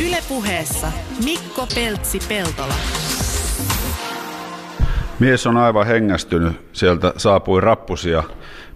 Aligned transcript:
Ylepuheessa 0.00 0.92
Mikko 1.24 1.66
Peltsi-Peltola. 1.74 2.74
Mies 5.18 5.46
on 5.46 5.56
aivan 5.56 5.86
hengästynyt. 5.86 6.52
Sieltä 6.72 7.12
saapui 7.16 7.60
rappusia 7.60 8.22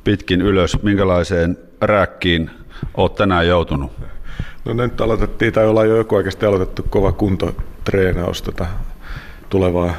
pitkin 0.05 0.43
ylös. 0.43 0.83
Minkälaiseen 0.83 1.59
rääkkiin 1.81 2.51
olet 2.95 3.15
tänään 3.15 3.49
joutunut? 3.49 3.93
No 4.65 4.73
nyt 4.73 5.01
aloitettiin, 5.01 5.53
tai 5.53 5.67
ollaan 5.67 5.89
jo 5.89 5.97
joku 5.97 6.15
oikeasti 6.15 6.47
aloitettu 6.47 6.83
kova 6.91 7.13
kuntotreenaus 7.13 8.43
tota, 8.43 8.67
tulevaa, 9.49 9.95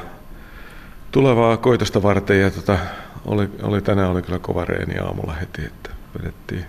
tulevaa 1.12 1.58
koitosta 1.58 2.04
varten. 2.04 2.42
Ja 2.42 2.52
tota, 2.52 2.78
oli, 3.26 3.50
oli, 3.64 3.82
tänään 3.82 4.12
oli 4.12 4.22
kyllä 4.22 4.40
kova 4.40 4.66
reeni 4.66 5.00
aamulla 5.00 5.34
heti, 5.34 5.62
että 5.66 5.90
vedettiin 6.20 6.66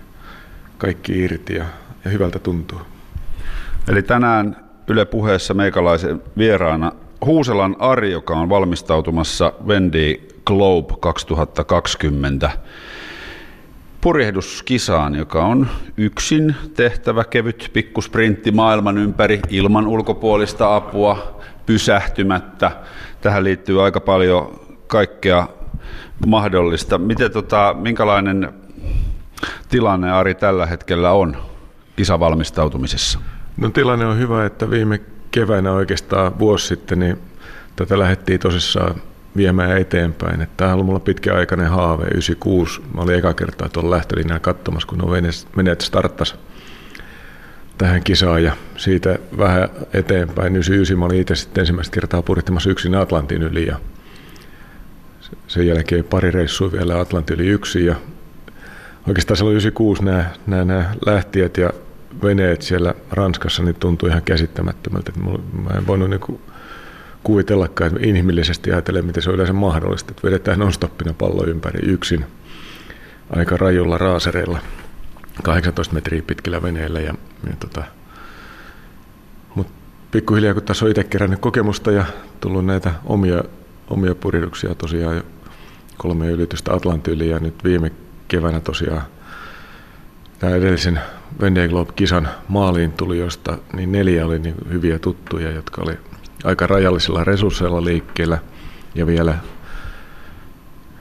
kaikki 0.77 1.19
irti 1.19 1.55
ja, 1.55 1.65
ja 2.05 2.11
hyvältä 2.11 2.39
tuntuu. 2.39 2.81
Eli 3.89 4.03
tänään 4.03 4.57
Yle 4.87 5.05
puheessa 5.05 5.53
meikalaisen 5.53 6.21
vieraana 6.37 6.91
Huuselan 7.25 7.75
Ari, 7.79 8.11
joka 8.11 8.33
on 8.33 8.49
valmistautumassa 8.49 9.53
Wendy 9.65 10.27
Globe 10.45 10.93
2020 10.99 12.51
purjehduskisaan, 14.01 15.15
joka 15.15 15.45
on 15.45 15.67
yksin 15.97 16.55
tehtävä 16.75 17.23
kevyt 17.23 17.69
pikkusprintti 17.73 18.51
maailman 18.51 18.97
ympäri 18.97 19.39
ilman 19.49 19.87
ulkopuolista 19.87 20.75
apua 20.75 21.41
pysähtymättä. 21.65 22.71
Tähän 23.21 23.43
liittyy 23.43 23.85
aika 23.85 23.99
paljon 23.99 24.59
kaikkea 24.87 25.47
mahdollista. 26.27 26.97
Miten, 26.97 27.31
tota, 27.31 27.75
minkälainen 27.79 28.53
tilanne 29.69 30.11
Ari 30.11 30.35
tällä 30.35 30.65
hetkellä 30.65 31.11
on 31.11 31.37
kisavalmistautumisessa? 31.95 33.19
No 33.57 33.69
tilanne 33.69 34.05
on 34.05 34.19
hyvä, 34.19 34.45
että 34.45 34.69
viime 34.69 35.01
keväänä 35.31 35.71
oikeastaan 35.71 36.39
vuosi 36.39 36.67
sitten 36.67 36.99
niin 36.99 37.17
tätä 37.75 37.99
lähdettiin 37.99 38.39
tosissaan 38.39 39.01
viemään 39.37 39.77
eteenpäin. 39.77 40.41
Että 40.41 40.53
tämä 40.57 40.67
on 40.67 40.73
ollut 40.73 40.85
mulla 40.85 40.99
pitkäaikainen 40.99 41.69
haave, 41.69 42.03
96. 42.03 42.81
Mä 42.95 43.01
olin 43.01 43.15
eka 43.15 43.33
kertaa 43.33 43.69
tuolla 43.69 43.95
lähtölinjaa 43.95 44.39
katsomassa, 44.39 44.87
kun 44.87 45.01
on 45.01 45.11
veneet 45.57 45.81
starttas 45.81 46.35
tähän 47.77 48.03
kisaan 48.03 48.43
ja 48.43 48.55
siitä 48.77 49.19
vähän 49.37 49.69
eteenpäin. 49.93 50.55
99 50.55 50.99
mä 50.99 51.05
olin 51.05 51.21
itse 51.21 51.35
sitten 51.35 51.61
ensimmäistä 51.61 51.93
kertaa 51.93 52.21
purittamassa 52.21 52.69
yksin 52.69 52.95
Atlantin 52.95 53.43
yli 53.43 53.67
ja 53.67 53.79
sen 55.47 55.67
jälkeen 55.67 56.03
pari 56.03 56.31
reissua 56.31 56.71
vielä 56.71 56.99
Atlantin 56.99 57.35
yli 57.39 57.47
yksin 57.47 57.85
ja 57.85 57.95
oikeastaan 59.07 59.37
silloin 59.37 59.53
96 59.53 60.03
nämä, 60.03 60.25
nämä, 60.47 60.65
nämä 60.65 60.93
lähtijät 61.05 61.57
ja 61.57 61.69
veneet 62.23 62.61
siellä 62.61 62.93
Ranskassa 63.11 63.63
niin 63.63 63.75
tuntui 63.75 64.09
ihan 64.09 64.21
käsittämättömältä. 64.21 65.11
Mä 65.63 65.77
en 65.77 65.87
voinut 65.87 66.09
niin 66.09 66.39
kuvitellakaan, 67.23 67.87
että 67.95 68.07
inhimillisesti 68.07 68.71
ajatellen, 68.71 69.05
miten 69.05 69.23
se 69.23 69.29
on 69.29 69.35
yleensä 69.35 69.53
mahdollista, 69.53 70.11
että 70.11 70.27
vedetään 70.27 70.59
non-stoppina 70.59 71.13
pallo 71.13 71.45
ympäri 71.45 71.79
yksin 71.89 72.25
aika 73.29 73.57
rajulla 73.57 73.97
raasereilla 73.97 74.59
18 75.43 75.93
metriä 75.93 76.21
pitkillä 76.21 76.61
veneillä. 76.61 76.99
Ja, 76.99 77.13
ja 77.47 77.53
tota, 77.59 77.83
mutta 79.55 79.73
pikkuhiljaa, 80.11 80.53
kun 80.53 80.63
tässä 80.63 80.85
on 80.85 80.91
itse 80.91 81.03
kerännyt 81.03 81.39
kokemusta 81.39 81.91
ja 81.91 82.05
tullut 82.39 82.65
näitä 82.65 82.93
omia, 83.05 83.43
omia 83.87 84.15
puriduksia 84.15 84.75
tosiaan 84.75 85.15
jo 85.15 85.23
kolme 85.97 86.27
ylitystä 86.27 86.73
Atlantin 86.73 87.29
ja 87.29 87.39
nyt 87.39 87.63
viime 87.63 87.91
keväänä 88.27 88.59
tosiaan 88.59 89.01
tämä 90.39 90.55
edellisen 90.55 90.99
Vendée 91.41 91.69
Globe-kisan 91.69 92.29
maaliin 92.47 92.91
tuli, 92.91 93.19
josta 93.19 93.57
niin 93.73 93.91
neljä 93.91 94.25
oli 94.25 94.39
niin 94.39 94.55
hyviä 94.69 94.99
tuttuja, 94.99 95.51
jotka 95.51 95.81
oli 95.81 95.97
aika 96.43 96.67
rajallisilla 96.67 97.23
resursseilla 97.23 97.83
liikkeellä. 97.83 98.37
Ja 98.95 99.07
vielä, 99.07 99.37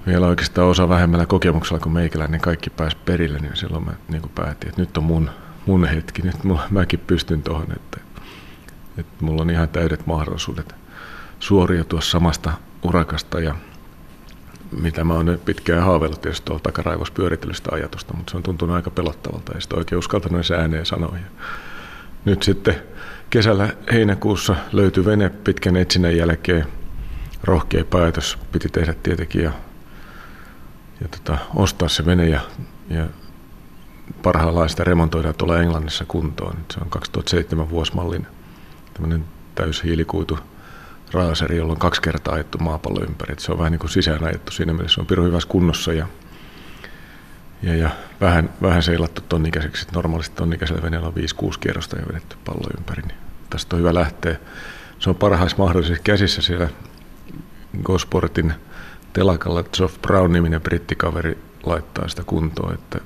vielä 0.06 0.26
oikeastaan 0.26 0.68
osa 0.68 0.88
vähemmällä 0.88 1.26
kokemuksella 1.26 1.80
kuin 1.80 1.92
meikäläinen, 1.92 2.32
niin 2.32 2.40
kaikki 2.40 2.70
pääsi 2.70 2.96
perille, 3.04 3.38
niin 3.38 3.56
silloin 3.56 3.84
mä 3.84 3.92
niin 4.08 4.22
kuin 4.22 4.32
päätin, 4.34 4.68
että 4.68 4.80
nyt 4.80 4.96
on 4.96 5.04
mun, 5.04 5.30
mun 5.66 5.84
hetki, 5.84 6.22
nyt 6.22 6.44
mulla, 6.44 6.62
mäkin 6.70 7.00
pystyn 7.06 7.42
tuohon, 7.42 7.72
että, 7.72 8.00
että 8.98 9.24
mulla 9.24 9.42
on 9.42 9.50
ihan 9.50 9.68
täydet 9.68 10.06
mahdollisuudet 10.06 10.74
suoriutua 11.40 12.00
samasta 12.00 12.52
urakasta 12.82 13.40
ja 13.40 13.54
mitä 14.80 15.04
mä 15.04 15.14
oon 15.14 15.38
pitkään 15.44 15.84
haaveillut 15.84 16.20
tietysti 16.20 16.44
tuolla 16.44 16.62
takaraivossa 16.62 17.14
pyörittelystä 17.14 17.70
ajatusta, 17.72 18.14
mutta 18.14 18.30
se 18.30 18.36
on 18.36 18.42
tuntunut 18.42 18.76
aika 18.76 18.90
pelottavalta 18.90 19.52
ja 19.52 19.60
sitten 19.60 19.78
oikein 19.78 19.98
uskaltanut 19.98 20.36
edes 20.36 20.50
ääneen 20.50 20.86
sanoa. 20.86 21.16
Nyt 22.24 22.42
sitten 22.42 22.74
kesällä 23.30 23.68
heinäkuussa 23.92 24.56
löytyi 24.72 25.04
vene 25.04 25.28
pitkän 25.28 25.76
etsinnän 25.76 26.16
jälkeen. 26.16 26.66
Rohkea 27.44 27.84
päätös 27.84 28.38
piti 28.52 28.68
tehdä 28.68 28.94
tietenkin 29.02 29.42
ja, 29.42 29.52
ja 31.00 31.08
tota, 31.08 31.38
ostaa 31.54 31.88
se 31.88 32.06
vene 32.06 32.28
ja, 32.28 32.40
ja 32.90 33.06
parhaillaan 34.22 34.68
sitä 34.68 34.84
remontoidaan 34.84 35.34
tuolla 35.34 35.60
Englannissa 35.60 36.04
kuntoon. 36.04 36.56
Se 36.72 36.80
on 36.80 36.90
2007 36.90 37.70
vuosmallin 37.70 38.26
tämmöinen 38.94 39.24
täyshiilikuitu 39.54 40.38
raaseri, 41.12 41.56
jolla 41.56 41.72
on 41.72 41.78
kaksi 41.78 42.02
kertaa 42.02 42.34
ajettu 42.34 42.58
maapallo 42.58 43.00
ympäri. 43.02 43.34
se 43.38 43.52
on 43.52 43.58
vähän 43.58 43.72
niin 43.72 43.80
kuin 43.80 43.90
sisään 43.90 44.24
ajettu 44.24 44.52
siinä 44.52 44.72
mielessä. 44.72 44.94
Se 44.94 45.00
on 45.00 45.06
pirun 45.06 45.26
hyvässä 45.26 45.48
kunnossa 45.48 45.92
ja, 45.92 46.06
ja, 47.62 47.76
ja 47.76 47.90
vähän, 48.20 48.50
vähän 48.62 48.82
seilattu 48.82 49.20
tonnikäiseksi. 49.28 49.86
Normaalisti 49.94 50.36
tonnikäisellä 50.36 50.82
veneellä 50.82 51.08
on 51.08 51.14
5-6 51.14 51.58
kierrosta 51.60 51.96
ja 51.96 52.08
vedetty 52.08 52.36
pallo 52.44 52.70
ympäri. 52.78 53.02
Niin 53.02 53.18
tästä 53.50 53.76
on 53.76 53.80
hyvä 53.80 53.94
lähteä. 53.94 54.36
Se 54.98 55.10
on 55.10 55.16
parhaissa 55.16 55.56
mahdollisissa 55.58 56.02
käsissä 56.02 56.42
siellä 56.42 56.68
Gosportin 57.82 58.52
telakalla. 59.12 59.62
Geoff 59.62 60.02
Brown-niminen 60.02 60.60
brittikaveri 60.60 61.38
laittaa 61.66 62.08
sitä 62.08 62.24
kuntoon, 62.24 62.74
että 62.74 63.00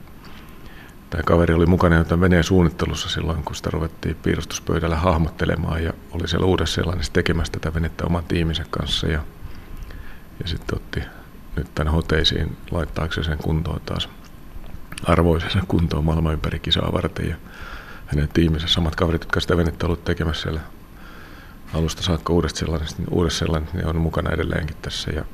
Tämä 1.13 1.23
kaveri 1.23 1.55
oli 1.55 1.67
mukana 1.67 1.97
jo 1.97 2.21
veneen 2.21 2.45
suunnittelussa 2.45 3.09
silloin, 3.09 3.45
kun 3.45 3.57
sitä 3.57 3.71
ruvettiin 3.71 4.17
piirustuspöydällä 4.23 4.97
hahmottelemaan 4.97 5.85
ja 5.85 5.93
oli 6.11 6.29
siellä 6.29 6.47
uudessa 6.47 6.75
sellaisessa 6.75 7.13
tekemässä 7.13 7.53
tätä 7.53 7.75
venettä 7.75 8.05
oman 8.05 8.25
tiiminsä 8.25 8.65
kanssa. 8.71 9.07
Ja, 9.07 9.25
ja 10.43 10.49
sitten 10.49 10.77
otti 10.77 11.03
nyt 11.57 11.75
tämän 11.75 11.93
hoteisiin 11.93 12.57
laittaakseen 12.71 13.25
sen 13.25 13.39
kuntoon 13.39 13.81
taas 13.87 14.09
arvoisensa 15.05 15.59
kuntoon 15.69 16.05
maailman 16.05 16.33
ympäri 16.33 16.59
kisaa 16.59 16.93
varten. 16.93 17.29
Ja 17.29 17.37
hänen 18.07 18.29
tiiminsä, 18.29 18.69
samat 18.69 18.97
kaverit, 18.97 19.23
jotka 19.23 19.41
sitä 19.41 19.57
venettä 19.57 19.87
ollut 19.87 20.05
tekemässä 20.05 20.43
siellä 20.43 20.61
alusta 21.75 22.03
saakka 22.03 22.33
uudesta 22.33 22.59
sellaisesta, 22.59 23.03
niin 23.03 23.13
uudesta 23.15 23.39
sellaisesta, 23.39 23.77
niin 23.77 23.87
on 23.87 23.97
mukana 23.97 24.31
edelleenkin 24.31 24.77
tässä. 24.83 25.11
Ja 25.11 25.25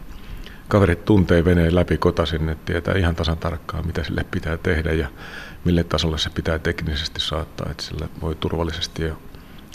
kaverit 0.68 1.04
tuntee 1.04 1.44
veneen 1.44 1.74
läpi 1.74 1.98
kotasin, 1.98 2.48
että 2.48 2.64
tietää 2.72 2.94
ihan 2.94 3.14
tasan 3.14 3.38
tarkkaan, 3.38 3.86
mitä 3.86 4.04
sille 4.04 4.24
pitää 4.30 4.56
tehdä 4.56 4.92
ja 4.92 5.08
mille 5.64 5.84
tasolle 5.84 6.18
se 6.18 6.30
pitää 6.30 6.58
teknisesti 6.58 7.20
saattaa, 7.20 7.70
että 7.70 7.82
sillä 7.82 8.08
voi 8.22 8.34
turvallisesti 8.34 9.02
ja 9.02 9.14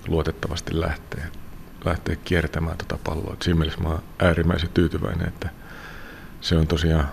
luotettavasti 0.07 0.79
lähteä, 0.79 1.25
lähteä 1.85 2.15
kiertämään 2.15 2.77
tuota 2.77 2.97
palloa. 3.03 3.37
Siinä 3.41 3.59
mielessä 3.59 3.81
mä 3.81 3.89
oon 3.89 4.03
äärimmäisen 4.19 4.69
tyytyväinen, 4.73 5.27
että 5.27 5.49
se 6.41 6.55
on 6.55 6.67
tosiaan 6.67 7.07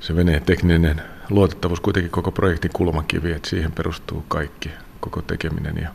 se 0.00 0.16
veneen 0.16 0.42
tekninen 0.42 1.02
luotettavuus 1.30 1.80
kuitenkin 1.80 2.10
koko 2.10 2.32
projektin 2.32 2.70
kulmakivi, 2.74 3.32
että 3.32 3.48
siihen 3.48 3.72
perustuu 3.72 4.24
kaikki, 4.28 4.70
koko 5.00 5.22
tekeminen 5.22 5.76
ja 5.76 5.88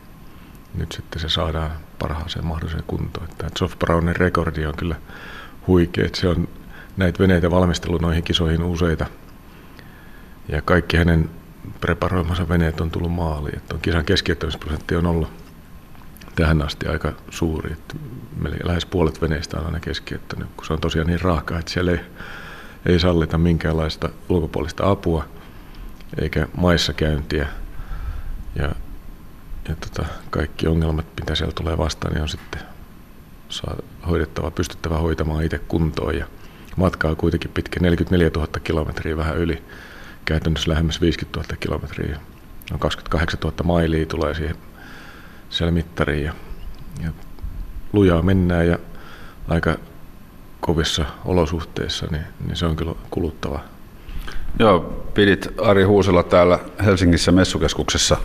nyt 0.74 0.92
sitten 0.92 1.20
se 1.20 1.28
saadaan 1.28 1.70
parhaaseen 1.98 2.46
mahdolliseen 2.46 2.84
kuntoon. 2.86 3.28
Soft 3.58 3.78
Brownin 3.78 4.16
rekordi 4.16 4.66
on 4.66 4.76
kyllä 4.76 4.96
huikea, 5.66 6.06
että 6.06 6.20
se 6.20 6.28
on 6.28 6.48
näitä 6.98 7.18
veneitä 7.18 7.50
valmistellut 7.50 8.02
noihin 8.02 8.24
kisoihin 8.24 8.62
useita 8.62 9.06
ja 10.48 10.62
kaikki 10.62 10.96
hänen 10.96 11.30
preparoimansa 11.80 12.48
veneet 12.48 12.80
on 12.80 12.90
tullut 12.90 13.12
maaliin. 13.12 13.56
Että 13.56 13.74
on 13.74 13.80
kisan 13.80 14.04
keskeyttämisprosentti 14.04 14.96
on 14.96 15.06
ollut 15.06 15.28
tähän 16.34 16.62
asti 16.62 16.86
aika 16.86 17.12
suuri. 17.30 17.72
Että 17.72 17.94
lähes 18.64 18.86
puolet 18.86 19.22
veneistä 19.22 19.58
on 19.58 19.66
aina 19.66 19.80
keskeyttänyt, 19.80 20.48
kun 20.56 20.66
se 20.66 20.72
on 20.72 20.80
tosiaan 20.80 21.06
niin 21.06 21.20
raaka, 21.20 21.58
että 21.58 21.70
siellä 21.70 21.90
ei, 21.90 22.00
ei 22.86 23.00
sallita 23.00 23.38
minkäänlaista 23.38 24.08
ulkopuolista 24.28 24.90
apua 24.90 25.24
eikä 26.20 26.48
maissa 26.56 26.92
käyntiä. 26.92 27.48
Ja, 28.56 28.72
ja 29.68 29.76
tota, 29.80 30.08
kaikki 30.30 30.66
ongelmat, 30.66 31.06
mitä 31.20 31.34
siellä 31.34 31.52
tulee 31.52 31.78
vastaan, 31.78 32.14
niin 32.14 32.22
on 32.22 32.28
sitten 32.28 32.62
saa 33.48 33.76
hoidettava, 34.08 34.50
pystyttävä 34.50 34.98
hoitamaan 34.98 35.44
itse 35.44 35.58
kuntoon. 35.58 36.16
Ja 36.16 36.26
matkaa 36.78 37.14
kuitenkin 37.14 37.50
pitkä, 37.54 37.80
44 37.80 38.30
000 38.36 38.60
kilometriä 38.64 39.16
vähän 39.16 39.36
yli 39.36 39.62
käytännössä 40.24 40.70
lähemmäs 40.70 41.00
50 41.00 41.40
000 41.40 41.56
kilometriä. 41.60 42.20
No 42.70 42.78
28 42.78 43.40
000 43.40 43.56
mailia 43.64 44.06
tulee 44.06 44.34
siihen 44.34 44.56
siellä 45.50 45.72
mittariin 45.72 46.24
ja, 46.24 46.32
ja 47.02 47.10
lujaa 47.92 48.22
mennään 48.22 48.66
ja 48.66 48.78
aika 49.48 49.76
kovissa 50.60 51.04
olosuhteissa, 51.24 52.06
niin, 52.10 52.24
niin 52.46 52.56
se 52.56 52.66
on 52.66 52.76
kyllä 52.76 52.94
kuluttava. 53.10 53.60
Joo, 54.58 54.80
pidit 55.14 55.48
Ari 55.62 55.84
Huusella 55.84 56.22
täällä 56.22 56.58
Helsingissä 56.84 57.32
messukeskuksessa 57.32 58.16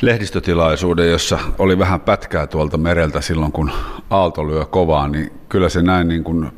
lehdistötilaisuuden, 0.00 1.10
jossa 1.10 1.38
oli 1.58 1.78
vähän 1.78 2.00
pätkää 2.00 2.46
tuolta 2.46 2.78
mereltä 2.78 3.20
silloin, 3.20 3.52
kun 3.52 3.70
aalto 4.10 4.46
lyö 4.46 4.64
kovaa, 4.64 5.08
niin 5.08 5.32
kyllä 5.48 5.68
se 5.68 5.82
näin 5.82 6.08
niin 6.08 6.24
kuin 6.24 6.52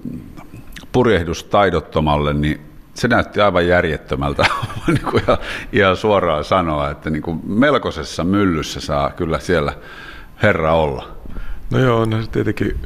purjehdus 0.93 1.45
taidottomalle, 1.45 2.33
niin 2.33 2.61
se 2.95 3.09
näytti 3.09 3.41
aivan 3.41 3.67
järjettömältä 3.67 4.45
niin 4.87 5.03
kuin 5.11 5.23
ihan, 5.73 5.97
suoraan 5.97 6.45
sanoa, 6.45 6.91
että 6.91 7.11
niin 7.11 7.23
kuin 7.23 7.41
melkoisessa 7.47 8.25
myllyssä 8.25 8.81
saa 8.81 9.11
kyllä 9.11 9.39
siellä 9.39 9.73
herra 10.43 10.75
olla. 10.75 11.09
No 11.71 11.79
joo, 11.79 12.05
no 12.05 12.23
se 12.23 12.31
tietenkin 12.31 12.77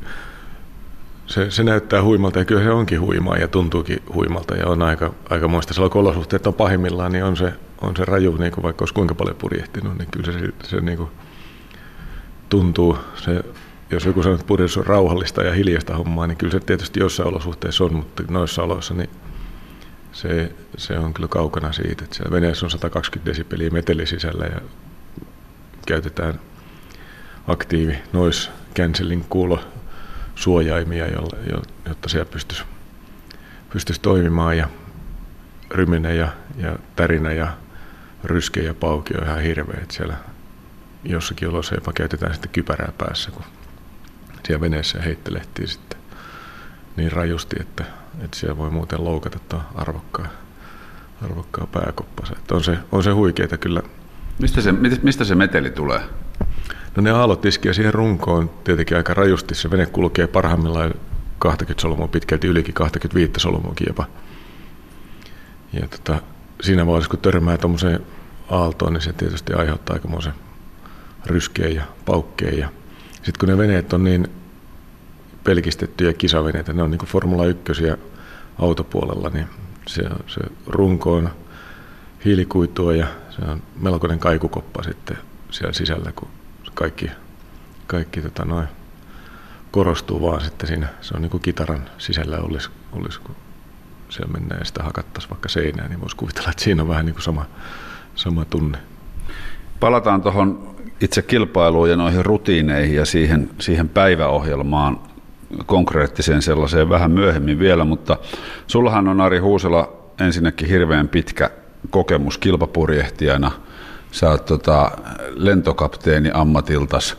se, 1.26 1.50
se 1.50 1.64
näyttää 1.64 2.02
huimalta 2.02 2.38
ja 2.38 2.44
kyllä 2.44 2.62
se 2.62 2.70
onkin 2.70 3.00
huimaa 3.00 3.36
ja 3.36 3.48
tuntuukin 3.48 4.02
huimalta 4.14 4.56
ja 4.56 4.66
on 4.66 4.82
aika, 4.82 5.14
aika 5.30 5.48
muista. 5.48 5.74
Silloin 5.74 5.92
kun 5.92 6.00
olosuhteet 6.00 6.46
on 6.46 6.54
pahimmillaan, 6.54 7.12
niin 7.12 7.24
on 7.24 7.36
se, 7.36 7.52
on 7.80 7.96
se 7.96 8.04
raju, 8.04 8.36
niin 8.36 8.52
kuin 8.52 8.62
vaikka 8.62 8.82
olisi 8.82 8.94
kuinka 8.94 9.14
paljon 9.14 9.36
purjehtinut, 9.36 9.98
niin 9.98 10.08
kyllä 10.10 10.32
se, 10.32 10.48
se 10.62 10.80
niin 10.80 10.98
kuin 10.98 11.10
tuntuu. 12.48 12.98
Se, 13.14 13.44
jos 13.94 14.04
joku 14.04 14.22
sanoo, 14.22 14.34
että 14.34 14.46
purjehdus 14.46 14.76
on 14.76 14.86
rauhallista 14.86 15.42
ja 15.42 15.52
hiljasta 15.52 15.96
hommaa, 15.96 16.26
niin 16.26 16.36
kyllä 16.36 16.52
se 16.52 16.60
tietysti 16.60 17.00
jossain 17.00 17.28
olosuhteissa 17.28 17.84
on, 17.84 17.94
mutta 17.94 18.22
noissa 18.30 18.62
oloissa 18.62 18.94
niin 18.94 19.10
se, 20.12 20.52
se 20.76 20.98
on 20.98 21.14
kyllä 21.14 21.28
kaukana 21.28 21.72
siitä, 21.72 22.04
että 22.04 22.16
siellä 22.16 22.30
veneessä 22.30 22.66
on 22.66 22.70
120 22.70 23.30
desibeliä 23.30 23.70
meteli 23.70 24.06
sisällä 24.06 24.44
ja 24.44 24.60
käytetään 25.86 26.40
aktiivi 27.48 27.98
noise 28.12 28.50
cancelling 28.76 29.24
kuulo 29.28 29.60
suojaimia, 30.34 31.06
jotta 31.88 32.08
siellä 32.08 32.30
pystyisi, 32.30 32.64
pystyisi 33.72 34.00
toimimaan 34.00 34.58
ja 34.58 34.68
ryminen 35.70 36.18
ja, 36.18 36.28
ja 36.56 36.78
tärinä 36.96 37.32
ja 37.32 37.52
ryske 38.24 38.60
ja 38.60 38.74
pauki 38.74 39.14
on 39.16 39.24
ihan 39.24 39.42
hirveä, 39.42 39.80
että 39.82 39.94
siellä 39.94 40.16
jossakin 41.04 41.48
olossa 41.48 41.74
jopa 41.74 41.92
käytetään 41.92 42.32
sitten 42.32 42.50
kypärää 42.50 42.92
päässä, 42.98 43.30
kun 43.30 43.44
siellä 44.46 44.60
veneessä 44.60 45.02
heittelehtii 45.02 45.66
sitten 45.66 45.98
niin 46.96 47.12
rajusti, 47.12 47.56
että, 47.60 47.84
että 48.24 48.38
siellä 48.38 48.56
voi 48.56 48.70
muuten 48.70 49.04
loukata 49.04 49.38
tuon 49.48 49.62
arvokkaan, 49.74 50.28
arvokkaan 51.22 51.68
pääkoppansa. 51.68 52.34
Että 52.38 52.54
on, 52.54 52.64
se, 52.64 52.78
on 52.92 53.02
se 53.02 53.10
huikeeta 53.10 53.56
kyllä. 53.58 53.82
Mistä 54.38 54.60
se, 54.60 54.72
mistä 55.02 55.24
se 55.24 55.34
meteli 55.34 55.70
tulee? 55.70 56.00
No 56.96 57.02
ne 57.02 57.10
aallot 57.10 57.44
iskee 57.44 57.72
siihen 57.72 57.94
runkoon 57.94 58.50
tietenkin 58.64 58.96
aika 58.96 59.14
rajusti. 59.14 59.54
Se 59.54 59.70
vene 59.70 59.86
kulkee 59.86 60.26
parhaimmillaan 60.26 60.94
20 61.38 61.82
solmua 61.82 62.08
pitkälti 62.08 62.46
ylikin 62.46 62.74
25 62.74 63.32
solmuakin 63.38 63.86
jopa. 63.88 64.06
Ja 65.72 65.88
tota, 65.88 66.22
siinä 66.62 66.86
vaiheessa, 66.86 67.10
kun 67.10 67.18
törmää 67.18 67.58
tuommoiseen 67.58 68.00
aaltoon, 68.50 68.92
niin 68.92 69.00
se 69.00 69.12
tietysti 69.12 69.52
aiheuttaa 69.52 69.94
aikamoisen 69.94 70.32
ryskeen 71.26 71.74
ja 71.74 71.82
paukkeen. 72.06 72.58
Ja 72.58 72.68
sitten 73.24 73.40
kun 73.40 73.48
ne 73.48 73.58
veneet 73.58 73.92
on 73.92 74.04
niin 74.04 74.28
pelkistettyjä 75.44 76.12
kisaveneitä, 76.12 76.72
ne 76.72 76.82
on 76.82 76.90
niin 76.90 76.98
kuin 76.98 77.08
Formula 77.08 77.46
1 77.46 77.84
autopuolella, 78.58 79.30
niin 79.30 79.46
se, 79.86 80.02
se 80.26 80.40
runko 80.66 81.14
on 81.14 81.30
hiilikuitua 82.24 82.94
ja 82.94 83.06
se 83.30 83.50
on 83.50 83.62
melkoinen 83.80 84.18
kaikukoppa 84.18 84.82
sitten 84.82 85.18
siellä 85.50 85.72
sisällä, 85.72 86.12
kun 86.12 86.28
kaikki, 86.74 87.10
kaikki 87.86 88.20
tota 88.20 88.44
noin, 88.44 88.68
korostuu 89.70 90.22
vaan 90.22 90.40
sitten 90.40 90.68
siinä. 90.68 90.88
Se 91.00 91.14
on 91.14 91.22
niin 91.22 91.30
kuin 91.30 91.42
kitaran 91.42 91.90
sisällä 91.98 92.38
olisi, 92.38 92.70
olisi 92.92 93.20
kun 93.20 93.36
siellä 94.08 94.32
mennään 94.32 94.58
ja 94.58 94.64
sitä 94.64 94.82
hakattaisiin 94.82 95.30
vaikka 95.30 95.48
seinään, 95.48 95.90
niin 95.90 96.00
voisi 96.00 96.16
kuvitella, 96.16 96.50
että 96.50 96.64
siinä 96.64 96.82
on 96.82 96.88
vähän 96.88 97.06
niin 97.06 97.14
kuin 97.14 97.22
sama, 97.22 97.46
sama 98.14 98.44
tunne. 98.44 98.78
Palataan 99.80 100.22
tuohon 100.22 100.73
itse 101.04 101.22
kilpailuun 101.22 101.90
ja 101.90 101.96
noihin 101.96 102.24
rutiineihin 102.24 102.96
ja 102.96 103.04
siihen, 103.04 103.50
siihen 103.58 103.88
päiväohjelmaan 103.88 105.00
konkreettiseen 105.66 106.42
sellaiseen 106.42 106.88
vähän 106.88 107.10
myöhemmin 107.10 107.58
vielä, 107.58 107.84
mutta 107.84 108.16
sullahan 108.66 109.08
on 109.08 109.20
Ari 109.20 109.38
Huusela 109.38 109.92
ensinnäkin 110.20 110.68
hirveän 110.68 111.08
pitkä 111.08 111.50
kokemus 111.90 112.38
kilpapurjehtijana– 112.38 113.50
sä 114.14 114.30
oot 114.30 114.44
tota, 114.44 114.90
lentokapteeni 115.34 116.30
ammatiltas, 116.34 117.16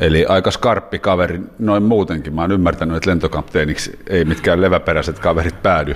eli 0.00 0.26
aika 0.26 0.50
skarppi 0.50 0.98
kaveri 0.98 1.40
noin 1.58 1.82
muutenkin. 1.82 2.34
Mä 2.34 2.40
oon 2.40 2.52
ymmärtänyt, 2.52 2.96
että 2.96 3.10
lentokapteeniksi 3.10 3.98
ei 4.06 4.24
mitkään 4.24 4.60
leväperäiset 4.60 5.18
kaverit 5.18 5.62
päädy. 5.62 5.94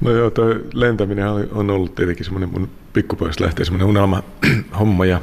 No 0.00 0.10
joo, 0.10 0.30
toi 0.30 0.64
lentäminen 0.74 1.26
on 1.52 1.70
ollut 1.70 1.94
tietenkin 1.94 2.24
semmoinen 2.24 2.48
mun 2.48 2.68
pikkupojasta 2.92 3.44
lähtee 3.44 3.64
semmoinen 3.64 3.88
unelma 3.88 4.22
homma 4.78 5.06
ja 5.06 5.20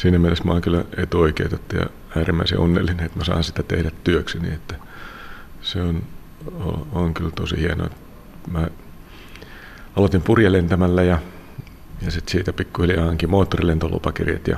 siinä 0.00 0.18
mielessä 0.18 0.44
mä 0.44 0.52
oon 0.52 0.62
kyllä 0.62 0.84
etuoikeutettu 0.96 1.76
ja 1.76 1.86
äärimmäisen 2.16 2.58
onnellinen, 2.58 3.06
että 3.06 3.18
mä 3.18 3.24
saan 3.24 3.44
sitä 3.44 3.62
tehdä 3.62 3.90
työkseni, 4.04 4.48
että 4.48 4.74
se 5.62 5.82
on, 5.82 6.02
on, 6.92 7.14
kyllä 7.14 7.30
tosi 7.30 7.60
hienoa. 7.60 7.90
Mä 8.50 8.68
aloitin 9.96 10.22
purjelentämällä 10.22 11.02
ja 11.02 11.18
ja 12.02 12.10
sitten 12.10 12.32
siitä 12.32 12.52
pikkuhiljaa 12.52 13.04
hankin 13.04 13.30
moottorilentolupakirjat. 13.30 14.48
Ja 14.48 14.56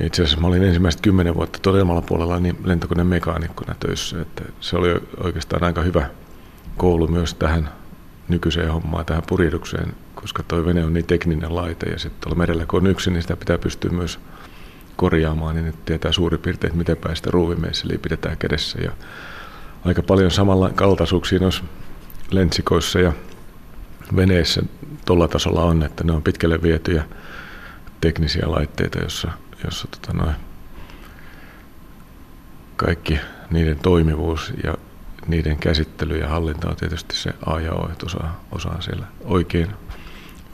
itse 0.00 0.22
asiassa 0.22 0.40
mä 0.40 0.46
olin 0.46 0.62
ensimmäiset 0.62 1.00
kymmenen 1.00 1.34
vuotta 1.34 1.58
todella 1.62 2.02
puolella 2.02 2.40
niin 2.40 2.56
lentokoneen 2.64 3.06
mekaanikkona 3.06 3.74
töissä. 3.80 4.20
Että 4.20 4.44
se 4.60 4.76
oli 4.76 4.88
oikeastaan 5.16 5.64
aika 5.64 5.82
hyvä 5.82 6.10
koulu 6.76 7.08
myös 7.08 7.34
tähän 7.34 7.68
nykyiseen 8.28 8.72
hommaan, 8.72 9.04
tähän 9.04 9.22
purjehdukseen, 9.28 9.94
koska 10.16 10.42
tuo 10.42 10.64
vene 10.64 10.84
on 10.84 10.94
niin 10.94 11.06
tekninen 11.06 11.56
laite 11.56 11.90
ja 11.90 11.98
sitten 11.98 12.20
tuolla 12.20 12.38
merellä 12.38 12.66
kun 12.66 12.80
on 12.80 12.86
yksin, 12.86 13.12
niin 13.12 13.22
sitä 13.22 13.36
pitää 13.36 13.58
pystyä 13.58 13.90
myös 13.90 14.18
korjaamaan, 14.96 15.54
niin 15.54 15.66
nyt 15.66 15.84
tietää 15.84 16.12
suurin 16.12 16.40
piirtein, 16.40 16.68
että 16.68 16.78
miten 16.78 16.96
päin 16.96 17.16
sitä 17.16 17.30
ruuvimeisseliä 17.30 17.98
pidetään 17.98 18.36
kädessä. 18.36 18.78
Ja 18.82 18.92
aika 19.84 20.02
paljon 20.02 20.30
samalla 20.30 20.70
kaltaisuuksia 20.70 21.38
noissa 21.38 21.64
lentsikoissa 22.30 22.98
ja 22.98 23.12
veneissä 24.16 24.62
tuolla 25.04 25.28
tasolla 25.28 25.62
on, 25.62 25.82
että 25.82 26.04
ne 26.04 26.12
on 26.12 26.22
pitkälle 26.22 26.62
vietyjä 26.62 27.04
teknisiä 28.00 28.44
laitteita, 28.46 28.98
jossa, 28.98 29.30
jossa 29.64 29.88
tota 29.88 30.12
noin, 30.12 30.36
kaikki 32.76 33.20
niiden 33.50 33.78
toimivuus 33.78 34.52
ja 34.64 34.74
niiden 35.26 35.56
käsittely 35.56 36.18
ja 36.18 36.28
hallinta 36.28 36.68
on 36.68 36.76
tietysti 36.76 37.16
se 37.16 37.30
A 37.46 37.60
ja 37.60 37.72
O, 37.72 37.88
että 37.92 38.06
osaa, 38.06 38.44
osaa 38.52 38.80
siellä 38.80 39.06
oikein, 39.24 39.70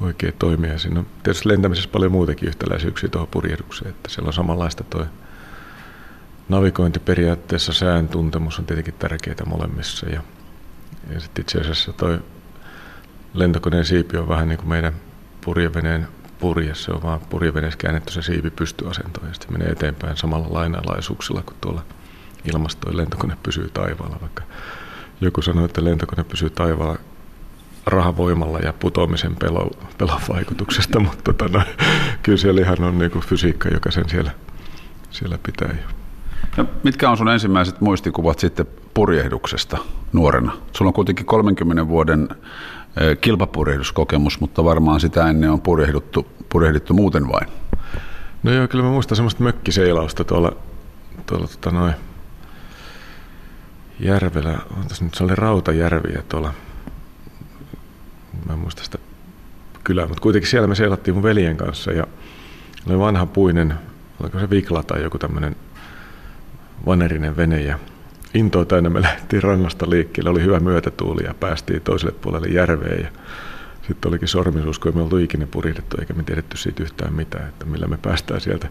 oikein 0.02 0.34
toimia. 0.38 0.78
Siinä 0.78 1.00
on 1.00 1.06
tietysti 1.22 1.48
lentämisessä 1.48 1.90
paljon 1.92 2.12
muutakin 2.12 2.48
yhtäläisyyksiä 2.48 3.08
tuohon 3.08 3.28
purjehdukseen, 3.28 3.90
että 3.90 4.10
siellä 4.10 4.28
on 4.28 4.32
samanlaista 4.32 4.84
tuo 4.84 5.06
navigointiperiaatteessa 6.48 7.72
sään 7.72 8.08
tuntemus 8.08 8.58
on 8.58 8.66
tietenkin 8.66 8.94
tärkeää 8.94 9.46
molemmissa 9.46 10.08
ja, 10.08 10.22
ja 11.14 11.20
sitten 11.20 11.42
itse 11.42 11.60
asiassa 11.60 11.92
toi 11.92 12.18
lentokoneen 13.34 13.84
siipi 13.84 14.16
on 14.16 14.28
vähän 14.28 14.48
niin 14.48 14.58
kuin 14.58 14.68
meidän 14.68 14.92
purjeveneen 15.44 16.08
purje. 16.38 16.74
Se 16.74 16.92
on 16.92 17.02
vaan 17.02 17.20
purjeveneessä 17.20 17.78
käännetty 17.78 18.12
se 18.12 18.22
siipi 18.22 18.50
pystyasentoon 18.50 19.28
ja 19.28 19.34
sitten 19.34 19.52
menee 19.52 19.68
eteenpäin 19.68 20.16
samalla 20.16 20.46
lainalaisuuksilla 20.50 21.42
kuin 21.42 21.56
tuolla 21.60 21.82
ilmastoin 22.54 22.96
lentokone 22.96 23.36
pysyy 23.42 23.70
taivaalla. 23.74 24.18
Vaikka 24.20 24.42
joku 25.20 25.42
sanoi, 25.42 25.64
että 25.64 25.84
lentokone 25.84 26.24
pysyy 26.24 26.50
taivaalla 26.50 26.98
rahavoimalla 27.86 28.58
ja 28.58 28.72
putoamisen 28.72 29.36
pelon, 29.36 29.70
pelon 29.98 30.20
vaikutuksesta, 30.28 31.00
mutta 31.06 31.32
tota, 31.32 31.58
no, 31.58 31.64
kyllä 32.22 32.38
siellä 32.38 32.60
ihan 32.60 32.84
on 32.84 32.98
niin 32.98 33.10
kuin 33.10 33.24
fysiikka, 33.24 33.68
joka 33.68 33.90
sen 33.90 34.08
siellä, 34.08 34.30
siellä 35.10 35.38
pitää. 35.46 35.74
No, 36.56 36.66
mitkä 36.82 37.10
on 37.10 37.16
sun 37.16 37.28
ensimmäiset 37.28 37.80
muistikuvat 37.80 38.38
sitten 38.38 38.66
purjehduksesta 38.94 39.78
nuorena? 40.12 40.52
Sulla 40.72 40.88
on 40.88 40.94
kuitenkin 40.94 41.26
30 41.26 41.88
vuoden 41.88 42.28
kilpapurjehduskokemus, 43.20 44.40
mutta 44.40 44.64
varmaan 44.64 45.00
sitä 45.00 45.28
ennen 45.28 45.50
on 45.50 45.60
purjehdittu, 45.60 46.26
purjehdittu 46.48 46.94
muuten 46.94 47.28
vain. 47.28 47.48
No 48.42 48.52
joo, 48.52 48.68
kyllä 48.68 48.84
mä 48.84 48.90
muistan 48.90 49.16
semmoista 49.16 49.42
mökkiseilausta 49.42 50.24
tuolla, 50.24 50.52
tuolla 51.26 51.46
tota 51.48 51.70
noin, 51.70 51.94
järvellä, 54.00 54.58
nyt, 55.00 55.14
se 55.14 55.24
oli 55.24 55.34
Rautajärvi 55.34 56.12
ja 56.12 56.22
tuolla, 56.28 56.52
mä 58.46 58.52
en 58.52 58.58
muista 58.58 58.84
sitä 58.84 58.98
kylää, 59.84 60.06
mutta 60.06 60.22
kuitenkin 60.22 60.50
siellä 60.50 60.68
me 60.68 60.74
seilattiin 60.74 61.14
mun 61.14 61.22
veljen 61.22 61.56
kanssa 61.56 61.92
ja 61.92 62.06
oli 62.86 62.98
vanha 62.98 63.26
puinen, 63.26 63.74
oliko 64.20 64.38
se 64.38 64.50
Vikla 64.50 64.82
tai 64.82 65.02
joku 65.02 65.18
tämmöinen 65.18 65.56
vanerinen 66.86 67.36
vene 67.36 67.60
ja 67.60 67.78
intoa 68.34 68.64
täynnä 68.64 68.90
me 68.90 69.02
lähdettiin 69.02 69.42
rannasta 69.42 69.90
liikkeelle. 69.90 70.30
Oli 70.30 70.42
hyvä 70.42 70.60
myötätuuli 70.60 71.24
ja 71.24 71.34
päästiin 71.34 71.82
toiselle 71.82 72.12
puolelle 72.12 72.48
järveen. 72.48 73.02
Ja 73.02 73.08
sitten 73.86 74.08
olikin 74.08 74.28
sormisuus, 74.28 74.78
kun 74.78 74.92
me 74.94 75.02
oltu 75.02 75.16
ikinä 75.16 75.46
purihdettu 75.46 75.96
eikä 76.00 76.14
me 76.14 76.22
tiedetty 76.22 76.56
siitä 76.56 76.82
yhtään 76.82 77.14
mitään, 77.14 77.48
että 77.48 77.66
millä 77.66 77.86
me 77.86 77.98
päästään 78.02 78.40
sieltä 78.40 78.68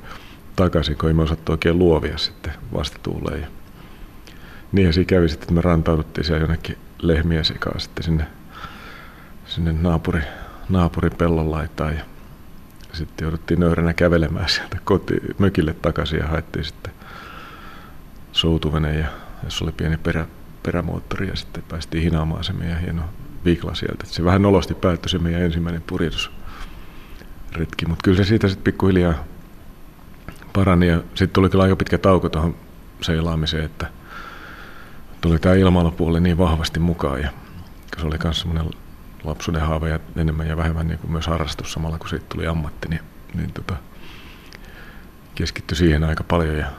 takaisin, 0.55 0.97
kun 0.97 1.15
me 1.15 1.21
osattu 1.21 1.51
oikein 1.51 1.79
luovia 1.79 2.17
sitten 2.17 2.53
vastatuuleen. 2.73 3.41
Ja 3.41 3.47
niinhän 4.71 4.93
siinä 4.93 5.07
kävi 5.07 5.29
sitten, 5.29 5.43
että 5.43 5.53
me 5.53 5.61
rantauduttiin 5.61 6.25
siellä 6.25 6.41
jonnekin 6.41 6.77
lehmiä 7.01 7.43
sikaa 7.43 7.79
sitten 7.79 8.03
sinne, 8.03 8.27
sinne 9.55 9.73
naapuri, 9.73 10.21
naapurin 10.69 11.15
pellon 11.17 11.51
laitaan. 11.51 11.95
Ja 11.95 12.03
sitten 12.93 13.25
jouduttiin 13.25 13.59
nöyränä 13.59 13.93
kävelemään 13.93 14.49
sieltä 14.49 14.77
koti, 14.83 15.13
mökille 15.37 15.73
takaisin 15.73 16.19
ja 16.19 16.27
haettiin 16.27 16.65
sitten 16.65 16.93
soutuvene, 18.31 18.99
ja, 18.99 19.07
jos 19.43 19.61
oli 19.61 19.71
pieni 19.71 19.97
perä, 19.97 20.27
perämoottori 20.63 21.27
ja 21.27 21.35
sitten 21.35 21.63
päästiin 21.69 22.03
hinaamaan 22.03 22.43
se 22.43 22.53
meidän 22.53 22.81
hieno 22.81 23.03
vikla 23.45 23.75
sieltä. 23.75 24.05
Se 24.05 24.23
vähän 24.23 24.41
nolosti 24.41 24.73
päättyi 24.73 25.09
se 25.09 25.17
meidän 25.17 25.41
ensimmäinen 25.41 25.83
purjehdusretki, 25.87 27.85
mutta 27.87 28.03
kyllä 28.03 28.17
se 28.17 28.23
siitä 28.23 28.47
sitten 28.47 28.63
pikkuhiljaa 28.63 29.13
parani 30.53 30.87
ja 30.87 30.97
sitten 30.97 31.29
tuli 31.29 31.49
kyllä 31.49 31.63
aika 31.63 31.75
pitkä 31.75 31.97
tauko 31.97 32.29
tuohon 32.29 32.55
seilaamiseen, 33.01 33.65
että 33.65 33.87
tuli 35.21 35.39
tämä 35.39 35.55
ilmailupuoli 35.55 36.19
niin 36.19 36.37
vahvasti 36.37 36.79
mukaan 36.79 37.21
ja 37.21 37.29
se 37.99 38.05
oli 38.05 38.17
myös 38.23 38.39
semmoinen 38.39 38.80
lapsuuden 39.23 39.61
haave 39.61 39.89
ja 39.89 39.99
enemmän 40.15 40.47
ja 40.47 40.57
vähemmän 40.57 40.87
niin 40.87 40.99
kuin 40.99 41.11
myös 41.11 41.27
harrastus 41.27 41.73
samalla 41.73 41.97
kun 41.97 42.09
siitä 42.09 42.25
tuli 42.29 42.47
ammatti, 42.47 42.87
niin, 42.89 43.01
niin 43.33 43.53
tota, 43.53 43.75
keskittyi 45.35 45.77
siihen 45.77 46.03
aika 46.03 46.23
paljon 46.23 46.57
ja 46.57 46.71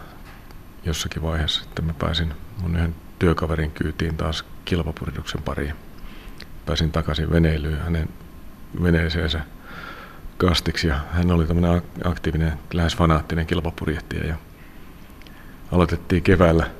jossakin 0.85 1.23
vaiheessa 1.23 1.63
sitten 1.63 1.85
mä 1.85 1.95
pääsin 1.99 2.35
mun 2.63 2.77
yhden 2.77 2.95
työkaverin 3.19 3.71
kyytiin 3.71 4.17
taas 4.17 4.45
kilpapuriduksen 4.65 5.43
pariin. 5.43 5.75
Pääsin 6.67 6.93
takaisin 6.93 7.31
veneilyyn 7.31 7.81
hänen 7.81 8.09
veneeseensä 8.83 9.41
kastiksi 10.37 10.89
ja 10.89 11.01
hän 11.13 11.31
oli 11.31 11.47
tämmöinen 11.47 11.83
aktiivinen, 12.05 12.53
lähes 12.73 12.97
fanaattinen 12.97 13.47
kilpapurjehtija 13.47 14.27
ja 14.27 14.37
aloitettiin 15.73 16.23
keväällä 16.23 16.71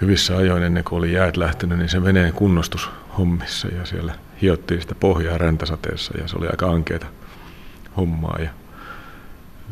hyvissä 0.00 0.36
ajoin 0.36 0.62
ennen 0.62 0.84
kuin 0.84 0.98
oli 0.98 1.12
jäät 1.12 1.36
lähtenyt, 1.36 1.78
niin 1.78 1.88
se 1.88 2.04
veneen 2.04 2.32
kunnostushommissa 2.32 3.68
ja 3.68 3.84
siellä 3.86 4.14
hiottiin 4.42 4.80
sitä 4.80 4.94
pohjaa 4.94 5.38
räntäsateessa 5.38 6.18
ja 6.18 6.28
se 6.28 6.36
oli 6.36 6.46
aika 6.46 6.70
ankeita 6.70 7.06
hommaa 7.96 8.36
ja 8.42 8.50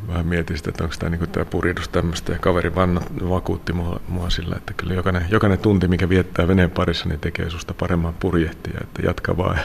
vähän 0.09 0.27
mietin 0.27 0.57
sitä, 0.57 0.71
että 0.71 0.85
onko 0.85 0.97
tämä, 0.99 1.11
niin 1.11 1.29
tämä 1.29 1.45
purjehdus 1.45 1.89
tämmöistä 1.89 2.33
ja 2.33 2.39
kaveri 2.39 2.75
vanna, 2.75 3.01
vakuutti 3.29 3.73
mua, 3.73 4.01
mua 4.09 4.31
sillä, 4.31 4.57
että 4.57 4.73
kyllä 4.73 4.95
jokainen, 4.95 5.27
jokainen 5.31 5.59
tunti, 5.59 5.89
mikä 5.89 6.09
viettää 6.09 6.49
veneen 6.49 6.71
parissa, 6.71 7.09
niin 7.09 7.21
tekee 7.21 7.51
susta 7.51 7.75
paremman 7.75 8.15
purjehtia, 8.21 8.81
että 8.81 9.03
jatka 9.03 9.37
vaan 9.37 9.59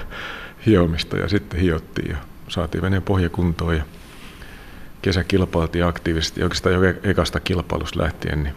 hiomista 0.65 1.17
ja 1.17 1.29
sitten 1.29 1.59
hiottiin 1.59 2.11
ja 2.11 2.17
saatiin 2.47 2.81
veneen 2.81 3.03
pohjakuntoon 3.03 3.77
ja 3.77 3.83
kesä 5.01 5.23
kilpailtiin 5.23 5.85
aktiivisesti. 5.85 6.43
Oikeastaan 6.43 6.75
jo 6.75 6.81
ekasta 7.03 7.39
kilpailusta 7.39 8.03
lähtien 8.03 8.43
niin 8.43 8.55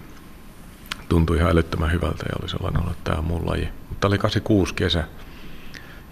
tuntui 1.12 1.37
ihan 1.37 1.50
älyttömän 1.50 1.92
hyvältä 1.92 2.25
ja 2.28 2.37
oli 2.40 2.49
sellainen 2.49 2.83
olo, 2.83 2.90
että 2.90 3.04
tämä 3.04 3.19
on 3.19 3.25
mun 3.25 3.47
laji. 3.47 3.69
Mutta 3.88 4.09
oli 4.09 4.19
86 4.19 4.75
kesä 4.75 5.04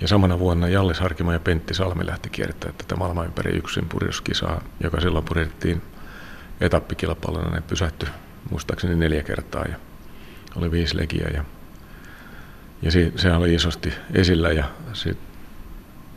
ja 0.00 0.08
samana 0.08 0.38
vuonna 0.38 0.68
Jallis 0.68 1.00
Harkimo 1.00 1.32
ja 1.32 1.40
Pentti 1.40 1.74
Salmi 1.74 2.06
lähti 2.06 2.30
kiertämään 2.30 2.78
tätä 2.78 2.96
maailman 2.96 3.26
ympäri 3.26 3.58
yksin 3.58 3.88
purjeuskisaa, 3.88 4.62
joka 4.82 5.00
silloin 5.00 5.24
purjettiin 5.24 5.82
etappikilpailuna. 6.60 7.50
Ne 7.50 7.60
pysähtyi 7.60 8.08
muistaakseni 8.50 8.94
neljä 8.94 9.22
kertaa 9.22 9.64
ja 9.64 9.76
oli 10.56 10.70
viisi 10.70 10.96
legiä 10.96 11.28
ja, 11.34 11.44
ja 12.82 12.90
se 13.16 13.32
oli 13.32 13.54
isosti 13.54 13.92
esillä 14.14 14.52
ja 14.52 14.64
sitten 14.92 15.26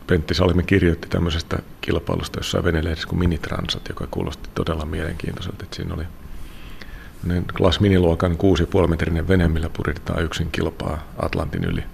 Pentti 0.06 0.34
Salmi 0.34 0.62
kirjoitti 0.62 1.08
tämmöisestä 1.08 1.58
kilpailusta 1.80 2.38
jossain 2.38 2.64
venelehdessä 2.64 3.08
kuin 3.08 3.18
Minitransat, 3.18 3.88
joka 3.88 4.06
kuulosti 4.10 4.48
todella 4.54 4.84
mielenkiintoiselta. 4.84 5.64
Että 5.64 5.76
siinä 5.76 5.94
oli 5.94 6.04
Glass 7.54 7.80
Miniluokan 7.80 8.32
6,5 8.82 8.88
metrinen 8.88 9.28
vene, 9.28 9.48
millä 9.48 9.70
puritetaan 9.76 10.24
yksin 10.24 10.50
kilpaa 10.52 11.12
Atlantin 11.22 11.64
yli. 11.64 11.84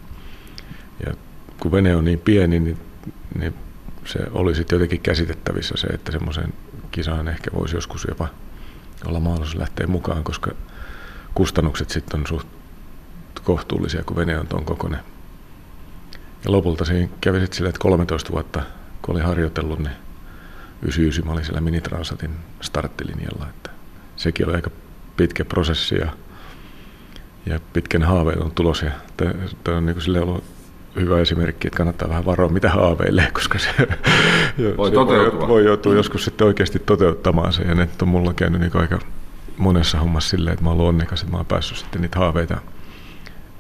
Ja 1.07 1.15
kun 1.61 1.73
vene 1.73 1.97
on 1.97 2.05
niin 2.05 2.19
pieni, 2.19 2.61
niin, 2.61 2.79
niin 3.39 3.55
se 4.05 4.19
oli 4.31 4.55
sitten 4.55 4.77
jotenkin 4.77 5.01
käsitettävissä 5.01 5.75
se, 5.77 5.87
että 5.87 6.13
semmoisen 6.13 6.53
kisaan 6.91 7.29
ehkä 7.29 7.51
voisi 7.55 7.77
joskus 7.77 8.07
jopa 8.09 8.29
olla 9.07 9.21
mahdollisuus 9.21 9.59
lähteä 9.59 9.87
mukaan, 9.87 10.25
koska 10.25 10.51
kustannukset 11.35 11.91
sitten 11.91 12.21
on 12.21 12.27
suht 12.27 12.49
kohtuullisia, 13.45 14.05
kun 14.05 14.17
vene 14.17 14.39
on 14.39 14.47
tuon 14.47 14.65
kokoinen. 14.65 15.01
Ja 16.45 16.53
lopulta 16.53 16.85
siinä 16.85 17.09
kävi 17.21 17.41
sitten 17.41 17.57
silleen, 17.57 17.71
että 17.71 17.83
13 17.83 18.33
vuotta, 18.33 18.63
kun 19.03 19.15
oli 19.15 19.25
harjoitellut, 19.25 19.79
niin 19.79 19.97
99 20.83 21.25
mä 21.27 21.33
olin 21.33 21.45
siellä 21.45 21.61
Minitransatin 21.61 22.31
starttilinjalla. 22.61 23.47
Että 23.49 23.71
sekin 24.17 24.47
oli 24.49 24.55
aika 24.55 24.71
pitkä 25.21 25.45
prosessi 25.45 25.95
ja, 25.95 26.09
ja 27.47 27.61
pitkän 27.73 28.03
haaveilun 28.03 28.53
tulos. 28.55 28.83
Ja 28.83 28.91
tämä 29.65 29.77
on 29.77 29.87
niin 29.87 30.01
sille 30.01 30.21
ollut 30.21 30.45
hyvä 30.97 31.21
esimerkki, 31.21 31.69
että 31.69 31.77
kannattaa 31.77 32.09
vähän 32.09 32.25
varoa, 32.25 32.49
mitä 32.49 32.71
haaveilee, 32.71 33.31
koska 33.39 33.59
se 33.59 33.71
voi, 34.77 34.91
se 34.91 34.97
voi, 34.97 35.49
voi 35.49 35.65
joutua 35.65 35.95
joskus 35.95 36.25
sitten 36.25 36.47
oikeasti 36.47 36.79
toteuttamaan 36.79 37.53
se. 37.53 37.63
Ja 37.63 37.75
nyt 37.75 38.03
on 38.03 38.09
mulla 38.09 38.35
käynyt 38.35 38.61
niin 38.61 38.77
aika 38.77 38.99
monessa 39.57 39.99
hommassa 39.99 40.31
silleen, 40.31 40.53
että 40.53 40.65
mä 40.65 40.71
oon 40.71 40.81
onnekas, 40.81 41.21
että 41.21 41.33
mä 41.33 41.37
oon 41.37 41.47
päässyt 41.47 41.79
sitten 41.79 42.03
niitä 42.03 42.19
haaveita 42.19 42.61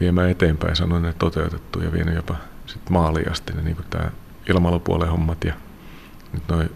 viemään 0.00 0.31
eteenpäin, 0.31 0.76
sanoin 0.76 1.02
ne 1.02 1.14
toteutettu 1.19 1.81
ja 1.81 1.93
vienyt 1.93 2.14
jopa 2.14 2.37
sitten 2.67 2.93
maaliin 2.93 3.31
asti 3.33 3.52
ne, 3.52 3.62
niin 3.62 3.76
kuin 3.76 3.87
tämä 3.90 4.11
ilmailupuolen 4.49 5.09
hommat 5.09 5.45
ja 5.45 5.55
nyt 6.33 6.43
noin 6.49 6.71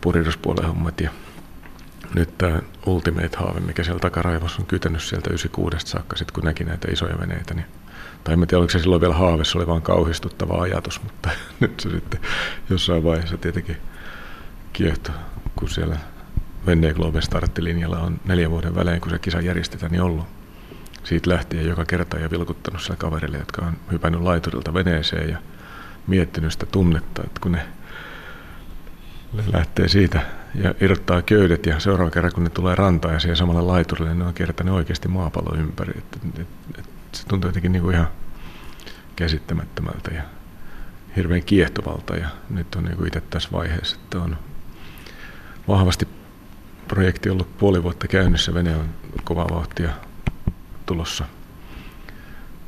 puriduspuolen 0.00 0.66
hommat 0.66 1.00
ja 1.00 1.10
nyt 2.14 2.38
tämä 2.38 2.60
Ultimate-haave, 2.86 3.60
mikä 3.60 3.84
siellä 3.84 4.00
takaraivossa 4.00 4.62
on 4.62 4.66
kytänyt 4.66 5.02
sieltä 5.02 5.30
96 5.30 5.86
saakka, 5.86 6.16
sit 6.16 6.30
kun 6.30 6.44
näki 6.44 6.64
näitä 6.64 6.92
isoja 6.92 7.18
veneitä, 7.18 7.54
niin 7.54 7.66
tai 8.24 8.34
en 8.34 8.46
tiedä, 8.46 8.58
oliko 8.58 8.70
se 8.70 8.78
silloin 8.78 9.00
vielä 9.00 9.14
haave, 9.14 9.44
se 9.44 9.58
oli 9.58 9.66
vaan 9.66 9.82
kauhistuttava 9.82 10.62
ajatus, 10.62 11.02
mutta 11.02 11.30
nyt 11.60 11.80
se 11.80 11.90
sitten 11.90 12.20
jossain 12.70 13.04
vaiheessa 13.04 13.36
tietenkin 13.36 13.76
kiehtoi, 14.72 15.14
kun 15.56 15.68
siellä 15.68 15.96
Vendée 16.66 16.94
Globe 16.94 17.20
starttilinjalla 17.20 17.98
on 17.98 18.20
neljän 18.24 18.50
vuoden 18.50 18.74
välein, 18.74 19.00
kun 19.00 19.10
se 19.10 19.18
kisa 19.18 19.40
järjestetään, 19.40 19.92
niin 19.92 20.02
ollut. 20.02 20.26
Siitä 21.04 21.30
lähtien 21.30 21.66
joka 21.66 21.84
kerta 21.84 22.18
ja 22.18 22.30
vilkuttanut 22.30 22.82
sillä 22.82 22.96
kaverille, 22.96 23.38
jotka 23.38 23.66
on 23.66 23.76
hypännyt 23.92 24.20
laiturilta 24.20 24.74
veneeseen 24.74 25.30
ja 25.30 25.38
miettinyt 26.06 26.52
sitä 26.52 26.66
tunnetta, 26.66 27.22
että 27.24 27.40
kun 27.40 27.52
ne 27.52 27.66
lähtee 29.52 29.88
siitä 29.88 30.20
ja 30.56 30.74
irrottaa 30.80 31.22
köydet 31.22 31.66
ja 31.66 31.80
seuraava 31.80 32.10
kerran 32.10 32.32
kun 32.32 32.44
ne 32.44 32.50
tulee 32.50 32.74
rantaan 32.74 33.14
ja 33.14 33.20
siihen 33.20 33.36
samalle 33.36 33.62
laiturille, 33.62 34.10
niin 34.10 34.18
ne 34.18 34.24
on 34.24 34.34
kiertänyt 34.34 34.74
oikeasti 34.74 35.08
maapallon 35.08 35.60
ympäri. 35.60 35.92
Et, 35.98 36.18
et, 36.38 36.46
et, 36.78 36.88
se 37.12 37.26
tuntuu 37.26 37.48
jotenkin 37.48 37.72
niin 37.72 37.82
kuin 37.82 37.94
ihan 37.94 38.08
käsittämättömältä 39.16 40.10
ja 40.14 40.22
hirveän 41.16 41.44
kiehtovalta 41.44 42.16
ja 42.16 42.28
nyt 42.50 42.74
on 42.74 42.84
niin 42.84 42.96
kuin 42.96 43.06
itse 43.06 43.20
tässä 43.20 43.48
vaiheessa, 43.52 43.96
että 44.04 44.18
on 44.18 44.36
vahvasti 45.68 46.08
projekti 46.88 47.30
ollut 47.30 47.58
puoli 47.58 47.82
vuotta 47.82 48.08
käynnissä, 48.08 48.54
vene 48.54 48.76
on 48.76 48.88
kova 49.24 49.46
vauhtia 49.50 49.90
tulossa 50.86 51.24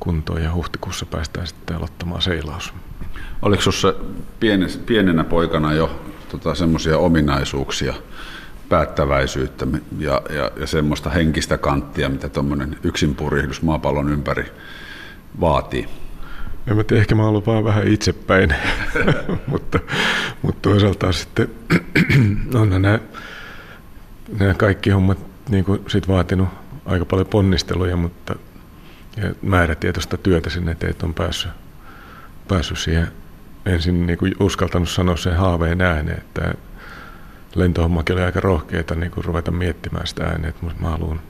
kuntoon 0.00 0.42
ja 0.42 0.54
huhtikuussa 0.54 1.06
päästään 1.06 1.46
sitten 1.46 1.76
aloittamaan 1.76 2.22
seilaus. 2.22 2.74
Oliko 3.42 3.62
sinussa 3.62 3.94
pienenä 4.86 5.24
poikana 5.24 5.72
jo 5.72 6.07
tota, 6.28 6.54
semmoisia 6.54 6.98
ominaisuuksia, 6.98 7.94
päättäväisyyttä 8.68 9.66
ja, 9.98 10.22
ja, 10.30 10.50
ja 10.56 10.66
semmoista 10.66 11.10
henkistä 11.10 11.58
kanttia, 11.58 12.08
mitä 12.08 12.28
tuommoinen 12.28 12.78
yksinpurjehdus 12.82 13.62
maapallon 13.62 14.12
ympäri 14.12 14.52
vaatii? 15.40 15.88
En 16.66 16.76
mä 16.76 16.84
tiedä, 16.84 17.00
ehkä 17.00 17.14
mä 17.14 17.28
ollut 17.28 17.46
vaan 17.46 17.64
vähän 17.64 17.88
itsepäin, 17.88 18.54
mutta, 19.46 19.80
mutta 20.42 20.70
toisaalta 20.70 21.12
sitten 21.12 21.48
on 22.54 22.70
nämä, 22.70 22.98
nämä 24.38 24.54
kaikki 24.54 24.90
hommat 24.90 25.18
niin 25.48 25.64
kuin 25.64 25.84
sit 25.88 26.08
vaatinut 26.08 26.48
aika 26.86 27.04
paljon 27.04 27.26
ponnisteluja, 27.26 27.96
mutta 27.96 28.34
ja 29.16 29.34
määrätietoista 29.42 30.16
työtä 30.16 30.50
sinne 30.50 30.72
eteen, 30.72 30.90
että 30.90 31.06
on 31.06 31.14
päässyt, 31.14 31.50
päässyt 32.48 32.78
siihen 32.78 33.08
ensin 33.68 34.06
niin 34.06 34.18
kuin 34.18 34.34
uskaltanut 34.40 34.88
sanoa 34.88 35.16
sen 35.16 35.36
haaveen 35.36 35.80
ääneen, 35.80 36.18
että 36.18 36.54
lentohommakin 37.54 38.16
oli 38.16 38.22
aika 38.22 38.40
rohkeita 38.40 38.94
niin 38.94 39.10
kuin 39.10 39.24
ruveta 39.24 39.50
miettimään 39.50 40.06
sitä 40.06 40.24
ääneen, 40.24 40.48
että 40.48 40.66
mä 40.80 40.88
haluan, 40.88 41.20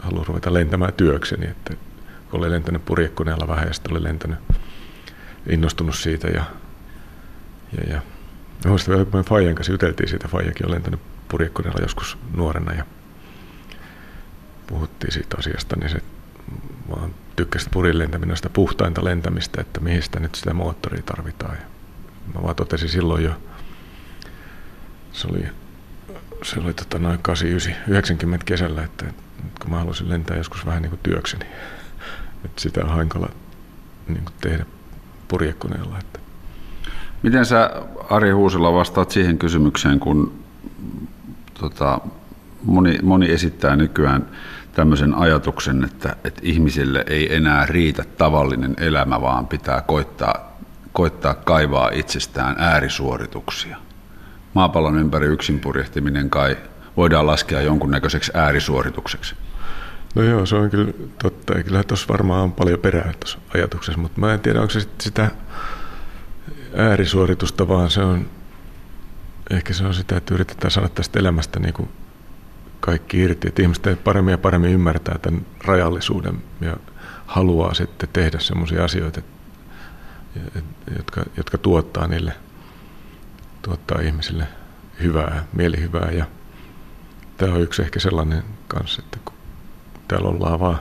haluan 0.00 0.26
ruveta 0.26 0.54
lentämään 0.54 0.92
työkseni, 0.92 1.46
että 1.46 1.74
kun 2.30 2.40
oli 2.40 2.50
lentänyt 2.50 2.84
purjekuneella 2.84 3.48
vähän 3.48 3.66
ja 3.66 3.74
sitten 3.74 3.92
oli 3.92 4.02
lentänyt, 4.02 4.38
innostunut 5.48 5.94
siitä 5.94 6.28
ja, 6.28 6.44
ja, 7.78 7.92
ja. 7.94 8.02
Muistan 8.66 8.92
vielä, 8.92 9.04
kun 9.04 9.20
me 9.20 9.24
Fajan 9.24 9.54
kanssa 9.54 9.72
juteltiin 9.72 10.08
siitä, 10.08 10.28
Fajakin 10.28 10.66
on 10.66 10.72
lentänyt 10.72 11.00
purjekuneella 11.28 11.80
joskus 11.82 12.18
nuorena 12.36 12.72
ja 12.72 12.84
puhuttiin 14.66 15.12
siitä 15.12 15.36
asiasta, 15.38 15.76
niin 15.76 15.90
se 15.90 16.02
vaan 16.90 17.14
tykkäsi 17.36 17.68
purin 17.72 17.98
lentäminen 17.98 18.36
puhtainta 18.52 19.04
lentämistä, 19.04 19.60
että 19.60 19.80
mihin 19.80 20.02
sitä 20.02 20.20
nyt 20.20 20.34
sitä 20.34 20.54
moottoria 20.54 21.02
tarvitaan. 21.02 21.56
Ja 21.56 21.62
mä 22.34 22.42
vaan 22.42 22.56
totesin 22.56 22.88
silloin 22.88 23.24
jo, 23.24 23.32
se 25.12 25.28
oli, 25.28 25.44
se 26.42 26.60
oli 26.60 26.74
tota 26.74 26.98
noin 26.98 27.18
89, 27.22 27.92
90 27.92 28.44
kesällä, 28.44 28.84
että, 28.84 29.04
kun 29.60 29.70
mä 29.70 29.78
halusin 29.78 30.08
lentää 30.08 30.36
joskus 30.36 30.66
vähän 30.66 30.82
niin 30.82 30.90
kuin 30.90 31.00
työkseni, 31.02 31.44
että 32.44 32.60
sitä 32.62 32.80
on 32.84 32.90
hankala 32.90 33.28
niin 34.08 34.24
kuin 34.24 34.34
tehdä 34.40 34.66
purjekuneella. 35.28 35.98
Että. 35.98 36.18
Miten 37.22 37.46
sä 37.46 37.70
Ari 38.10 38.30
Huusela 38.30 38.74
vastaat 38.74 39.10
siihen 39.10 39.38
kysymykseen, 39.38 40.00
kun 40.00 40.44
tota, 41.60 42.00
moni, 42.64 42.98
moni 43.02 43.32
esittää 43.32 43.76
nykyään 43.76 44.26
tämmöisen 44.78 45.14
ajatuksen, 45.14 45.84
että, 45.84 46.16
että 46.24 46.40
ihmisille 46.44 47.04
ei 47.06 47.34
enää 47.34 47.66
riitä 47.66 48.04
tavallinen 48.18 48.74
elämä, 48.76 49.20
vaan 49.20 49.46
pitää 49.46 49.80
koittaa, 49.80 50.58
koittaa 50.92 51.34
kaivaa 51.34 51.90
itsestään 51.92 52.56
äärisuorituksia. 52.58 53.76
Maapallon 54.54 54.98
ympäri 54.98 55.26
yksin 55.26 55.60
purjehtiminen 55.60 56.30
kai 56.30 56.56
voidaan 56.96 57.26
laskea 57.26 57.60
jonkunnäköiseksi 57.60 58.32
äärisuoritukseksi. 58.34 59.34
No 60.14 60.22
joo, 60.22 60.46
se 60.46 60.56
on 60.56 60.70
kyllä 60.70 60.92
totta. 61.22 61.58
Ja 61.58 61.64
kyllä 61.64 61.82
tuossa 61.82 62.08
varmaan 62.08 62.42
on 62.42 62.52
paljon 62.52 62.80
perää 62.80 63.12
tuossa 63.20 63.38
ajatuksessa, 63.54 64.00
mutta 64.00 64.20
mä 64.20 64.34
en 64.34 64.40
tiedä, 64.40 64.60
onko 64.60 64.70
se 64.70 64.88
sitä 65.00 65.30
äärisuoritusta, 66.76 67.68
vaan 67.68 67.90
se 67.90 68.00
on, 68.00 68.26
ehkä 69.50 69.72
se 69.72 69.84
on 69.84 69.94
sitä, 69.94 70.16
että 70.16 70.34
yritetään 70.34 70.70
saada 70.70 70.88
tästä 70.88 71.20
elämästä 71.20 71.60
niin 71.60 71.74
kuin 71.74 71.88
kaikki 72.80 73.18
irti, 73.18 73.48
että 73.48 73.62
ihmiset 73.62 74.04
paremmin 74.04 74.32
ja 74.32 74.38
paremmin 74.38 74.72
ymmärtää 74.72 75.18
tämän 75.18 75.46
rajallisuuden 75.64 76.42
ja 76.60 76.76
haluaa 77.26 77.74
sitten 77.74 78.08
tehdä 78.12 78.38
sellaisia 78.38 78.84
asioita, 78.84 79.22
jotka, 80.96 81.22
jotka 81.36 81.58
tuottaa 81.58 82.06
niille, 82.06 82.32
tuottaa 83.62 84.00
ihmisille 84.00 84.48
hyvää, 85.02 85.44
mielihyvää. 85.52 86.10
Ja 86.10 86.24
tämä 87.36 87.54
on 87.54 87.62
yksi 87.62 87.82
ehkä 87.82 88.00
sellainen 88.00 88.42
kanssa, 88.68 89.02
että 89.04 89.18
kun 89.24 89.34
täällä 90.08 90.28
ollaan 90.28 90.60
vaan 90.60 90.80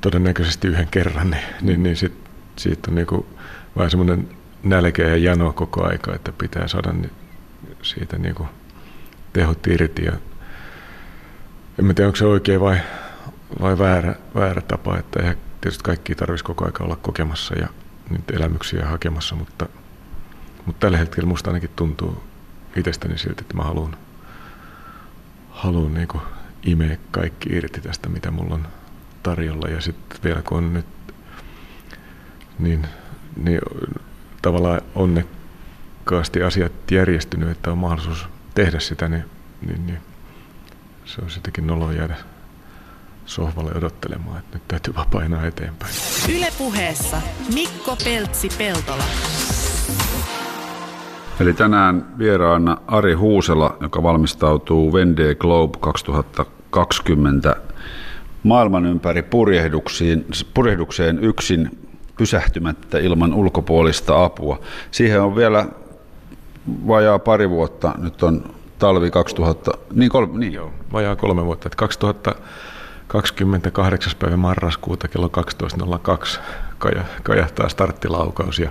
todennäköisesti 0.00 0.68
yhden 0.68 0.88
kerran, 0.88 1.30
niin, 1.30 1.44
niin, 1.60 1.82
niin 1.82 1.96
sit, 1.96 2.14
siitä 2.56 2.90
on 2.90 2.94
niinku 2.94 3.26
vähän 3.76 3.90
semmoinen 3.90 4.28
nälkä 4.62 5.02
ja 5.02 5.16
jano 5.16 5.52
koko 5.52 5.86
aika, 5.86 6.14
että 6.14 6.32
pitää 6.32 6.68
saada 6.68 6.94
siitä 7.82 8.18
niinku 8.18 8.46
tehot 9.32 9.66
irti 9.66 10.04
ja 10.04 10.12
en 11.78 11.94
tiedä, 11.94 12.08
onko 12.08 12.16
se 12.16 12.26
oikein 12.26 12.60
vai, 12.60 12.78
vai 13.60 13.78
väärä, 13.78 14.14
väärä 14.34 14.60
tapa, 14.60 14.98
että 14.98 15.20
eihän 15.20 15.36
tietysti 15.60 15.84
kaikki 15.84 16.14
tarvitsisi 16.14 16.44
koko 16.44 16.64
aika 16.64 16.84
olla 16.84 16.96
kokemassa 16.96 17.58
ja 17.58 17.68
niitä 18.10 18.36
elämyksiä 18.36 18.86
hakemassa, 18.86 19.34
mutta, 19.34 19.66
mutta 20.66 20.80
tällä 20.80 20.98
hetkellä 20.98 21.28
musta 21.28 21.50
ainakin 21.50 21.70
tuntuu 21.76 22.22
itsestäni 22.76 23.18
siltä, 23.18 23.40
että 23.40 23.56
mä 23.56 23.62
haluan, 23.62 23.96
haluan 25.50 25.94
niin 25.94 26.08
imeä 26.62 26.96
kaikki 27.10 27.48
irti 27.52 27.80
tästä, 27.80 28.08
mitä 28.08 28.30
mulla 28.30 28.54
on 28.54 28.68
tarjolla. 29.22 29.68
Ja 29.68 29.80
sitten 29.80 30.18
vielä 30.24 30.42
kun 30.42 30.58
on 30.58 30.74
nyt 30.74 30.86
niin, 32.58 32.86
niin 33.36 33.60
tavallaan 34.42 34.80
onnekkaasti 34.94 36.42
asiat 36.42 36.90
järjestynyt, 36.90 37.48
että 37.48 37.72
on 37.72 37.78
mahdollisuus 37.78 38.28
tehdä 38.54 38.80
sitä, 38.80 39.08
niin, 39.08 39.24
niin, 39.66 39.86
niin 39.86 40.07
se 41.08 41.20
on 41.22 41.28
jotenkin 41.36 41.66
nolo 41.66 41.92
jäädä 41.92 42.16
sohvalle 43.26 43.72
odottelemaan, 43.74 44.38
että 44.38 44.56
nyt 44.56 44.68
täytyy 44.68 44.94
vaan 44.94 45.06
painaa 45.10 45.46
eteenpäin. 45.46 45.92
Ylepuheessa 46.36 47.22
Mikko 47.54 47.96
Peltsi-Peltola. 48.04 49.04
Eli 51.40 51.52
tänään 51.52 52.18
vieraana 52.18 52.76
Ari 52.86 53.14
Huusela, 53.14 53.76
joka 53.80 54.02
valmistautuu 54.02 54.92
Vendée 54.92 55.34
Globe 55.38 55.78
2020 55.80 57.56
maailman 58.42 58.86
ympäri 58.86 59.22
purjehduksiin, 59.22 60.26
purjehdukseen 60.54 61.18
yksin 61.18 61.88
pysähtymättä 62.16 62.98
ilman 62.98 63.34
ulkopuolista 63.34 64.24
apua. 64.24 64.60
Siihen 64.90 65.22
on 65.22 65.36
vielä 65.36 65.66
vajaa 66.86 67.18
pari 67.18 67.50
vuotta. 67.50 67.94
Nyt 67.98 68.22
on 68.22 68.57
talvi 68.78 69.10
2000, 69.10 69.70
niin, 69.92 70.10
kolme, 70.10 70.38
niin. 70.38 70.52
Joo, 70.52 70.72
vajaa 70.92 71.16
kolme 71.16 71.44
vuotta. 71.44 71.68
Että 71.68 71.76
2028. 71.76 74.12
päivä 74.18 74.36
marraskuuta 74.36 75.08
kello 75.08 75.30
12.02 76.78 77.02
kajahtaa 77.22 77.68
starttilaukaus 77.68 78.58
ja 78.58 78.70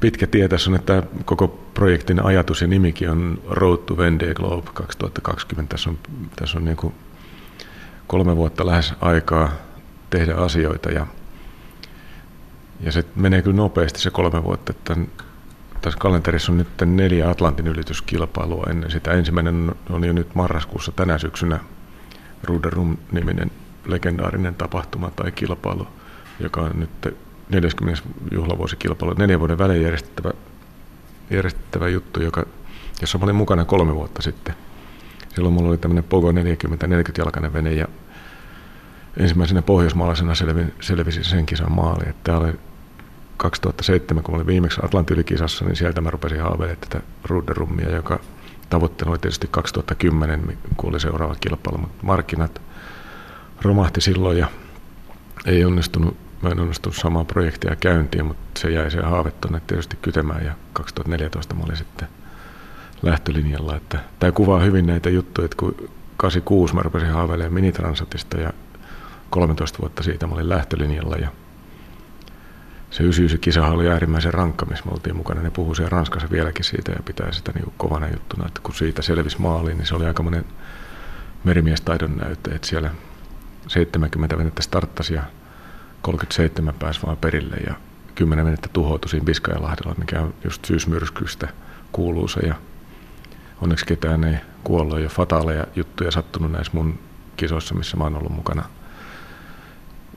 pitkä 0.00 0.26
tie 0.26 0.48
tässä 0.48 0.70
on, 0.70 0.74
että 0.74 1.02
koko 1.24 1.48
projektin 1.74 2.24
ajatus 2.24 2.62
ja 2.62 2.68
nimikin 2.68 3.10
on 3.10 3.38
Road 3.50 3.78
to 3.78 3.94
Vendée 3.94 4.34
Globe 4.34 4.70
2020. 4.74 5.70
Tässä 5.70 5.90
on, 5.90 5.98
tässä 6.36 6.58
on 6.58 6.64
niin 6.64 6.76
kuin 6.76 6.94
kolme 8.06 8.36
vuotta 8.36 8.66
lähes 8.66 8.94
aikaa 9.00 9.50
tehdä 10.10 10.34
asioita 10.34 10.90
ja, 10.90 11.06
ja 12.80 12.92
se 12.92 13.04
menee 13.16 13.42
kyllä 13.42 13.56
nopeasti 13.56 14.00
se 14.00 14.10
kolme 14.10 14.44
vuotta, 14.44 14.72
että 14.72 14.96
tässä 15.86 15.98
kalenterissa 15.98 16.52
on 16.52 16.58
nyt 16.58 16.68
neljä 16.84 17.30
Atlantin 17.30 17.66
ylityskilpailua 17.66 18.66
ennen 18.70 18.90
sitä. 18.90 19.12
Ensimmäinen 19.12 19.74
on 19.90 20.04
jo 20.04 20.12
nyt 20.12 20.34
marraskuussa 20.34 20.92
tänä 20.92 21.18
syksynä 21.18 21.60
Ruderum-niminen 22.44 23.50
legendaarinen 23.84 24.54
tapahtuma 24.54 25.10
tai 25.10 25.32
kilpailu, 25.32 25.88
joka 26.40 26.60
on 26.60 26.70
nyt 26.74 27.16
40. 27.48 28.02
juhlavuosikilpailu, 28.30 29.14
neljän 29.14 29.40
vuoden 29.40 29.58
välein 29.58 29.82
järjestettävä, 29.82 30.30
järjestettävä 31.30 31.88
juttu, 31.88 32.22
joka, 32.22 32.46
jossa 33.00 33.18
mä 33.18 33.24
olin 33.24 33.36
mukana 33.36 33.64
kolme 33.64 33.94
vuotta 33.94 34.22
sitten. 34.22 34.54
Silloin 35.34 35.54
mulla 35.54 35.68
oli 35.68 35.78
tämmöinen 35.78 36.04
Pogo 36.04 36.32
40-40-jalkainen 36.32 37.52
vene 37.52 37.72
ja 37.72 37.86
ensimmäisenä 39.16 39.62
pohjoismaalaisena 39.62 40.34
selvin, 40.34 40.74
selvisin 40.80 41.24
sen 41.24 41.46
kisan 41.46 41.72
maali. 41.72 42.04
Tämä 42.24 42.38
oli 42.38 42.52
2007, 43.36 44.24
kun 44.24 44.34
olin 44.34 44.46
viimeksi 44.46 44.80
Atlantylikisassa, 44.84 45.64
niin 45.64 45.76
sieltä 45.76 46.00
mä 46.00 46.10
rupesin 46.10 46.40
haaveilemaan 46.40 46.88
tätä 46.88 47.04
Ruderummia, 47.24 47.90
joka 47.90 48.20
tavoitteena 48.70 49.10
oli 49.10 49.18
tietysti 49.18 49.48
2010, 49.50 50.58
kun 50.76 50.90
oli 50.90 51.00
seuraava 51.00 51.34
kilpailu, 51.40 51.78
mutta 51.78 52.06
markkinat 52.06 52.60
romahti 53.62 54.00
silloin 54.00 54.38
ja 54.38 54.46
ei 55.46 55.64
onnistunut, 55.64 56.16
mä 56.42 56.48
en 56.48 56.60
onnistunut 56.60 56.96
samaa 56.96 57.24
projektia 57.24 57.76
käyntiin, 57.76 58.26
mutta 58.26 58.60
se 58.60 58.70
jäi 58.70 58.90
se 58.90 59.00
haave 59.00 59.30
tuonne 59.30 59.60
tietysti 59.66 59.98
kytemään 60.02 60.44
ja 60.44 60.52
2014 60.72 61.54
mä 61.54 61.64
olin 61.64 61.76
sitten 61.76 62.08
lähtölinjalla. 63.02 63.76
Että 63.76 63.98
tämä 64.18 64.32
kuvaa 64.32 64.60
hyvin 64.60 64.86
näitä 64.86 65.10
juttuja, 65.10 65.44
että 65.44 65.56
kun 65.56 65.74
86 66.16 66.74
mä 66.74 66.82
rupesin 66.82 67.10
haaveilemaan 67.10 67.54
Minitransatista 67.54 68.40
ja 68.40 68.52
13 69.30 69.78
vuotta 69.78 70.02
siitä 70.02 70.26
mä 70.26 70.34
olin 70.34 70.48
lähtölinjalla 70.48 71.16
ja 71.16 71.28
se 72.96 73.02
99 73.02 73.40
kisa 73.40 73.66
oli 73.66 73.88
äärimmäisen 73.88 74.34
rankka, 74.34 74.66
missä 74.66 74.84
me 74.84 74.90
oltiin 74.92 75.16
mukana. 75.16 75.42
Ne 75.42 75.50
puhuu 75.50 75.74
siellä 75.74 75.88
Ranskassa 75.88 76.30
vieläkin 76.30 76.64
siitä 76.64 76.92
ja 76.92 77.02
pitää 77.04 77.32
sitä 77.32 77.52
niin 77.52 77.72
kovana 77.76 78.08
juttuna, 78.08 78.46
että 78.46 78.60
kun 78.62 78.74
siitä 78.74 79.02
selvisi 79.02 79.40
maaliin, 79.40 79.78
niin 79.78 79.86
se 79.86 79.94
oli 79.94 80.06
aika 80.06 80.22
monen 80.22 80.44
merimiestaidon 81.44 82.16
näyte, 82.16 82.50
että 82.50 82.68
siellä 82.68 82.90
70 83.66 84.38
venettä 84.38 84.62
starttasi 84.62 85.14
ja 85.14 85.22
37 86.02 86.74
pääsi 86.74 87.02
vaan 87.06 87.16
perille 87.16 87.56
ja 87.56 87.74
10 88.14 88.44
venettä 88.44 88.68
tuhoutui 88.72 89.08
siinä 89.08 89.24
Biskajanlahdella, 89.24 89.94
mikä 89.98 90.20
on 90.20 90.34
just 90.44 90.64
syysmyrskyistä 90.64 91.48
kuuluisa 91.92 92.46
ja 92.46 92.54
onneksi 93.60 93.86
ketään 93.86 94.24
ei 94.24 94.36
kuollut 94.64 95.00
ja 95.00 95.08
fataaleja 95.08 95.66
juttuja 95.74 96.10
sattunut 96.10 96.52
näissä 96.52 96.72
mun 96.74 96.98
kisoissa, 97.36 97.74
missä 97.74 97.96
mä 97.96 98.04
oon 98.04 98.16
ollut 98.16 98.32
mukana. 98.32 98.64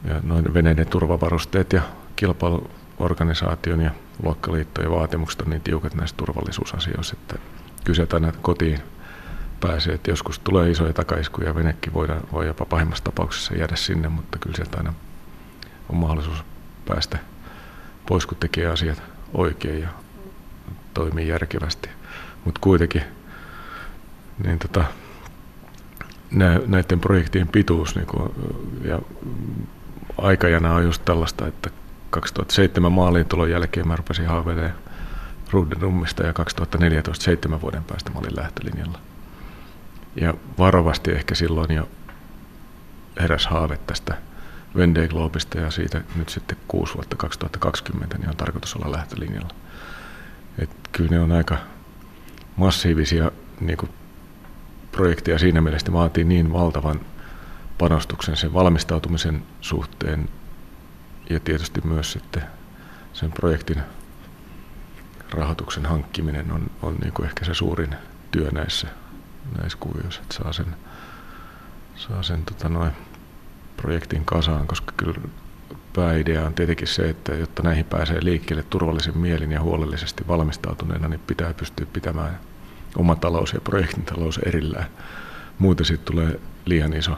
Ja 0.03 0.19
noin 0.23 0.53
veneiden 0.53 0.87
turvavarusteet 0.87 1.73
ja 1.73 1.81
kilpailuorganisaation 2.19 3.82
ja 3.82 3.91
luokkaliittojen 4.23 4.91
vaatimukset 4.91 5.41
on 5.41 5.49
niin 5.49 5.62
tiukat 5.62 5.95
näissä 5.95 6.15
turvallisuusasioissa, 6.17 7.15
että 7.21 7.36
kyse 7.84 8.08
aina 8.13 8.32
kotiin 8.41 8.79
pääsee, 9.60 9.93
että 9.93 10.12
joskus 10.12 10.39
tulee 10.39 10.69
isoja 10.69 10.93
takaiskuja 10.93 11.47
ja 11.47 11.55
venekin 11.55 11.93
voidaan, 11.93 12.21
voi 12.32 12.47
jopa 12.47 12.65
pahimmassa 12.65 13.03
tapauksessa 13.03 13.55
jäädä 13.55 13.75
sinne, 13.75 14.10
mutta 14.10 14.38
kyllä 14.39 14.55
sieltä 14.55 14.77
aina 14.77 14.93
on 15.89 15.95
mahdollisuus 15.95 16.43
päästä 16.88 17.17
pois, 18.08 18.25
kun 18.25 18.38
tekee 18.38 18.67
asiat 18.67 19.01
oikein 19.34 19.82
ja 19.82 19.89
toimii 20.93 21.27
järkevästi. 21.27 21.89
Mutta 22.45 22.60
kuitenkin 22.63 23.03
niin 24.43 24.60
tota, 24.60 24.84
näiden 26.67 26.99
projektien 26.99 27.47
pituus 27.47 27.95
niin 27.95 28.08
kun, 28.08 28.34
ja 28.84 28.99
aikajana 30.17 30.73
on 30.73 30.84
just 30.84 31.05
tällaista, 31.05 31.47
että 31.47 31.69
2007 32.09 32.91
maaliin 32.91 33.25
tulon 33.25 33.51
jälkeen 33.51 33.87
mä 33.87 33.95
rupesin 33.95 34.27
haaveilemaan 34.27 34.73
Rudenummista 35.51 36.23
ja 36.23 36.33
2014 36.33 37.23
seitsemän 37.23 37.61
vuoden 37.61 37.83
päästä 37.83 38.11
mä 38.11 38.19
olin 38.19 38.35
lähtölinjalla. 38.35 38.99
Ja 40.15 40.33
varovasti 40.57 41.11
ehkä 41.11 41.35
silloin 41.35 41.71
jo 41.75 41.89
heräs 43.19 43.47
haave 43.47 43.77
tästä 43.87 44.17
Vendée 44.75 45.07
Globista 45.07 45.59
ja 45.59 45.71
siitä 45.71 46.01
nyt 46.15 46.29
sitten 46.29 46.57
kuusi 46.67 46.93
vuotta 46.93 47.15
2020 47.15 48.17
niin 48.17 48.29
on 48.29 48.37
tarkoitus 48.37 48.75
olla 48.75 48.91
lähtölinjalla. 48.91 49.53
Et 50.57 50.69
kyllä 50.91 51.09
ne 51.09 51.19
on 51.19 51.31
aika 51.31 51.57
massiivisia 52.55 53.31
niin 53.59 53.77
kuin, 53.77 53.89
projekteja 54.91 55.39
siinä 55.39 55.61
mielessä, 55.61 55.93
vaatii 55.93 56.23
niin 56.23 56.53
valtavan 56.53 56.99
panostuksen 57.77 58.37
sen 58.37 58.53
valmistautumisen 58.53 59.43
suhteen 59.61 60.29
ja 61.29 61.39
tietysti 61.39 61.81
myös 61.83 62.11
sitten 62.11 62.43
sen 63.13 63.31
projektin 63.31 63.81
rahoituksen 65.31 65.85
hankkiminen 65.85 66.51
on, 66.51 66.71
on 66.81 66.95
niin 66.95 67.13
kuin 67.13 67.25
ehkä 67.25 67.45
se 67.45 67.53
suurin 67.53 67.95
työ 68.31 68.51
näissä, 68.51 68.87
näissä 69.61 69.77
kuvioissa, 69.81 70.21
että 70.21 70.35
saa 70.35 70.53
sen, 70.53 70.75
saa 71.95 72.23
sen 72.23 72.43
tota 72.45 72.69
noin, 72.69 72.91
projektin 73.77 74.25
kasaan, 74.25 74.67
koska 74.67 74.93
kyllä 74.97 75.21
pääidea 75.95 76.45
on 76.45 76.53
tietenkin 76.53 76.87
se, 76.87 77.09
että 77.09 77.33
jotta 77.33 77.63
näihin 77.63 77.85
pääsee 77.85 78.17
liikkeelle 78.21 78.63
turvallisen 78.63 79.17
mielin 79.17 79.51
ja 79.51 79.61
huolellisesti 79.61 80.27
valmistautuneena, 80.27 81.07
niin 81.07 81.19
pitää 81.27 81.53
pystyä 81.53 81.85
pitämään 81.93 82.39
oma 82.95 83.15
talous 83.15 83.53
ja 83.53 83.61
projektin 83.61 84.03
talous 84.05 84.39
erillään. 84.45 84.87
Muuten 85.59 85.85
siitä 85.85 86.05
tulee 86.05 86.39
liian 86.65 86.93
iso 86.93 87.17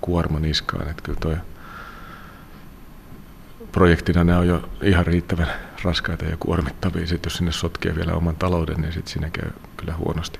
kuorma 0.00 0.40
niskaan. 0.40 0.88
Että 0.88 1.02
kyllä 1.02 1.18
toi 1.20 1.36
projektina 3.72 4.24
nämä 4.24 4.38
on 4.38 4.46
jo 4.46 4.62
ihan 4.82 5.06
riittävän 5.06 5.46
raskaita 5.84 6.24
ja 6.24 6.36
kuormittavia. 6.40 7.06
Sitten 7.06 7.30
jos 7.30 7.36
sinne 7.36 7.52
sotkee 7.52 7.96
vielä 7.96 8.12
oman 8.12 8.36
talouden, 8.36 8.80
niin 8.80 8.92
sitten 8.92 9.12
siinä 9.12 9.30
käy 9.30 9.50
kyllä 9.76 9.94
huonosti. 9.94 10.38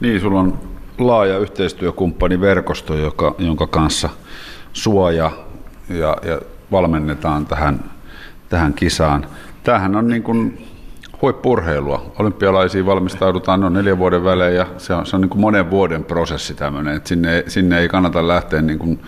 Niin, 0.00 0.20
sulla 0.20 0.40
on 0.40 0.60
laaja 0.98 1.38
yhteistyökumppaniverkosto, 1.38 2.94
joka, 2.94 3.34
jonka 3.38 3.66
kanssa 3.66 4.08
suoja 4.72 5.30
ja, 5.88 6.16
ja 6.22 6.40
valmennetaan 6.72 7.46
tähän, 7.46 7.90
tähän 8.48 8.74
kisaan. 8.74 9.26
Tämähän 9.62 9.96
on 9.96 10.08
niin 10.08 10.22
kuin 10.22 10.66
huippurheilua. 11.22 12.12
Olympialaisiin 12.18 12.86
valmistaudutaan 12.86 13.60
noin 13.60 13.72
neljän 13.72 13.98
vuoden 13.98 14.24
välein 14.24 14.56
ja 14.56 14.66
se 14.78 14.94
on, 14.94 15.06
se 15.06 15.16
on 15.16 15.22
niin 15.22 15.30
kuin 15.30 15.40
monen 15.40 15.70
vuoden 15.70 16.04
prosessi 16.04 16.54
tämmöinen, 16.54 17.00
sinne, 17.04 17.44
sinne 17.46 17.78
ei 17.78 17.88
kannata 17.88 18.28
lähteä 18.28 18.62
niin 18.62 18.78
kuin 18.78 19.02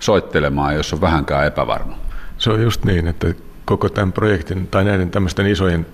soittelemaan, 0.00 0.74
jos 0.74 0.92
on 0.92 1.00
vähänkään 1.00 1.46
epävarma. 1.46 1.96
Se 2.44 2.50
on 2.50 2.62
just 2.62 2.84
niin, 2.84 3.08
että 3.08 3.34
koko 3.64 3.88
tämän 3.88 4.12
projektin 4.12 4.66
tai 4.66 4.84
näiden 4.84 5.10
tämmöisten 5.10 5.46
isojen, 5.46 5.86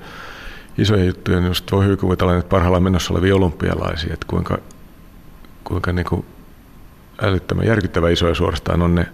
isojen 0.79 1.07
juttujen 1.07 1.47
just 1.47 1.73
voi 1.73 1.85
hyvin 1.85 1.99
kuvitella, 1.99 2.37
että 2.37 2.49
parhaillaan 2.49 2.83
menossa 2.83 3.15
olevia 3.15 3.37
olympialaisia, 3.37 4.15
että 4.15 4.27
kuinka, 4.27 4.59
kuinka 5.65 5.93
niin 5.93 6.07
kuin 6.07 6.25
älyttömän 7.23 7.67
järkyttävä 7.67 8.11
isoja 8.11 8.35
suorastaan 8.35 8.83
on 8.83 8.95
ne 8.95 9.07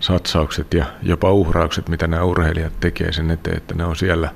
satsaukset 0.00 0.74
ja 0.74 0.86
jopa 1.02 1.32
uhraukset, 1.32 1.88
mitä 1.88 2.06
nämä 2.06 2.24
urheilijat 2.24 2.80
tekee 2.80 3.12
sen 3.12 3.30
eteen, 3.30 3.56
että 3.56 3.74
ne 3.74 3.84
on 3.84 3.96
siellä, 3.96 4.34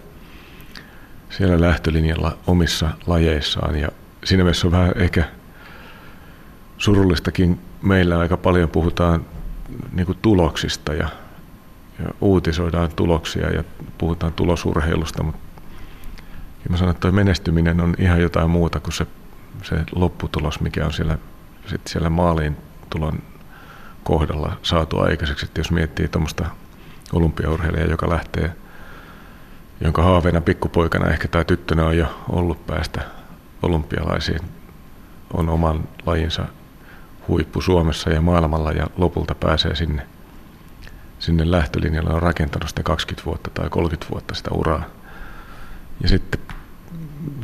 siellä 1.30 1.60
lähtölinjalla 1.60 2.38
omissa 2.46 2.90
lajeissaan. 3.06 3.76
Ja 3.76 3.88
siinä 4.24 4.42
mielessä 4.42 4.66
on 4.66 4.72
vähän 4.72 4.92
ehkä 4.96 5.24
surullistakin. 6.78 7.60
Meillä 7.82 8.18
aika 8.18 8.36
paljon 8.36 8.68
puhutaan 8.68 9.26
niin 9.92 10.18
tuloksista 10.22 10.94
ja, 10.94 11.08
ja 11.98 12.10
uutisoidaan 12.20 12.90
tuloksia 12.96 13.50
ja 13.50 13.64
puhutaan 13.98 14.32
tulosurheilusta, 14.32 15.22
mutta 15.22 15.52
mä 16.68 16.76
sanon, 16.76 16.94
että 16.94 17.12
menestyminen 17.12 17.80
on 17.80 17.94
ihan 17.98 18.20
jotain 18.20 18.50
muuta 18.50 18.80
kuin 18.80 18.92
se, 18.92 19.06
se 19.62 19.76
lopputulos, 19.94 20.60
mikä 20.60 20.86
on 20.86 20.92
siellä, 20.92 21.18
sit 21.66 21.80
siellä 21.86 22.10
maaliin 22.10 22.56
tulon 22.90 23.22
kohdalla 24.04 24.56
saatu 24.62 24.98
aikaiseksi. 24.98 25.46
Että 25.46 25.60
jos 25.60 25.70
miettii 25.70 26.08
tuommoista 26.08 26.46
olympiaurheilijaa, 27.12 27.90
joka 27.90 28.08
lähtee, 28.08 28.52
jonka 29.80 30.02
haaveena 30.02 30.40
pikkupoikana 30.40 31.10
ehkä 31.10 31.28
tai 31.28 31.44
tyttönä 31.44 31.86
on 31.86 31.98
jo 31.98 32.24
ollut 32.28 32.66
päästä 32.66 33.00
olympialaisiin, 33.62 34.40
on 35.32 35.48
oman 35.48 35.88
lajinsa 36.06 36.46
huippu 37.28 37.60
Suomessa 37.60 38.10
ja 38.10 38.20
maailmalla 38.20 38.72
ja 38.72 38.86
lopulta 38.96 39.34
pääsee 39.34 39.74
sinne, 39.74 40.06
sinne 41.22 41.50
lähtölinjalle, 41.50 42.14
on 42.14 42.22
rakentanut 42.22 42.68
sitä 42.68 42.82
20 42.82 43.26
vuotta 43.26 43.50
tai 43.54 43.70
30 43.70 44.12
vuotta 44.12 44.34
sitä 44.34 44.50
uraa. 44.50 44.84
Ja 46.02 46.08
sitten 46.08 46.40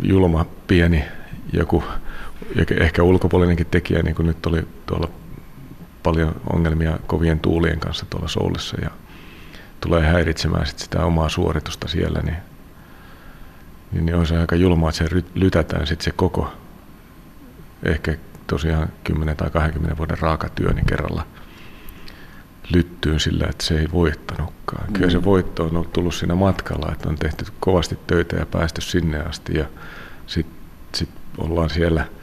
julma, 0.02 0.46
pieni, 0.66 1.04
joku 1.52 1.84
ehkä 2.80 3.02
ulkopuolinenkin 3.02 3.66
tekijä, 3.66 4.02
niin 4.02 4.14
kuin 4.14 4.26
nyt 4.26 4.46
oli 4.46 4.68
tuolla 4.86 5.08
paljon 6.02 6.40
ongelmia 6.52 6.98
kovien 7.06 7.40
tuulien 7.40 7.80
kanssa 7.80 8.06
tuolla 8.10 8.28
Soulissa 8.28 8.80
ja 8.80 8.90
tulee 9.80 10.06
häiritsemään 10.06 10.66
sit 10.66 10.78
sitä 10.78 11.04
omaa 11.04 11.28
suoritusta 11.28 11.88
siellä, 11.88 12.20
niin, 12.22 12.36
niin, 13.92 14.06
niin 14.06 14.16
on 14.16 14.26
se 14.26 14.38
aika 14.38 14.56
julmaa, 14.56 14.88
että 14.90 15.08
se 15.08 15.22
lytätään 15.34 15.86
sitten 15.86 16.04
se 16.04 16.10
koko, 16.10 16.52
ehkä 17.82 18.16
tosiaan 18.46 18.88
10 19.04 19.36
tai 19.36 19.50
20 19.50 19.96
vuoden 19.96 20.18
raaka 20.18 20.48
työ 20.48 20.72
niin 20.72 20.86
kerralla 20.86 21.26
lyttyyn 22.74 23.20
sillä, 23.20 23.46
että 23.50 23.64
se 23.64 23.78
ei 23.78 23.88
voittanutkaan. 23.92 24.86
Mm. 24.86 24.92
Kyllä 24.92 25.10
se 25.10 25.18
mm. 25.18 25.24
voitto 25.24 25.64
on 25.64 25.76
ollut 25.76 25.92
tullut 25.92 26.14
siinä 26.14 26.34
matkalla, 26.34 26.92
että 26.92 27.08
on 27.08 27.16
tehty 27.16 27.44
kovasti 27.60 27.98
töitä 28.06 28.36
ja 28.36 28.46
päästy 28.46 28.80
sinne 28.80 29.20
asti 29.20 29.58
ja 29.58 29.66
sitten 30.26 30.56
sit 30.94 31.10
ollaan 31.38 31.70
siellä– 31.70 32.06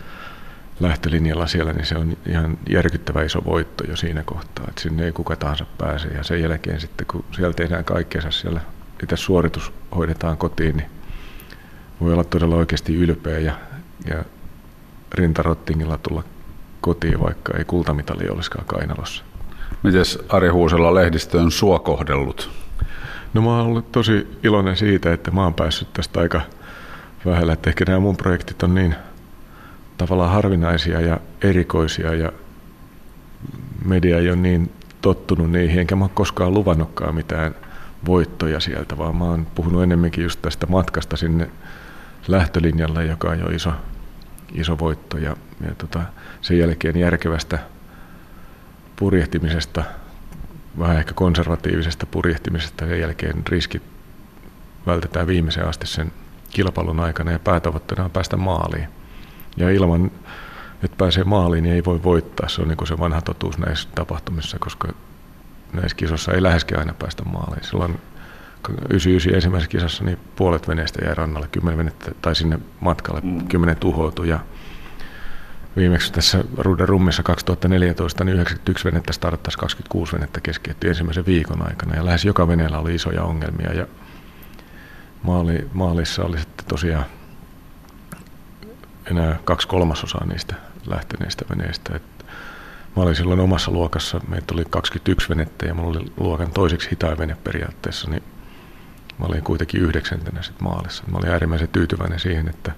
lähtölinjalla 0.79 1.47
siellä, 1.47 1.73
niin 1.73 1.86
se 1.86 1.97
on 1.97 2.17
ihan 2.25 2.58
järkyttävä 2.69 3.23
iso 3.23 3.45
voitto 3.45 3.84
jo 3.84 3.95
siinä 3.95 4.23
kohtaa, 4.23 4.65
että 4.69 4.81
sinne 4.81 5.05
ei 5.05 5.12
kuka 5.12 5.36
tahansa 5.36 5.65
pääse. 5.77 6.08
Ja 6.08 6.23
sen 6.23 6.41
jälkeen 6.41 6.81
sitten, 6.81 7.08
kun 7.08 7.25
siellä 7.31 7.53
tehdään 7.53 7.86
kaikkeensa 7.86 8.31
siellä, 8.31 8.62
itse 9.03 9.17
suoritus 9.17 9.73
hoidetaan 9.95 10.38
kotiin, 10.38 10.77
niin 10.77 10.89
voi 12.01 12.13
olla 12.13 12.23
todella 12.23 12.55
oikeasti 12.55 12.95
ylpeä 12.95 13.39
ja, 13.39 13.58
ja 14.05 14.23
rintarottingilla 15.13 15.97
tulla 15.97 16.23
kotiin, 16.81 17.19
vaikka 17.19 17.58
ei 17.58 17.65
kultamitali 17.65 18.29
olisikaan 18.29 18.65
kainalossa. 18.65 19.24
Mites 19.85 20.19
Ari 20.29 20.49
Huusela 20.49 20.93
lehdistö 20.93 21.39
on 21.39 21.51
sua 21.51 21.79
kohdellut? 21.79 22.49
No 23.33 23.41
mä 23.41 23.57
oon 23.57 23.65
ollut 23.65 23.91
tosi 23.91 24.27
iloinen 24.43 24.77
siitä, 24.77 25.13
että 25.13 25.31
mä 25.31 25.43
oon 25.43 25.53
päässyt 25.53 25.93
tästä 25.93 26.19
aika 26.19 26.41
vähällä, 27.25 27.53
että 27.53 27.69
ehkä 27.69 27.85
nämä 27.87 27.99
mun 27.99 28.17
projektit 28.17 28.63
on 28.63 28.75
niin– 28.75 28.95
tavallaan 29.97 30.31
harvinaisia 30.31 31.01
ja 31.01 31.19
erikoisia 31.41 32.13
ja 32.13 32.31
media 33.85 34.17
ei 34.17 34.29
ole 34.29 34.35
niin 34.35 34.71
tottunut 35.01 35.51
niihin, 35.51 35.79
enkä 35.79 35.95
mä 35.95 36.05
ole 36.05 36.11
koskaan 36.13 36.53
luvannutkaan 36.53 37.15
mitään 37.15 37.55
voittoja 38.05 38.59
sieltä, 38.59 38.97
vaan 38.97 39.15
mä 39.15 39.25
oon 39.25 39.47
puhunut 39.55 39.83
enemmänkin 39.83 40.23
just 40.23 40.41
tästä 40.41 40.67
matkasta 40.67 41.17
sinne 41.17 41.49
lähtölinjalle, 42.27 43.05
joka 43.05 43.29
on 43.29 43.39
jo 43.39 43.45
iso, 43.45 43.71
iso 44.53 44.79
voitto 44.79 45.17
ja, 45.17 45.37
ja 45.67 45.75
tota, 45.77 46.01
sen 46.41 46.59
jälkeen 46.59 46.97
järkevästä 46.97 47.59
purjehtimisesta, 48.95 49.84
vähän 50.79 50.97
ehkä 50.97 51.13
konservatiivisesta 51.13 52.05
purjehtimisesta, 52.05 52.86
sen 52.86 52.99
jälkeen 52.99 53.43
riskit 53.49 53.84
vältetään 54.86 55.27
viimeisen 55.27 55.67
asti 55.67 55.88
sen 55.88 56.12
kilpailun 56.49 56.99
aikana 56.99 57.31
ja 57.31 57.39
päätavoitteena 57.39 58.05
on 58.05 58.12
päästä 58.12 58.38
maaliin. 58.38 58.88
Ja 59.58 59.69
ilman, 59.69 60.12
että 60.84 60.97
pääsee 60.97 61.23
maaliin, 61.23 61.63
niin 61.63 61.75
ei 61.75 61.86
voi 61.86 62.03
voittaa. 62.03 62.49
Se 62.49 62.62
on 62.62 62.67
niin 62.67 62.77
kuin 62.77 62.88
se 62.88 62.99
vanha 62.99 63.21
totuus 63.21 63.58
näissä 63.58 63.89
tapahtumissa, 63.95 64.60
koska 64.60 64.88
näissä 65.73 65.97
kisoissa 65.97 66.34
ei 66.34 66.43
läheskään 66.43 66.79
aina 66.79 66.93
päästä 66.93 67.23
maaliin. 67.23 67.63
Silloin 67.63 67.99
99 68.89 69.36
ensimmäisessä 69.36 69.69
kisassa 69.69 70.03
niin 70.03 70.19
puolet 70.36 70.67
veneestä 70.67 71.05
jäi 71.05 71.15
rannalle, 71.15 71.47
10 71.47 71.77
venettä, 71.77 72.12
tai 72.21 72.36
sinne 72.36 72.60
matkalle, 72.79 73.21
mm. 73.21 73.47
10 73.47 73.75
tuhoutui. 73.75 74.29
Ja 74.29 74.39
viimeksi 75.75 76.13
tässä 76.13 76.43
Ruuden 76.57 76.89
rummissa 76.89 77.23
2014, 77.23 78.23
niin 78.23 78.35
91 78.35 78.85
venettä 78.85 79.13
starttaisi 79.13 79.57
26 79.57 80.13
venettä 80.13 80.41
keskeytti 80.41 80.88
ensimmäisen 80.88 81.25
viikon 81.25 81.67
aikana. 81.67 81.95
Ja 81.95 82.05
lähes 82.05 82.25
joka 82.25 82.47
veneellä 82.47 82.79
oli 82.79 82.95
isoja 82.95 83.23
ongelmia. 83.23 83.73
Ja 83.73 83.88
maali, 85.23 85.67
maalissa 85.73 86.23
oli 86.23 86.39
sitten 86.39 86.65
tosiaan 86.65 87.05
enää 89.11 89.39
kaksi 89.45 89.67
kolmasosaa 89.67 90.25
niistä 90.25 90.55
lähteneistä 90.88 91.45
veneistä. 91.49 91.95
Et 91.95 92.25
mä 92.95 93.03
olin 93.03 93.15
silloin 93.15 93.39
omassa 93.39 93.71
luokassa, 93.71 94.21
meitä 94.27 94.53
oli 94.53 94.65
21 94.69 95.29
venettä 95.29 95.65
ja 95.65 95.73
mulla 95.73 95.99
oli 95.99 96.11
luokan 96.17 96.51
toiseksi 96.51 96.91
hitain 96.91 97.17
vene 97.17 97.38
periaatteessa, 97.43 98.09
niin 98.09 98.23
mä 99.19 99.25
olin 99.25 99.43
kuitenkin 99.43 99.81
yhdeksäntenä 99.81 100.41
sit 100.41 100.61
maalissa. 100.61 101.03
Mä 101.11 101.17
olin 101.17 101.29
äärimmäisen 101.29 101.67
tyytyväinen 101.67 102.19
siihen, 102.19 102.47
että, 102.49 102.71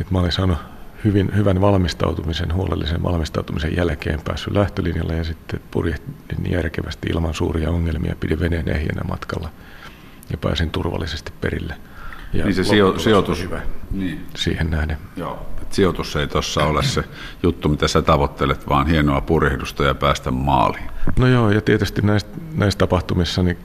että 0.00 0.12
mä 0.12 0.18
olin 0.18 0.32
saanut 0.32 0.58
hyvin, 1.04 1.36
hyvän 1.36 1.60
valmistautumisen, 1.60 2.54
huolellisen 2.54 3.02
valmistautumisen 3.02 3.76
jälkeen 3.76 4.20
päässyt 4.24 4.52
lähtölinjalle 4.52 5.16
ja 5.16 5.24
sitten 5.24 5.60
purjehdin 5.70 6.50
järkevästi 6.50 7.08
ilman 7.08 7.34
suuria 7.34 7.70
ongelmia, 7.70 8.16
pidin 8.20 8.40
veneen 8.40 8.68
ehjänä 8.68 9.02
matkalla 9.08 9.50
ja 10.30 10.36
pääsin 10.38 10.70
turvallisesti 10.70 11.32
perille. 11.40 11.74
Ja 12.32 12.44
niin 12.44 12.54
se 12.54 12.64
sijo- 12.64 12.98
sijoitus 12.98 13.42
hyvä 13.42 13.60
niin. 13.90 14.26
siihen 14.36 14.70
nähden. 14.70 14.96
Joo, 15.16 15.46
Et 15.62 15.72
sijoitus 15.72 16.16
ei 16.16 16.26
tuossa 16.26 16.64
ole 16.64 16.82
se 16.82 17.04
juttu, 17.42 17.68
mitä 17.68 17.88
sä 17.88 18.02
tavoittelet, 18.02 18.68
vaan 18.68 18.86
hienoa 18.86 19.20
purjehdusta 19.20 19.84
ja 19.84 19.94
päästä 19.94 20.30
maaliin. 20.30 20.90
No 21.18 21.26
joo, 21.26 21.50
ja 21.50 21.60
tietysti 21.60 22.02
näissä, 22.02 22.28
näissä 22.54 22.78
tapahtumissa 22.78 23.42
niin 23.42 23.58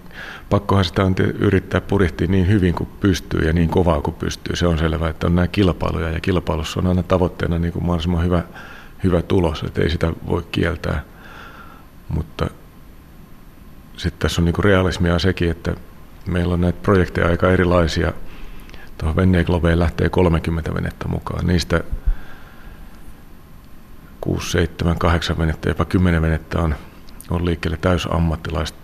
pakkohan 0.52 0.86
sitä 0.86 1.04
on 1.04 1.16
yrittää 1.40 1.82
purjehtia 1.82 2.28
niin 2.28 2.48
hyvin 2.48 2.74
kuin 2.74 2.90
pystyy 3.00 3.40
ja 3.40 3.54
niin 3.54 3.70
kovaa 3.70 4.02
kuin 4.02 4.16
pystyy. 4.16 4.56
Se 4.56 4.68
on 4.68 4.78
selvää, 4.78 5.10
että 5.10 5.28
on 5.28 5.36
nämä 5.36 5.48
kilpailuja 5.48 6.10
ja 6.10 6.20
kilpailussa 6.20 6.80
on 6.80 6.88
aina 6.88 7.04
tavoitteena 7.04 7.60
niin 7.60 7.74
kuin 7.74 7.86
mahdollisimman 7.86 8.26
hyvä, 8.26 8.44
hyvä 9.04 9.22
tulos, 9.22 9.64
että 9.64 9.82
ei 9.82 9.90
sitä 9.90 10.14
voi 10.28 10.44
kieltää. 10.52 11.04
Mutta 12.10 12.50
sitten 13.98 14.20
tässä 14.20 14.42
on 14.42 14.46
niin 14.46 14.56
kuin 14.56 14.66
realismia 14.66 15.20
sekin, 15.20 15.52
että 15.52 15.76
meillä 16.28 16.54
on 16.54 16.62
näitä 16.62 16.80
projekteja 16.82 17.28
aika 17.28 17.52
erilaisia– 17.52 18.14
tuohon 19.02 19.46
Globeen 19.46 19.80
lähtee 19.80 20.10
30 20.10 20.74
venettä 20.74 21.08
mukaan. 21.08 21.48
Niistä 21.48 21.84
6, 24.22 24.52
7, 24.52 25.00
8 25.00 25.38
venettä, 25.38 25.70
jopa 25.70 25.86
10 25.86 26.22
venettä 26.22 26.60
on, 26.60 26.76
on 27.30 27.46
liikkeelle 27.46 27.78
täysammattilaista 27.78 28.78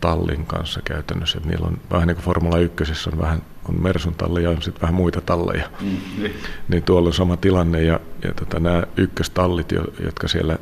tallin 0.00 0.46
kanssa 0.46 0.80
käytännössä. 0.84 1.38
Että 1.38 1.50
niillä 1.50 1.66
on 1.66 1.78
vähän 1.90 2.08
niin 2.08 2.16
kuin 2.16 2.24
Formula 2.24 2.58
1 2.58 3.10
on 3.12 3.18
vähän 3.18 3.42
on 3.68 3.82
Mersun 3.82 4.14
talli 4.14 4.42
ja 4.42 4.50
on 4.50 4.62
sitten 4.62 4.82
vähän 4.82 4.94
muita 4.94 5.20
talleja. 5.20 5.68
Mm, 5.80 5.96
niin. 6.22 6.34
niin 6.68 6.82
tuolla 6.82 7.08
on 7.08 7.14
sama 7.14 7.36
tilanne 7.36 7.82
ja, 7.82 8.00
ja 8.24 8.34
tota, 8.34 8.60
nämä 8.60 8.82
ykköstallit, 8.96 9.72
jotka 10.04 10.28
siellä 10.28 10.58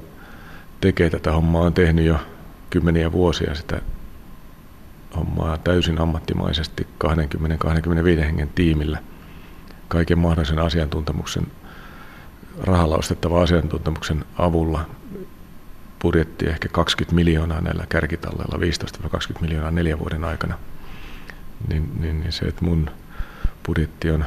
tekee 0.81 1.11
tätä 1.11 1.33
hommaa, 1.33 1.63
on 1.63 1.75
tehnyt 1.75 2.05
jo 2.05 2.17
kymmeniä 2.71 3.13
vuosia 3.13 3.55
sitä 3.55 3.81
hommaa 5.17 5.59
täysin 5.59 6.01
ammattimaisesti 6.01 6.87
20-25 7.05 8.21
hengen 8.21 8.49
tiimillä 8.55 8.99
kaiken 9.89 10.19
mahdollisen 10.19 10.59
asiantuntemuksen, 10.59 11.47
rahalla 12.63 12.97
ostettava 12.97 13.43
asiantuntemuksen 13.43 14.25
avulla 14.39 14.87
budjetti 16.05 16.47
ehkä 16.47 16.69
20 16.69 17.15
miljoonaa 17.15 17.61
näillä 17.61 17.87
kärkitalleilla, 17.89 18.59
15-20 19.37 19.41
miljoonaa 19.41 19.71
neljän 19.71 19.99
vuoden 19.99 20.25
aikana. 20.25 20.59
Niin, 21.69 21.91
niin, 22.01 22.21
niin 22.21 22.33
se, 22.33 22.45
että 22.45 22.65
mun 22.65 22.91
budjetti 23.67 24.11
on 24.11 24.25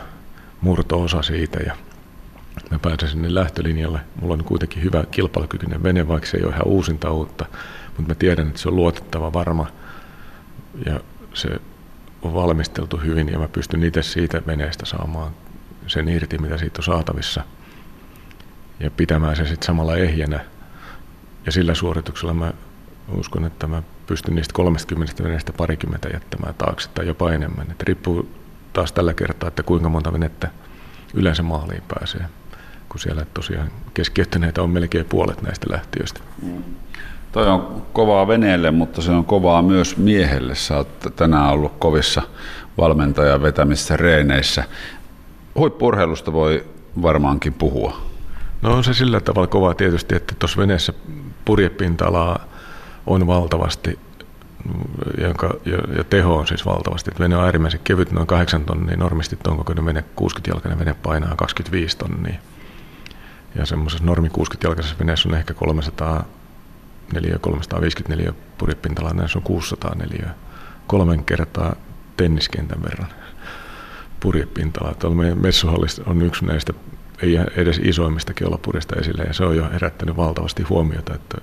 murto-osa 0.61 1.21
siitä 1.21 1.59
ja 1.59 1.75
mä 2.71 2.79
pääsen 2.79 3.09
sinne 3.09 3.33
lähtölinjalle. 3.33 3.99
Mulla 4.21 4.33
on 4.33 4.43
kuitenkin 4.43 4.83
hyvä 4.83 5.03
kilpailukykyinen 5.11 5.83
vene, 5.83 6.07
vaikka 6.07 6.29
se 6.29 6.37
ei 6.37 6.43
ole 6.43 6.53
ihan 6.53 6.67
uusinta 6.67 7.11
uutta, 7.11 7.45
mutta 7.97 8.11
mä 8.11 8.15
tiedän, 8.15 8.47
että 8.47 8.59
se 8.59 8.69
on 8.69 8.75
luotettava, 8.75 9.33
varma 9.33 9.67
ja 10.85 10.99
se 11.33 11.49
on 12.21 12.33
valmisteltu 12.33 12.97
hyvin 12.97 13.29
ja 13.29 13.39
mä 13.39 13.47
pystyn 13.47 13.83
itse 13.83 14.03
siitä 14.03 14.41
veneestä 14.47 14.85
saamaan 14.85 15.31
sen 15.87 16.09
irti, 16.09 16.37
mitä 16.37 16.57
siitä 16.57 16.79
on 16.79 16.83
saatavissa 16.83 17.43
ja 18.79 18.91
pitämään 18.91 19.35
se 19.35 19.45
sitten 19.45 19.65
samalla 19.65 19.95
ehjänä. 19.95 20.56
Ja 21.47 21.51
sillä 21.51 21.73
suorituksella 21.73 22.33
mä 22.33 22.53
uskon, 23.17 23.45
että 23.45 23.67
mä 23.67 23.83
pystyn 24.07 24.35
niistä 24.35 24.53
30 24.53 25.23
veneestä 25.23 25.53
parikymmentä 25.53 26.09
jättämään 26.13 26.55
taakse 26.57 26.89
tai 26.89 27.07
jopa 27.07 27.31
enemmän. 27.31 27.71
Et 27.71 27.83
riippuu 27.83 28.29
taas 28.73 28.91
tällä 28.91 29.13
kertaa, 29.13 29.47
että 29.47 29.63
kuinka 29.63 29.89
monta 29.89 30.13
venettä 30.13 30.49
yleensä 31.13 31.43
maaliin 31.43 31.83
pääsee, 31.87 32.25
kun 32.89 32.99
siellä 32.99 33.25
tosiaan 33.33 33.71
keskeyttäneitä 33.93 34.61
on 34.61 34.69
melkein 34.69 35.05
puolet 35.05 35.41
näistä 35.41 35.65
lähtiöistä. 35.71 36.19
Mm. 36.41 36.63
Toi 37.31 37.47
on 37.47 37.85
kovaa 37.93 38.27
veneelle, 38.27 38.71
mutta 38.71 39.01
se 39.01 39.11
on 39.11 39.25
kovaa 39.25 39.61
myös 39.61 39.97
miehelle. 39.97 40.55
Sä 40.55 40.77
oot 40.77 40.99
tänään 41.15 41.49
ollut 41.49 41.73
kovissa 41.79 42.21
valmentajan 42.77 43.41
vetämissä 43.41 43.97
reeneissä. 43.97 44.63
Huippurheilusta 45.55 46.33
voi 46.33 46.65
varmaankin 47.01 47.53
puhua. 47.53 47.97
No 48.61 48.73
on 48.73 48.83
se 48.83 48.93
sillä 48.93 49.21
tavalla 49.21 49.47
kovaa 49.47 49.73
tietysti, 49.73 50.15
että 50.15 50.35
tuossa 50.39 50.61
veneessä 50.61 50.93
purjepinta-alaa 51.47 52.39
on 53.05 53.27
valtavasti 53.27 53.99
jonka, 55.21 55.53
ja, 55.65 55.77
ja 55.97 56.03
teho 56.03 56.35
on 56.35 56.47
siis 56.47 56.65
valtavasti. 56.65 57.09
Että 57.09 57.23
vene 57.23 57.37
on 57.37 57.43
äärimmäisen 57.43 57.81
kevyt, 57.83 58.11
noin 58.11 58.27
8 58.27 58.65
tonnia, 58.65 58.97
normisti 58.97 59.37
tuon 59.43 59.57
kokoinen 59.57 59.85
vene, 59.85 60.03
60-jalkainen 60.21 60.79
vene 60.79 60.93
painaa 60.93 61.35
25 61.35 61.97
tonnia. 61.97 62.39
Ja 63.55 63.65
semmoisessa 63.65 64.05
normi 64.05 64.27
60-jalkaisessa 64.27 64.99
veneessä 64.99 65.29
on 65.29 65.35
ehkä 65.35 65.53
300 65.53 66.25
4, 67.13 67.39
354 67.39 68.33
purjepintalaa, 68.57 69.13
näissä 69.13 69.39
on 69.39 69.43
604. 69.43 70.29
Kolmen 70.87 71.23
kertaa 71.23 71.75
tenniskentän 72.17 72.83
verran 72.83 73.09
purjepintalaa. 74.19 74.93
Tuolla 74.93 75.15
meidän 75.15 75.41
messuhallissa 75.41 76.03
on 76.05 76.21
yksi 76.21 76.45
näistä 76.45 76.73
ei 77.21 77.39
edes 77.55 77.79
isoimmista 77.83 78.33
keulapurista 78.33 78.95
esille, 78.95 79.23
ja 79.23 79.33
se 79.33 79.45
on 79.45 79.57
jo 79.57 79.69
herättänyt 79.69 80.17
valtavasti 80.17 80.63
huomiota, 80.63 81.15
että 81.15 81.37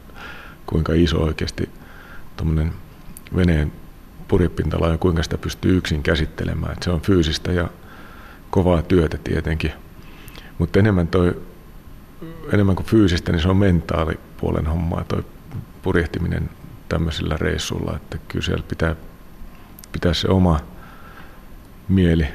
kuinka 0.66 0.92
iso 0.92 1.22
oikeasti 1.22 1.70
tuommoinen 2.36 2.72
veneen 3.36 3.72
purjepintala 4.28 4.88
ja 4.88 4.98
kuinka 4.98 5.22
sitä 5.22 5.38
pystyy 5.38 5.76
yksin 5.76 6.02
käsittelemään. 6.02 6.72
Että 6.72 6.84
se 6.84 6.90
on 6.90 7.00
fyysistä 7.00 7.52
ja 7.52 7.68
kovaa 8.50 8.82
työtä 8.82 9.18
tietenkin, 9.24 9.72
mutta 10.58 10.78
enemmän, 10.78 11.08
toi, 11.08 11.42
enemmän 12.52 12.76
kuin 12.76 12.86
fyysistä, 12.86 13.32
niin 13.32 13.42
se 13.42 13.48
on 13.48 13.56
mentaalipuolen 13.56 14.66
hommaa 14.66 15.04
toi 15.04 15.24
purjehtiminen 15.82 16.50
tämmöisellä 16.88 17.36
reissulla, 17.36 17.96
että 17.96 18.18
kyllä 18.28 18.44
siellä 18.44 18.64
pitää, 18.68 18.96
pitää 19.92 20.14
se 20.14 20.28
oma 20.28 20.60
mieli 21.88 22.28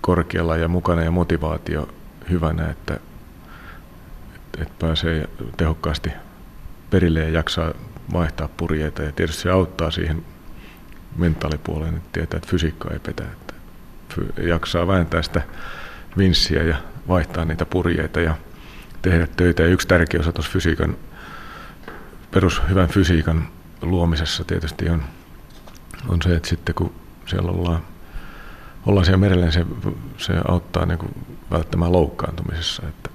korkealla 0.00 0.56
ja 0.56 0.68
mukana 0.68 1.02
ja 1.02 1.10
motivaatio 1.10 1.88
hyvänä, 2.30 2.70
että, 2.70 2.94
että, 4.34 4.62
että 4.62 4.74
pääsee 4.78 5.28
tehokkaasti 5.56 6.10
perille 6.90 7.20
ja 7.20 7.28
jaksaa 7.28 7.74
vaihtaa 8.12 8.48
purjeita. 8.56 9.02
Ja 9.02 9.12
tietysti 9.12 9.42
se 9.42 9.50
auttaa 9.50 9.90
siihen 9.90 10.24
mentaalipuoleen, 11.16 11.96
että 11.96 12.08
tietää, 12.12 12.38
että 12.38 12.50
fysiikka 12.50 12.90
ei 12.90 12.98
petä. 12.98 13.24
Että 13.24 13.54
jaksaa 14.42 14.86
vääntää 14.86 15.22
sitä 15.22 15.42
vinssiä 16.18 16.62
ja 16.62 16.76
vaihtaa 17.08 17.44
niitä 17.44 17.66
purjeita 17.66 18.20
ja 18.20 18.34
tehdä 19.02 19.26
töitä. 19.36 19.62
Ja 19.62 19.68
yksi 19.68 19.88
tärkeä 19.88 20.20
osa 20.20 20.32
tuossa 20.32 20.52
fysiikan, 20.52 20.96
perus 22.30 22.62
hyvän 22.68 22.88
fysiikan 22.88 23.48
luomisessa 23.82 24.44
tietysti 24.44 24.88
on, 24.88 25.02
on 26.08 26.22
se, 26.22 26.36
että 26.36 26.48
sitten 26.48 26.74
kun 26.74 26.94
siellä 27.26 27.50
ollaan, 27.50 27.82
ollaan 28.86 29.04
siellä 29.04 29.20
merellä, 29.20 29.44
niin 29.44 29.52
se, 29.52 29.66
se 30.18 30.32
auttaa 30.48 30.86
niin 30.86 30.98
kuin 30.98 31.26
välttämään 31.50 31.92
loukkaantumisessa. 31.92 32.82
Että 32.88 33.10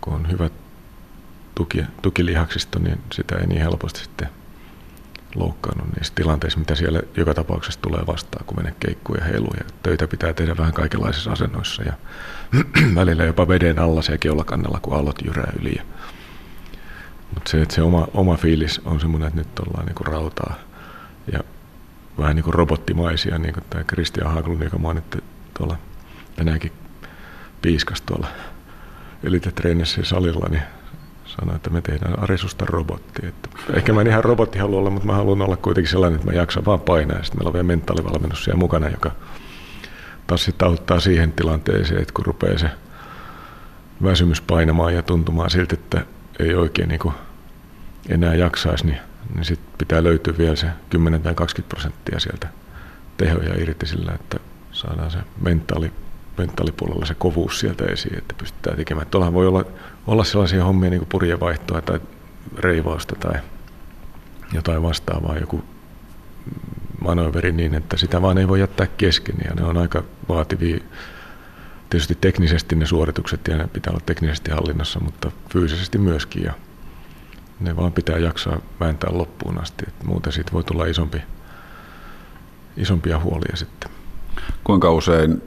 kun 0.00 0.14
on 0.14 0.30
hyvät 0.30 0.52
tuki, 1.54 1.84
tukilihaksisto, 2.02 2.78
niin 2.78 3.00
sitä 3.12 3.36
ei 3.36 3.46
niin 3.46 3.62
helposti 3.62 4.00
sitten 4.00 4.28
loukkaannut 5.34 5.96
niissä 5.96 6.12
tilanteissa, 6.14 6.58
mitä 6.58 6.74
siellä 6.74 7.00
joka 7.16 7.34
tapauksessa 7.34 7.80
tulee 7.80 8.06
vastaan, 8.06 8.44
kun 8.44 8.56
menee 8.56 8.74
keikkuun 8.80 9.18
ja 9.18 9.24
heiluu. 9.24 9.54
Ja 9.58 9.64
töitä 9.82 10.06
pitää 10.06 10.32
tehdä 10.32 10.56
vähän 10.56 10.72
kaikenlaisissa 10.72 11.32
asennoissa 11.32 11.82
ja 11.82 11.92
välillä 13.00 13.24
jopa 13.24 13.48
veden 13.48 13.78
alla 13.78 14.02
siellä 14.02 14.18
keulakannella, 14.18 14.80
kun 14.82 14.94
aallot 14.94 15.22
jyrää 15.24 15.52
yli. 15.60 15.82
Mutta 17.34 17.50
se, 17.50 17.62
että 17.62 17.74
se 17.74 17.82
oma, 17.82 18.08
oma 18.14 18.36
fiilis 18.36 18.80
on 18.84 19.00
semmoinen, 19.00 19.28
että 19.28 19.40
nyt 19.40 19.58
ollaan 19.58 19.86
niinku 19.86 20.04
rautaa 20.04 20.54
ja 21.32 21.40
vähän 22.18 22.36
niin 22.36 22.44
kuin 22.44 22.54
robottimaisia, 22.54 23.38
niin 23.38 23.54
kuin 23.54 23.64
tämä 23.70 23.84
Christian 23.84 24.34
Haglund, 24.34 24.62
joka 24.62 24.78
mainitti 24.78 25.18
tuolla 25.58 25.76
tänäänkin 26.36 26.72
piiskas 27.62 28.00
tuolla 28.00 28.26
elitetreenissä 29.24 30.04
salilla, 30.04 30.46
niin 30.50 30.62
sanoi, 31.24 31.56
että 31.56 31.70
me 31.70 31.80
tehdään 31.80 32.18
Arisusta 32.18 32.64
robotti. 32.68 33.26
Että 33.26 33.48
ehkä 33.74 33.92
mä 33.92 34.00
en 34.00 34.06
ihan 34.06 34.24
robotti 34.24 34.58
halua 34.58 34.78
olla, 34.78 34.90
mutta 34.90 35.06
mä 35.06 35.14
haluan 35.14 35.42
olla 35.42 35.56
kuitenkin 35.56 35.90
sellainen, 35.90 36.20
että 36.20 36.30
mä 36.30 36.38
jaksan 36.38 36.64
vaan 36.64 36.80
painaa. 36.80 37.18
Ja 37.18 37.24
sitten 37.24 37.38
meillä 37.38 37.48
on 37.48 37.52
vielä 37.52 37.66
mentaalivalmennus 37.66 38.44
siellä 38.44 38.58
mukana, 38.58 38.88
joka 38.88 39.10
taas 40.26 40.44
sitten 40.44 40.68
auttaa 40.68 41.00
siihen 41.00 41.32
tilanteeseen, 41.32 42.00
että 42.00 42.14
kun 42.14 42.26
rupeaa 42.26 42.58
se 42.58 42.70
väsymys 44.02 44.40
painamaan 44.40 44.94
ja 44.94 45.02
tuntumaan 45.02 45.50
siltä, 45.50 45.74
että 45.74 46.04
ei 46.38 46.54
oikein 46.54 46.88
niin 46.88 47.12
enää 48.08 48.34
jaksaisi, 48.34 48.86
niin, 48.86 48.98
niin 49.34 49.44
sitten 49.44 49.74
pitää 49.78 50.04
löytyä 50.04 50.34
vielä 50.38 50.56
se 50.56 50.66
10 50.90 51.22
tai 51.22 51.34
20 51.34 51.74
prosenttia 51.74 52.20
sieltä 52.20 52.48
tehoja 53.16 53.54
irti 53.62 53.86
sillä, 53.86 54.12
että 54.12 54.38
saadaan 54.72 55.10
se 55.10 55.18
mentaali 55.40 55.92
mentaalipuolella 56.38 57.06
se 57.06 57.14
kovuus 57.14 57.60
sieltä 57.60 57.84
esiin, 57.84 58.18
että 58.18 58.34
pystytään 58.38 58.76
tekemään. 58.76 59.06
Tuollahan 59.06 59.34
voi 59.34 59.46
olla, 59.46 59.64
olla 60.06 60.24
sellaisia 60.24 60.64
hommia 60.64 60.90
niin 60.90 61.00
kuin 61.00 61.08
purjevaihtoa 61.08 61.80
tai 61.80 62.00
reivausta 62.58 63.16
tai 63.20 63.40
jotain 64.52 64.82
vastaavaa, 64.82 65.38
joku 65.38 65.64
manöveri 67.00 67.52
niin, 67.52 67.74
että 67.74 67.96
sitä 67.96 68.22
vaan 68.22 68.38
ei 68.38 68.48
voi 68.48 68.60
jättää 68.60 68.86
kesken 68.86 69.34
ja 69.44 69.54
ne 69.54 69.64
on 69.64 69.76
aika 69.76 70.04
vaativia. 70.28 70.78
Tietysti 71.90 72.18
teknisesti 72.20 72.76
ne 72.76 72.86
suoritukset 72.86 73.40
ja 73.48 73.56
ne 73.56 73.66
pitää 73.66 73.90
olla 73.90 74.02
teknisesti 74.06 74.50
hallinnassa, 74.50 75.00
mutta 75.00 75.32
fyysisesti 75.52 75.98
myöskin 75.98 76.42
ja 76.42 76.52
ne 77.60 77.76
vaan 77.76 77.92
pitää 77.92 78.18
jaksaa 78.18 78.60
vääntää 78.80 79.10
loppuun 79.12 79.60
asti, 79.60 79.84
että 79.88 80.04
muuten 80.04 80.32
siitä 80.32 80.52
voi 80.52 80.64
tulla 80.64 80.86
isompi, 80.86 81.22
isompia 82.76 83.18
huolia 83.18 83.56
sitten. 83.56 83.90
Kuinka 84.64 84.90
usein 84.90 85.42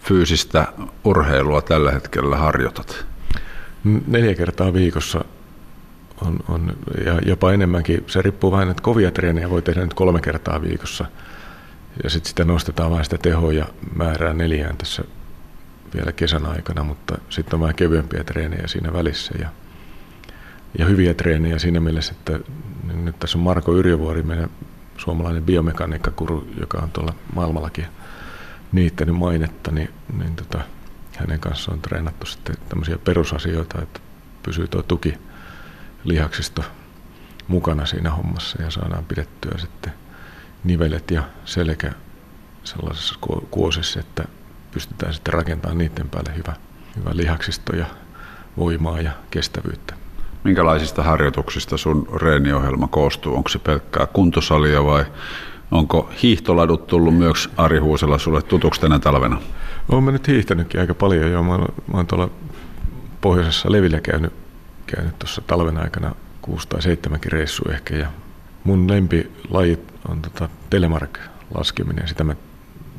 fyysistä 0.00 0.72
urheilua 1.04 1.62
tällä 1.62 1.92
hetkellä 1.92 2.36
harjoitat? 2.36 3.06
Neljä 4.06 4.34
kertaa 4.34 4.72
viikossa 4.72 5.24
on, 6.20 6.38
on, 6.48 6.76
ja 7.04 7.20
jopa 7.26 7.52
enemmänkin. 7.52 8.04
Se 8.06 8.22
riippuu 8.22 8.52
vähän, 8.52 8.70
että 8.70 8.82
kovia 8.82 9.10
treenejä 9.10 9.50
voi 9.50 9.62
tehdä 9.62 9.80
nyt 9.80 9.94
kolme 9.94 10.20
kertaa 10.20 10.62
viikossa. 10.62 11.04
Ja 12.04 12.10
sitten 12.10 12.28
sitä 12.28 12.44
nostetaan 12.44 12.90
vähän 12.90 13.04
sitä 13.04 13.18
tehoa 13.18 13.52
ja 13.52 13.66
määrää 13.94 14.34
neljään 14.34 14.76
tässä 14.76 15.04
vielä 15.94 16.12
kesän 16.12 16.46
aikana, 16.46 16.82
mutta 16.82 17.18
sitten 17.30 17.54
on 17.54 17.60
vähän 17.60 17.74
kevyempiä 17.74 18.24
treenejä 18.24 18.66
siinä 18.66 18.92
välissä. 18.92 19.34
Ja, 19.40 19.48
ja 20.78 20.84
hyviä 20.84 21.14
treenejä 21.14 21.58
siinä 21.58 21.80
mielessä, 21.80 22.12
että 22.12 22.40
nyt 22.94 23.18
tässä 23.18 23.38
on 23.38 23.44
Marko 23.44 23.76
Yrjövuori, 23.76 24.22
meidän 24.22 24.50
suomalainen 24.96 25.42
biomekaniikkakuru, 25.42 26.48
joka 26.60 26.78
on 26.78 26.90
tuolla 26.90 27.14
maailmallakin 27.34 27.86
niittänyt 28.72 29.16
mainetta, 29.16 29.70
niin, 29.70 29.90
niin 30.18 30.36
tota, 30.36 30.60
hänen 31.16 31.40
kanssaan 31.40 31.76
on 31.76 31.82
treenattu 31.82 32.26
sitten 32.26 32.56
tämmöisiä 32.68 32.98
perusasioita, 32.98 33.82
että 33.82 34.00
pysyy 34.42 34.68
tuo 34.68 34.82
tuki 34.82 35.14
lihaksisto 36.04 36.64
mukana 37.48 37.86
siinä 37.86 38.10
hommassa 38.10 38.62
ja 38.62 38.70
saadaan 38.70 39.04
pidettyä 39.04 39.58
sitten 39.58 39.92
nivelet 40.64 41.10
ja 41.10 41.22
selkä 41.44 41.92
sellaisessa 42.64 43.14
kuosissa, 43.50 44.00
että 44.00 44.24
pystytään 44.70 45.14
sitten 45.14 45.34
rakentamaan 45.34 45.78
niiden 45.78 46.10
päälle 46.10 46.36
hyvä, 46.36 46.56
hyvä 46.96 47.10
lihaksisto 47.12 47.76
ja 47.76 47.86
voimaa 48.56 49.00
ja 49.00 49.12
kestävyyttä. 49.30 49.97
Minkälaisista 50.48 51.02
harjoituksista 51.02 51.76
sun 51.76 52.08
reeniohjelma 52.22 52.88
koostuu? 52.88 53.36
Onko 53.36 53.48
se 53.48 53.58
pelkkää 53.58 54.06
kuntosalia 54.06 54.84
vai 54.84 55.04
onko 55.70 56.10
hiihtoladut 56.22 56.86
tullut 56.86 57.16
myös 57.16 57.50
Ari 57.56 57.78
Huusela 57.78 58.18
sulle 58.18 58.42
tutuksi 58.42 58.80
tänä 58.80 58.98
talvena? 58.98 59.40
Olen 59.88 60.04
mä 60.04 60.10
nyt 60.10 60.28
hiihtänytkin 60.28 60.80
aika 60.80 60.94
paljon 60.94 61.32
jo. 61.32 61.42
Mä 61.42 61.52
oon, 61.52 61.66
mä 61.92 61.96
oon 61.96 62.06
tuolla 62.06 62.30
pohjoisessa 63.20 63.72
levillä 63.72 64.00
käynyt, 64.00 64.32
käynyt 64.86 65.18
tuossa 65.18 65.42
talven 65.46 65.78
aikana 65.78 66.14
kuusi 66.42 66.68
tai 66.68 66.82
seitsemänkin 66.82 67.32
reissu 67.32 67.64
ehkä. 67.70 67.96
Ja 67.96 68.06
mun 68.64 68.90
lempilaji 68.90 69.78
on 70.08 70.22
tota 70.22 70.48
telemark-laskeminen. 70.70 72.08
Sitä 72.08 72.24
mä, 72.24 72.34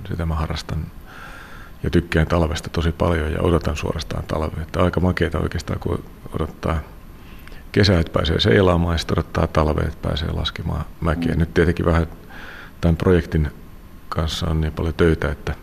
sitä 0.08 0.26
mä 0.26 0.36
harrastan 0.36 0.86
ja 1.84 1.90
tykkään 1.90 2.28
talvesta 2.28 2.70
tosi 2.70 2.92
paljon 2.92 3.32
ja 3.32 3.42
odotan 3.42 3.78
suorastaan 3.78 4.24
talvea. 4.28 4.62
Että 4.62 4.84
aika 4.84 5.00
makeeta 5.00 5.40
oikeastaan, 5.40 5.80
kun 5.80 6.04
odottaa 6.34 6.80
kesää, 7.72 8.00
että 8.00 8.14
pääsee 8.14 8.40
seilaamaan 8.40 8.94
ja 8.94 8.98
sitten 8.98 9.16
odottaa 9.16 9.48
talvea, 9.48 9.88
että 9.88 10.08
pääsee 10.08 10.32
laskemaan 10.32 10.86
mäkiä. 11.02 11.36
Nyt 11.36 11.54
tietenkin 11.54 11.86
vähän 11.86 12.08
tämän 12.82 12.98
projektin 12.98 13.52
kanssa 14.10 14.48
on 14.50 14.62
niin 14.62 14.74
paljon 14.74 14.94
töitä, 14.94 15.32
että 15.32 15.56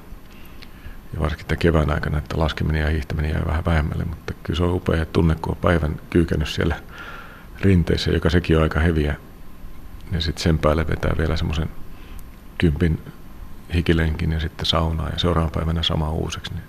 ja 1.15 1.21
varsinkin 1.21 1.47
tämän 1.47 1.59
kevään 1.59 1.91
aikana, 1.91 2.19
että 2.19 2.39
laskeminen 2.39 2.83
ja 2.83 2.91
hiihtäminen 2.91 3.31
jää 3.31 3.43
vähän 3.47 3.65
vähemmälle, 3.65 4.05
mutta 4.05 4.35
kyllä 4.43 4.57
se 4.57 4.63
on 4.63 4.75
upea 4.75 5.07
tunne, 5.07 5.35
kun 5.35 5.53
on 5.53 5.61
päivän 5.61 6.01
kyykännyt 6.11 6.49
siellä 6.49 6.77
rinteessä, 7.61 8.11
joka 8.11 8.31
sekin 8.31 8.57
on 8.57 8.63
aika 8.63 8.81
heviä. 8.81 9.17
Ja 10.13 10.21
sitten 10.21 10.43
sen 10.43 10.59
päälle 10.59 10.89
vetää 10.89 11.15
vielä 11.19 11.37
semmoisen 11.37 11.69
kympin 12.59 13.01
hikilenkin 13.75 14.33
ja 14.33 14.41
sitten 14.41 14.67
saunaa 14.67 15.09
ja 15.09 15.19
seuraavan 15.19 15.51
päivänä 15.51 15.83
sama 15.83 16.11
uusiksi, 16.11 16.55
niin 16.55 16.65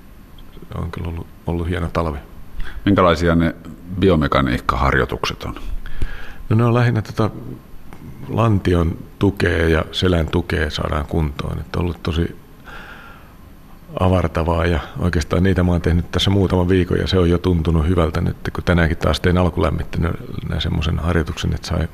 on 0.76 0.92
kyllä 0.92 1.08
ollut, 1.08 1.28
ollut 1.48 1.70
hieno 1.70 1.90
talvi. 1.94 2.18
Minkälaisia 2.86 3.36
ne 3.36 3.56
biomekaniikkaharjoitukset 4.00 5.44
on? 5.44 5.56
No 6.50 6.56
ne 6.56 6.66
on 6.66 6.74
lähinnä 6.74 7.02
tota 7.02 7.30
lantion 8.30 8.98
tukea 9.20 9.70
ja 9.70 9.86
selän 9.92 10.28
tukea 10.28 10.70
saadaan 10.70 11.06
kuntoon. 11.06 11.60
Että 11.60 11.80
on 11.80 11.84
ollut 11.84 12.04
tosi 12.04 12.36
avartavaa 14.00 14.66
ja 14.66 14.80
oikeastaan 15.00 15.44
niitä 15.44 15.64
mä 15.64 15.72
oon 15.72 15.82
tehnyt 15.82 16.12
tässä 16.12 16.30
muutaman 16.30 16.70
viikon 16.70 16.98
ja 16.98 17.08
se 17.08 17.20
on 17.20 17.30
jo 17.30 17.38
tuntunut 17.38 17.88
hyvältä 17.88 18.22
nyt, 18.22 18.38
kun 18.54 18.64
tänäänkin 18.64 18.98
taas 18.98 19.20
tein 19.20 19.38
alkulämmittäneen 19.38 20.16
semmoisen 20.60 21.00
harjoituksen, 21.00 21.54
että 21.54 21.68
sai 21.68 21.88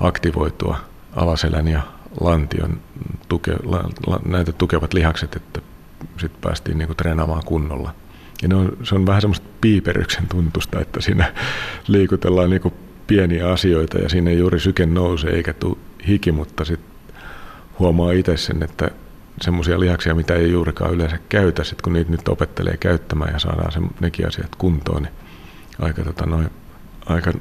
aktivoitua 0.00 0.78
alaselän 1.16 1.68
ja 1.68 1.80
lantion 2.20 2.80
tuke, 3.28 3.56
la, 3.64 3.84
la, 4.06 4.20
näitä 4.24 4.52
tukevat 4.52 4.94
lihakset, 4.94 5.36
että 5.36 5.60
sitten 6.20 6.40
päästiin 6.40 6.78
niinku 6.78 6.94
treenaamaan 6.94 7.44
kunnolla. 7.44 7.94
Ja 8.42 8.48
ne 8.48 8.54
on, 8.54 8.76
se 8.82 8.94
on 8.94 9.06
vähän 9.06 9.20
semmoista 9.20 9.48
piiperyksen 9.60 10.28
tuntusta, 10.28 10.80
että 10.80 11.00
siinä 11.00 11.34
liikutellaan 11.88 12.50
niinku 12.50 12.72
pieniä 13.06 13.48
asioita 13.48 13.98
ja 13.98 14.08
siinä 14.08 14.30
ei 14.30 14.38
juuri 14.38 14.60
syke 14.60 14.86
nouse 14.86 15.28
eikä 15.28 15.52
tule 15.52 15.76
hiki, 16.08 16.32
mutta 16.32 16.64
sitten 16.64 16.90
huomaa 17.78 18.12
itse 18.12 18.36
sen, 18.36 18.62
että 18.62 18.90
semmoisia 19.40 19.80
lihaksia, 19.80 20.14
mitä 20.14 20.34
ei 20.34 20.52
juurikaan 20.52 20.94
yleensä 20.94 21.18
käytä, 21.28 21.64
sit 21.64 21.82
kun 21.82 21.92
niitä 21.92 22.10
nyt 22.10 22.28
opettelee 22.28 22.76
käyttämään 22.76 23.32
ja 23.32 23.38
saadaan 23.38 23.72
se, 23.72 23.80
nekin 24.00 24.28
asiat 24.28 24.54
kuntoon, 24.58 25.02
niin 25.02 25.14
aika, 25.78 26.04
tota, 26.04 26.26
noin, 26.26 26.50
aika 27.06 27.32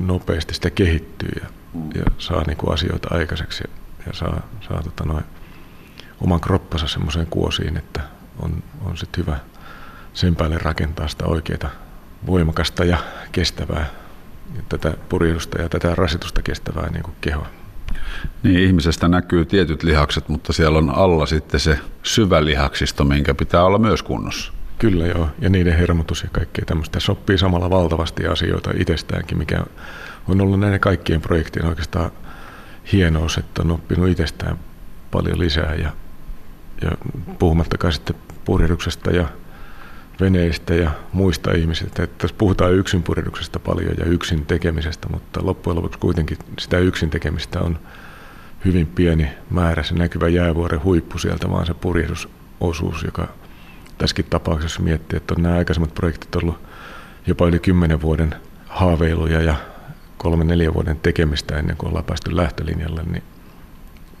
nopeasti 0.00 0.54
sitä 0.54 0.70
kehittyy 0.70 1.30
ja, 1.40 1.48
ja 1.94 2.04
saa 2.18 2.44
niinku 2.46 2.70
asioita 2.70 3.08
aikaiseksi 3.10 3.64
ja, 3.68 3.74
ja 4.06 4.12
saa, 4.12 4.48
saa 4.68 4.82
tota, 4.82 5.04
noin, 5.04 5.24
oman 6.20 6.40
kroppansa 6.40 6.88
semmoiseen 6.88 7.26
kuosiin, 7.26 7.76
että 7.76 8.00
on, 8.42 8.62
on 8.84 8.96
sitten 8.96 9.26
hyvä 9.26 9.38
sen 10.14 10.36
päälle 10.36 10.58
rakentaa 10.58 11.08
sitä 11.08 11.26
oikeaa 11.26 11.70
voimakasta 12.26 12.84
ja 12.84 12.98
kestävää 13.32 13.86
ja 14.56 14.62
tätä 14.68 14.94
purjehdusta 15.08 15.62
ja 15.62 15.68
tätä 15.68 15.94
rasitusta 15.94 16.42
kestävää 16.42 16.90
niin 16.90 17.02
kuin 17.02 17.14
kehoa. 17.20 17.46
Niin, 18.42 18.58
ihmisestä 18.58 19.08
näkyy 19.08 19.44
tietyt 19.44 19.82
lihakset, 19.82 20.28
mutta 20.28 20.52
siellä 20.52 20.78
on 20.78 20.90
alla 20.90 21.26
sitten 21.26 21.60
se 21.60 21.78
syvä 22.02 22.44
lihaksisto, 22.44 23.04
minkä 23.04 23.34
pitää 23.34 23.64
olla 23.64 23.78
myös 23.78 24.02
kunnossa. 24.02 24.52
Kyllä 24.78 25.06
joo, 25.06 25.28
ja 25.40 25.50
niiden 25.50 25.76
hermotus 25.76 26.22
ja 26.22 26.28
kaikkea 26.32 26.64
tämmöistä. 26.64 27.00
Sopii 27.00 27.38
samalla 27.38 27.70
valtavasti 27.70 28.26
asioita 28.26 28.70
itsestäänkin, 28.76 29.38
mikä 29.38 29.64
on 30.28 30.40
ollut 30.40 30.60
näiden 30.60 30.80
kaikkien 30.80 31.20
projektien 31.20 31.66
oikeastaan 31.66 32.10
hienous, 32.92 33.38
että 33.38 33.62
on 33.62 33.70
oppinut 33.70 34.08
itsestään 34.08 34.58
paljon 35.10 35.38
lisää 35.38 35.74
ja, 35.74 35.90
ja 36.82 36.90
puhumattakaan 37.38 37.92
sitten 37.92 38.16
purjehduksesta 38.44 39.10
ja 39.10 39.28
veneistä 40.20 40.74
ja 40.74 40.90
muista 41.12 41.52
ihmisistä. 41.52 42.02
Että 42.02 42.18
tässä 42.18 42.36
puhutaan 42.38 42.74
yksin 42.74 43.02
purjehduksesta 43.02 43.58
paljon 43.58 43.94
ja 43.98 44.04
yksin 44.04 44.46
tekemisestä, 44.46 45.08
mutta 45.08 45.40
loppujen 45.46 45.76
lopuksi 45.76 45.98
kuitenkin 45.98 46.38
sitä 46.58 46.78
yksin 46.78 47.10
tekemistä 47.10 47.60
on 47.60 47.78
hyvin 48.64 48.86
pieni 48.86 49.28
määrä. 49.50 49.82
Se 49.82 49.94
näkyvä 49.94 50.28
jäävuoren 50.28 50.84
huippu 50.84 51.18
sieltä, 51.18 51.50
vaan 51.50 51.66
se 51.66 51.74
purjehdusosuus, 51.74 53.02
joka 53.04 53.28
tässäkin 53.98 54.24
tapauksessa 54.30 54.82
miettii, 54.82 55.16
että 55.16 55.34
on 55.36 55.42
nämä 55.42 55.56
aikaisemmat 55.56 55.94
projektit 55.94 56.36
ollut 56.36 56.58
jopa 57.26 57.46
yli 57.46 57.58
kymmenen 57.58 58.02
vuoden 58.02 58.34
haaveiluja 58.66 59.42
ja 59.42 59.54
kolme 60.18 60.44
neljä 60.44 60.74
vuoden 60.74 61.00
tekemistä 61.02 61.58
ennen 61.58 61.76
kuin 61.76 61.88
ollaan 61.88 62.04
päästy 62.04 62.36
lähtölinjalle, 62.36 63.02
niin 63.02 63.22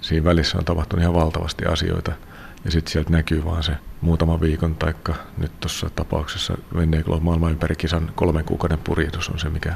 siinä 0.00 0.24
välissä 0.24 0.58
on 0.58 0.64
tapahtunut 0.64 1.02
ihan 1.02 1.14
valtavasti 1.14 1.64
asioita– 1.64 2.12
ja 2.64 2.70
sitten 2.70 2.92
sieltä 2.92 3.10
näkyy 3.10 3.44
vaan 3.44 3.62
se 3.62 3.72
muutama 4.00 4.40
viikon, 4.40 4.74
taikka 4.74 5.14
nyt 5.38 5.60
tuossa 5.60 5.90
tapauksessa 5.90 6.58
Venne 6.76 7.04
maailman 7.20 7.50
ympäri 7.50 7.76
kisan 7.76 8.12
kolmen 8.14 8.44
kuukauden 8.44 8.78
purjehdus 8.78 9.28
on 9.28 9.38
se, 9.38 9.48
mikä, 9.48 9.74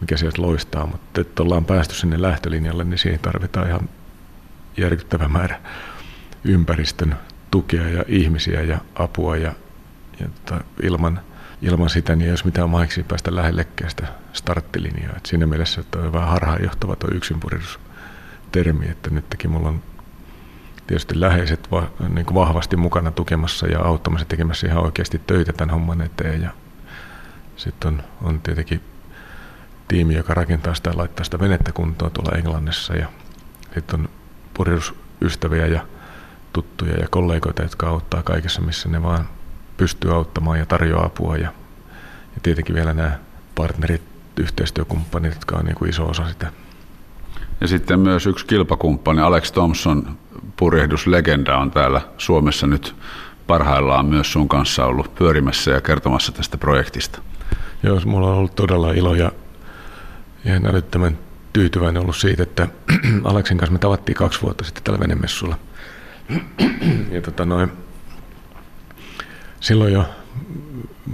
mikä 0.00 0.16
sieltä 0.16 0.42
loistaa. 0.42 0.86
Mutta 0.86 1.20
että 1.20 1.42
ollaan 1.42 1.64
päästy 1.64 1.94
sinne 1.94 2.22
lähtölinjalle, 2.22 2.84
niin 2.84 2.98
siihen 2.98 3.20
tarvitaan 3.20 3.68
ihan 3.68 3.88
järkyttävä 4.76 5.28
määrä 5.28 5.60
ympäristön 6.44 7.16
tukea 7.50 7.88
ja 7.88 8.04
ihmisiä 8.08 8.62
ja 8.62 8.78
apua 8.94 9.36
ja, 9.36 9.52
ja 10.20 10.28
tota, 10.28 10.64
ilman, 10.82 11.20
ilman 11.62 11.90
sitä 11.90 12.16
niin 12.16 12.24
ei 12.24 12.32
olisi 12.32 12.44
mitään 12.44 12.70
mahiksi 12.70 13.02
päästä 13.02 13.34
lähellekään 13.34 13.90
sitä 13.90 14.06
starttilinjaa. 14.32 15.16
Et 15.16 15.26
siinä 15.26 15.46
mielessä 15.46 15.80
että 15.80 15.98
on 15.98 16.12
vähän 16.12 16.28
harhaanjohtava 16.28 16.96
tuo 16.96 17.10
yksinpurjehdus-termi, 17.12 18.88
että 18.88 19.10
nytkin 19.10 19.50
mulla 19.50 19.68
on 19.68 19.82
tietysti 20.88 21.20
läheiset 21.20 21.70
va, 21.70 21.90
niin 22.14 22.26
kuin 22.26 22.34
vahvasti 22.34 22.76
mukana 22.76 23.10
tukemassa 23.10 23.66
ja 23.66 23.80
auttamassa 23.80 24.26
tekemässä 24.28 24.66
ihan 24.66 24.84
oikeasti 24.84 25.20
töitä 25.26 25.52
tämän 25.52 25.70
homman 25.70 26.00
eteen. 26.00 26.42
Ja 26.42 26.50
sitten 27.56 27.88
on, 27.88 28.02
on 28.22 28.40
tietenkin 28.40 28.80
tiimi, 29.88 30.14
joka 30.14 30.34
rakentaa 30.34 30.74
sitä 30.74 30.90
ja 30.90 30.96
laittaa 30.96 31.24
sitä 31.24 31.38
venettä 31.38 31.72
kuntoon 31.72 32.12
tuolla 32.12 32.38
Englannissa. 32.38 32.94
Ja 32.94 33.06
sitten 33.74 34.00
on 34.00 34.08
purjehdusystäviä 34.54 35.66
ja 35.66 35.86
tuttuja 36.52 36.96
ja 36.96 37.08
kollegoita, 37.10 37.62
jotka 37.62 37.88
auttaa 37.88 38.22
kaikessa, 38.22 38.60
missä 38.60 38.88
ne 38.88 39.02
vaan 39.02 39.28
pystyy 39.76 40.14
auttamaan 40.14 40.58
ja 40.58 40.66
tarjoaa 40.66 41.06
apua. 41.06 41.36
Ja, 41.36 41.52
ja 42.34 42.40
tietenkin 42.42 42.74
vielä 42.74 42.94
nämä 42.94 43.18
partnerit, 43.54 44.02
yhteistyökumppanit, 44.36 45.34
jotka 45.34 45.56
on 45.56 45.64
niin 45.64 45.76
kuin 45.76 45.90
iso 45.90 46.06
osa 46.06 46.28
sitä. 46.28 46.52
Ja 47.60 47.68
sitten 47.68 48.00
myös 48.00 48.26
yksi 48.26 48.46
kilpakumppani, 48.46 49.20
Alex 49.20 49.52
Thompson, 49.52 50.18
purjehduslegenda 50.58 51.58
on 51.58 51.70
täällä 51.70 52.00
Suomessa 52.18 52.66
nyt 52.66 52.94
parhaillaan 53.46 54.06
myös 54.06 54.32
sun 54.32 54.48
kanssa 54.48 54.84
ollut 54.84 55.14
pyörimässä 55.14 55.70
ja 55.70 55.80
kertomassa 55.80 56.32
tästä 56.32 56.58
projektista. 56.58 57.20
Joo, 57.82 58.00
mulla 58.04 58.30
on 58.30 58.34
ollut 58.34 58.54
todella 58.54 58.92
ilo 58.92 59.14
ja 59.14 59.32
ihan 60.44 60.66
älyttömän 60.66 61.18
tyytyväinen 61.52 62.02
ollut 62.02 62.16
siitä, 62.16 62.42
että 62.42 62.68
Aleksin 63.24 63.58
kanssa 63.58 63.72
me 63.72 63.78
tavattiin 63.78 64.16
kaksi 64.16 64.42
vuotta 64.42 64.64
sitten 64.64 64.82
tällä 64.84 65.00
venemessulla. 65.00 65.56
ja 67.14 67.22
tota 67.22 67.44
noin, 67.44 67.72
silloin 69.60 69.92
jo 69.92 70.04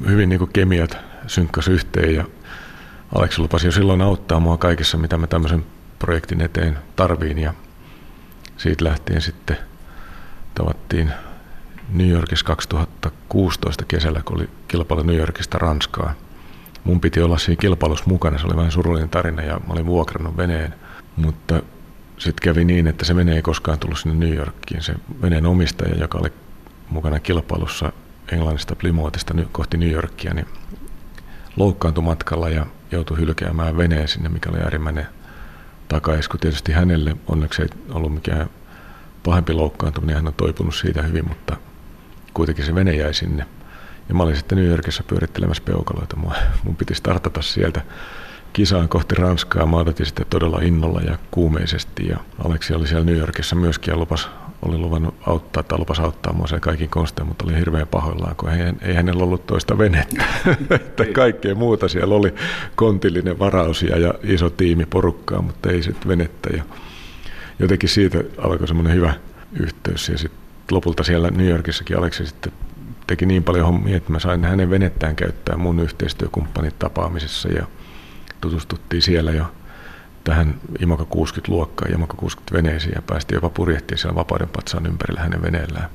hyvin 0.09 0.29
niin 0.29 0.49
kemiat 0.53 0.97
synkkäs 1.27 1.69
yhteen 1.69 2.15
ja 2.15 2.25
Aleksi 3.15 3.41
lupasi 3.41 3.67
jo 3.67 3.73
silloin 3.73 4.03
auttaa 4.03 4.41
mua 4.41 4.57
kaikessa, 4.57 4.99
mitä 4.99 5.19
mä 5.19 5.27
tämmöisen 5.27 5.67
projektin 5.99 6.41
eteen 6.41 6.79
tarviin 6.97 7.39
ja 7.39 7.55
siitä 8.57 8.85
lähtien 8.85 9.21
sitten 9.21 9.57
tavattiin 10.55 11.11
New 11.93 12.09
Yorkissa 12.09 12.47
2016 12.47 13.85
kesällä, 13.85 14.23
kun 14.25 14.37
oli 14.37 14.49
kilpailu 14.69 15.03
New 15.03 15.17
Yorkista 15.17 15.59
Ranskaa. 15.59 16.15
Mun 16.85 17.01
piti 17.01 17.21
olla 17.21 17.39
siinä 17.39 17.61
kilpailussa 17.61 18.05
mukana, 18.09 18.39
se 18.39 18.47
oli 18.47 18.57
vähän 18.57 18.73
surullinen 18.73 19.09
tarina 19.09 19.43
ja 19.43 19.61
mä 19.67 19.73
olin 19.73 19.87
vuokrannut 19.87 20.37
veneen, 20.37 20.75
mutta 21.17 21.63
sitten 22.19 22.43
kävi 22.43 22.65
niin, 22.65 22.87
että 22.87 23.05
se 23.05 23.17
vene 23.17 23.35
ei 23.35 23.43
koskaan 23.43 23.79
tullut 23.79 23.99
sinne 23.99 24.27
New 24.27 24.37
Yorkiin. 24.37 24.83
Se 24.83 24.95
veneen 25.23 25.47
omistaja, 25.47 25.97
joka 25.97 26.19
oli 26.19 26.33
mukana 26.91 27.21
kilpailussa 27.21 27.93
Englannista 28.33 28.77
Plymouthista 28.77 29.35
kohti 29.53 29.77
New 29.77 29.91
Yorkia, 29.91 30.35
niin 30.35 30.47
loukkaantui 31.57 32.05
matkalla 32.05 32.49
ja 32.49 32.67
joutui 32.91 33.19
hylkäämään 33.19 33.77
veneen 33.77 34.09
sinne, 34.09 34.29
mikä 34.29 34.51
oli 34.51 34.59
äärimmäinen 34.59 35.07
takaisku. 35.89 36.39
Tietysti 36.39 36.73
hänelle 36.73 37.17
onneksi 37.27 37.63
ei 37.63 37.69
ollut 37.91 38.15
mikään 38.15 38.51
pahempi 39.25 39.53
loukkaantuminen, 39.53 40.17
hän 40.17 40.27
on 40.27 40.35
toipunut 40.35 40.75
siitä 40.75 41.03
hyvin, 41.03 41.29
mutta 41.29 41.57
kuitenkin 42.35 42.65
se 42.65 42.75
vene 42.75 42.97
jäi 42.97 43.15
sinne. 43.15 43.47
Ja 44.09 44.15
mä 44.15 44.23
olin 44.23 44.37
sitten 44.37 44.59
New 44.59 44.67
Yorkissa 44.67 45.03
pyörittelemässä 45.03 45.63
peukaloita. 45.67 46.17
Mun, 46.17 46.33
mun 46.65 46.77
piti 46.77 46.95
startata 46.95 47.43
sieltä 47.43 47.83
kisaan 48.53 48.89
kohti 48.89 49.15
Ranskaa. 49.15 49.67
Mä 49.67 49.77
odotin 49.77 50.07
sitten 50.07 50.27
todella 50.31 50.59
innolla 50.63 51.01
ja 51.01 51.19
kuumeisesti. 51.31 52.09
Ja 52.09 52.17
Aleksi 52.45 52.75
oli 52.75 52.87
siellä 52.87 53.05
New 53.05 53.17
Yorkissa 53.17 53.57
myöskin 53.57 53.93
ja 53.93 53.99
lupas, 53.99 54.31
oli 54.65 54.79
luvannut 54.79 55.15
auttaa 55.27 55.63
tai 55.63 55.79
lupas 55.79 56.01
auttaa 56.01 56.33
mua 56.33 56.47
sen 56.47 56.61
kaikin 56.61 56.91
konstein, 56.91 57.29
mutta 57.29 57.45
oli 57.45 57.57
hirveän 57.57 57.89
pahoillaan, 57.89 58.37
kun 58.37 58.51
ei, 58.51 58.73
ei 58.83 58.95
hänellä 58.95 59.25
ollut 59.25 59.47
toista 59.47 59.79
venettä. 59.79 60.25
että 60.71 61.05
kaikkea 61.05 61.55
muuta 61.55 61.89
siellä 61.89 62.15
oli 62.15 62.35
kontillinen 62.75 63.39
varaus 63.39 63.83
ja 63.83 64.15
iso 64.23 64.51
tiimi 64.51 64.87
porukkaa, 64.87 65.43
mutta 65.43 65.71
ei 65.71 65.83
sitten 65.83 66.09
venettä. 66.09 66.51
Ja 66.57 66.63
jotenkin 67.59 67.89
siitä 67.89 68.19
alkoi 68.39 68.69
semmoinen 68.69 68.95
hyvä 68.95 69.15
yhteys. 69.61 70.09
Ja 70.09 70.19
sitten 70.19 70.41
lopulta 70.71 71.05
siellä 71.05 71.31
New 71.31 71.49
Yorkissakin 71.49 71.99
Aleksi 71.99 72.27
sitten 72.27 72.53
teki 73.07 73.27
niin 73.27 73.45
paljon 73.45 73.67
hommia, 73.67 73.97
että 73.97 74.13
mä 74.13 74.19
sain 74.19 74.45
hänen 74.45 74.71
venettään 74.71 75.17
käyttää 75.17 75.57
mun 75.57 75.81
yhteistyökumppanit 75.81 76.79
tapaamisessa 76.79 77.49
ja 77.49 77.67
tutustuttiin 78.41 79.03
siellä 79.03 79.33
jo 79.33 79.45
tähän 80.25 80.61
Imoka 80.79 81.05
60-luokkaan, 81.05 81.93
Imoka 81.93 82.15
60 82.17 82.55
veneisiin 82.57 82.93
ja 82.95 83.03
päästiin 83.03 83.37
jopa 83.37 83.51
purjehtiin 83.51 83.99
siellä 83.99 84.15
vapauden 84.15 84.49
patsaan 84.49 84.87
ympärillä 84.87 85.21
hänen 85.21 85.43
veneellään. 85.43 85.91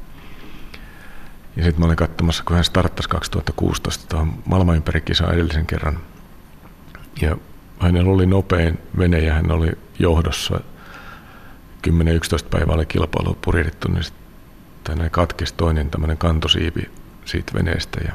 Ja 1.55 1.63
sitten 1.63 1.79
mä 1.79 1.85
olin 1.85 1.97
katsomassa, 1.97 2.43
kun 2.43 2.55
hän 2.55 2.63
starttasi 2.63 3.09
2016 3.09 4.07
tuohon 4.07 4.33
maailmanympärikisaan 4.45 5.33
edellisen 5.33 5.65
kerran. 5.65 5.99
Ja 7.21 7.37
hänellä 7.79 8.11
oli 8.11 8.25
nopein 8.25 8.79
vene 8.97 9.19
ja 9.19 9.33
hän 9.33 9.51
oli 9.51 9.71
johdossa 9.99 10.59
10-11 11.87 11.91
päivää 12.49 12.75
oli 12.75 12.85
kilpailu 12.85 13.37
purjehdittu, 13.41 13.91
niin 13.91 14.03
sitten 14.03 15.09
katkesi 15.11 15.53
toinen 15.53 15.89
tämmöinen 15.89 16.17
kantosiipi 16.17 16.91
siitä 17.25 17.53
veneestä 17.53 17.99
ja 18.07 18.13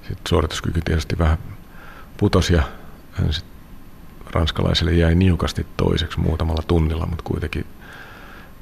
sitten 0.00 0.28
suorituskyky 0.28 0.80
tietysti 0.84 1.18
vähän 1.18 1.38
putosi 2.16 2.54
ja 2.54 2.62
hän 3.12 3.32
sit 3.32 3.49
ranskalaiselle 4.32 4.92
jäi 4.92 5.14
niukasti 5.14 5.66
toiseksi 5.76 6.20
muutamalla 6.20 6.62
tunnilla, 6.66 7.06
mutta 7.06 7.24
kuitenkin 7.24 7.66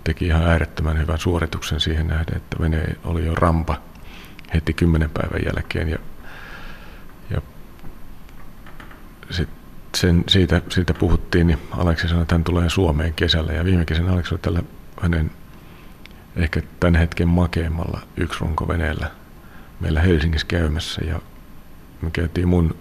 teki 0.04 0.26
ihan 0.26 0.42
äärettömän 0.42 0.98
hyvän 0.98 1.18
suorituksen 1.18 1.80
siihen 1.80 2.06
nähden, 2.06 2.36
että 2.36 2.56
vene 2.60 2.84
oli 3.04 3.26
jo 3.26 3.34
rampa 3.34 3.76
heti 4.54 4.72
kymmenen 4.72 5.10
päivän 5.10 5.40
jälkeen 5.46 5.88
ja, 5.88 5.98
ja 7.30 7.40
sit 9.30 9.48
sen, 9.94 10.24
siitä, 10.28 10.62
siitä 10.68 10.94
puhuttiin, 10.94 11.46
niin 11.46 11.58
Aleksi 11.70 12.08
sanoi, 12.08 12.22
että 12.22 12.34
hän 12.34 12.44
tulee 12.44 12.70
Suomeen 12.70 13.14
kesällä 13.14 13.52
ja 13.52 13.64
viime 13.64 13.84
kesänä 13.84 14.12
Aleksi 14.12 14.34
oli 14.34 14.40
tällä 14.42 14.62
hänen 15.02 15.30
ehkä 16.36 16.62
tämän 16.80 16.94
hetken 16.94 17.28
makeimmalla 17.28 18.00
yksi 18.16 18.40
runkoveneellä 18.40 19.10
meillä 19.80 20.00
Helsingissä 20.00 20.46
käymässä 20.46 21.04
ja 21.04 21.20
me 22.02 22.10
käytiin 22.10 22.48
mun 22.48 22.76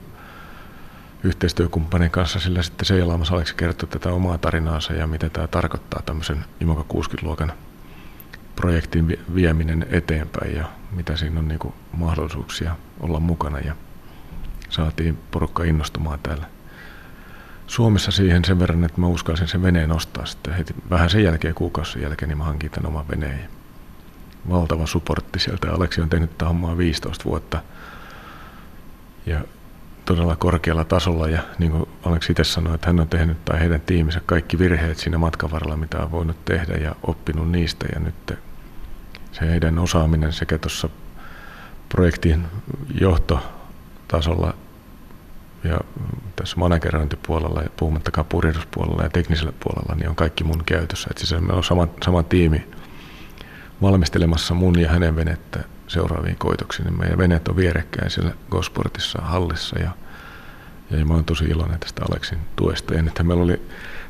yhteistyökumppanin 1.23 2.11
kanssa 2.11 2.39
sillä 2.39 2.63
sitten 2.63 2.85
seilaamassa 2.85 3.35
Aleksi 3.35 3.55
kertoi 3.55 3.89
tätä 3.89 4.09
omaa 4.09 4.37
tarinaansa 4.37 4.93
ja 4.93 5.07
mitä 5.07 5.29
tämä 5.29 5.47
tarkoittaa 5.47 6.01
tämmöisen 6.05 6.45
Imoka 6.61 6.85
60-luokan 6.93 7.53
projektin 8.55 9.19
vieminen 9.35 9.85
eteenpäin 9.89 10.55
ja 10.55 10.65
mitä 10.91 11.17
siinä 11.17 11.39
on 11.39 11.47
niin 11.47 11.59
kuin 11.59 11.73
mahdollisuuksia 11.91 12.75
olla 12.99 13.19
mukana 13.19 13.59
ja 13.59 13.75
saatiin 14.69 15.17
porukka 15.31 15.63
innostumaan 15.63 16.19
täällä 16.19 16.45
Suomessa 17.67 18.11
siihen 18.11 18.45
sen 18.45 18.59
verran, 18.59 18.83
että 18.83 19.01
mä 19.01 19.07
uskalsin 19.07 19.47
sen 19.47 19.61
veneen 19.61 19.91
ostaa 19.91 20.25
sitten 20.25 20.53
heti 20.53 20.75
vähän 20.89 21.09
sen 21.09 21.23
jälkeen, 21.23 21.55
kuukausi 21.55 22.01
jälkeen, 22.01 22.29
niin 22.29 22.37
mä 22.37 22.43
hankin 22.43 22.71
tämän 22.71 22.87
oman 22.87 23.07
veneen. 23.07 23.49
Valtava 24.49 24.85
supportti 24.85 25.39
sieltä. 25.39 25.71
Aleksi 25.71 26.01
on 26.01 26.09
tehnyt 26.09 26.29
tätä 26.29 26.45
hommaa 26.45 26.77
15 26.77 27.25
vuotta 27.25 27.61
ja 29.25 29.41
todella 30.07 30.35
korkealla 30.35 30.85
tasolla 30.85 31.27
ja 31.27 31.41
niin 31.59 31.71
kuin 31.71 31.89
Aleksi 32.03 32.31
itse 32.31 32.43
sanoi, 32.43 32.75
että 32.75 32.87
hän 32.87 32.99
on 32.99 33.09
tehnyt 33.09 33.45
tai 33.45 33.59
heidän 33.59 33.81
tiiminsä 33.81 34.21
kaikki 34.25 34.59
virheet 34.59 34.97
siinä 34.97 35.17
matkan 35.17 35.51
varrella, 35.51 35.77
mitä 35.77 35.97
on 35.97 36.11
voinut 36.11 36.45
tehdä 36.45 36.73
ja 36.73 36.95
oppinut 37.03 37.51
niistä 37.51 37.85
ja 37.93 37.99
nyt 37.99 38.39
se 39.31 39.47
heidän 39.47 39.79
osaaminen 39.79 40.33
sekä 40.33 40.57
tuossa 40.57 40.89
projektin 41.89 42.45
johtotasolla 43.01 44.53
ja 45.63 45.79
tässä 46.35 46.57
managerointipuolella, 46.57 47.63
puhumattakaan 47.77 48.27
purjehduspuolella 48.27 49.03
ja 49.03 49.09
teknisellä 49.09 49.53
puolella, 49.59 49.95
niin 49.95 50.09
on 50.09 50.15
kaikki 50.15 50.43
mun 50.43 50.63
käytössä. 50.65 51.07
Et 51.11 51.17
siis 51.17 51.41
me 51.41 51.53
on 51.53 51.63
sama, 51.63 51.87
sama 52.05 52.23
tiimi 52.23 52.67
valmistelemassa 53.81 54.53
mun 54.53 54.79
ja 54.79 54.89
hänen 54.89 55.15
venettä 55.15 55.59
seuraaviin 55.87 56.37
koitoksiin. 56.37 56.85
Niin 56.85 56.99
meidän 56.99 57.17
veneet 57.17 57.47
on 57.47 57.55
vierekkäin 57.55 58.11
siellä 58.11 58.31
Gosportissa 58.51 59.21
hallissa 59.21 59.79
ja, 59.79 59.91
ja 60.91 61.05
mä 61.05 61.13
oon 61.13 61.25
tosi 61.25 61.45
iloinen 61.45 61.79
tästä 61.79 62.01
Aleksin 62.11 62.37
tuesta. 62.55 62.93
Ja 62.93 63.01
nythän 63.01 63.27
meillä 63.27 63.43
oli 63.43 63.61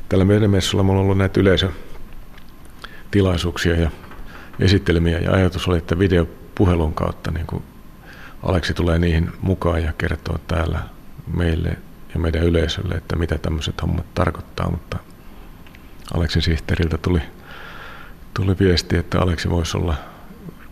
tällä 0.08 0.24
meidän 0.24 0.50
messulla 0.50 0.82
on 0.82 0.90
ollut 0.90 1.18
näitä 1.18 1.40
yleisötilaisuuksia 1.40 3.80
ja 3.80 3.90
esittelemiä 4.60 5.18
ja 5.18 5.32
ajatus 5.32 5.68
oli, 5.68 5.78
että 5.78 5.98
videopuhelun 5.98 6.94
kautta 6.94 7.30
niin 7.30 7.46
kuin 7.46 7.62
Aleksi 8.42 8.74
tulee 8.74 8.98
niihin 8.98 9.32
mukaan 9.40 9.82
ja 9.82 9.92
kertoo 9.98 10.38
täällä 10.38 10.80
meille 11.36 11.76
ja 12.14 12.20
meidän 12.20 12.42
yleisölle, 12.42 12.94
että 12.94 13.16
mitä 13.16 13.38
tämmöiset 13.38 13.82
hommat 13.82 14.14
tarkoittaa, 14.14 14.70
mutta 14.70 14.98
Aleksin 16.14 16.42
sihteeriltä 16.42 16.98
tuli, 16.98 17.20
tuli 18.34 18.56
viesti, 18.60 18.96
että 18.96 19.20
Aleksi 19.20 19.50
voisi 19.50 19.76
olla 19.76 19.94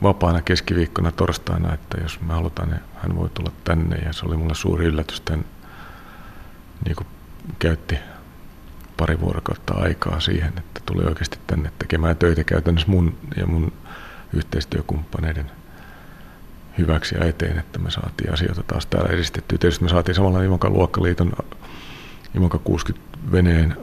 vapaana 0.07 0.43
keskiviikkona 0.43 1.13
torstaina, 1.13 1.75
että 1.75 1.99
jos 2.03 2.21
me 2.21 2.33
halutaan, 2.33 2.69
niin 2.71 2.81
hän 2.95 3.17
voi 3.17 3.29
tulla 3.35 3.53
tänne 3.65 3.97
ja 3.97 4.13
se 4.13 4.27
oli 4.27 4.37
mulle 4.37 4.55
suuri 4.55 4.85
yllätys, 4.85 5.19
että 5.19 5.33
hän 5.33 5.45
niin 6.85 6.97
kuin 6.97 7.07
käytti 7.59 7.99
pari 8.97 9.21
vuorokautta 9.21 9.75
aikaa 9.75 10.21
siihen, 10.21 10.53
että 10.59 10.81
tuli 10.87 11.05
oikeasti 11.05 11.39
tänne 11.47 11.73
tekemään 11.79 12.17
töitä 12.17 12.45
käytännössä 12.45 12.91
mun 12.91 13.17
ja 13.37 13.47
mun 13.47 13.73
yhteistyökumppaneiden 14.33 15.51
hyväksi 16.79 17.15
ja 17.15 17.25
eteen, 17.25 17.59
että 17.59 17.79
me 17.79 17.91
saatiin 17.91 18.33
asioita 18.33 18.63
taas 18.63 18.87
täällä 18.87 19.15
edistettyä. 19.15 19.59
Tietysti 19.59 19.85
me 19.85 19.91
saatiin 19.91 20.15
samalla 20.15 20.43
Imokan 20.43 20.73
luokkaliiton 20.73 21.33
Imoka 22.35 22.59
60 22.59 23.19
veneen 23.33 23.77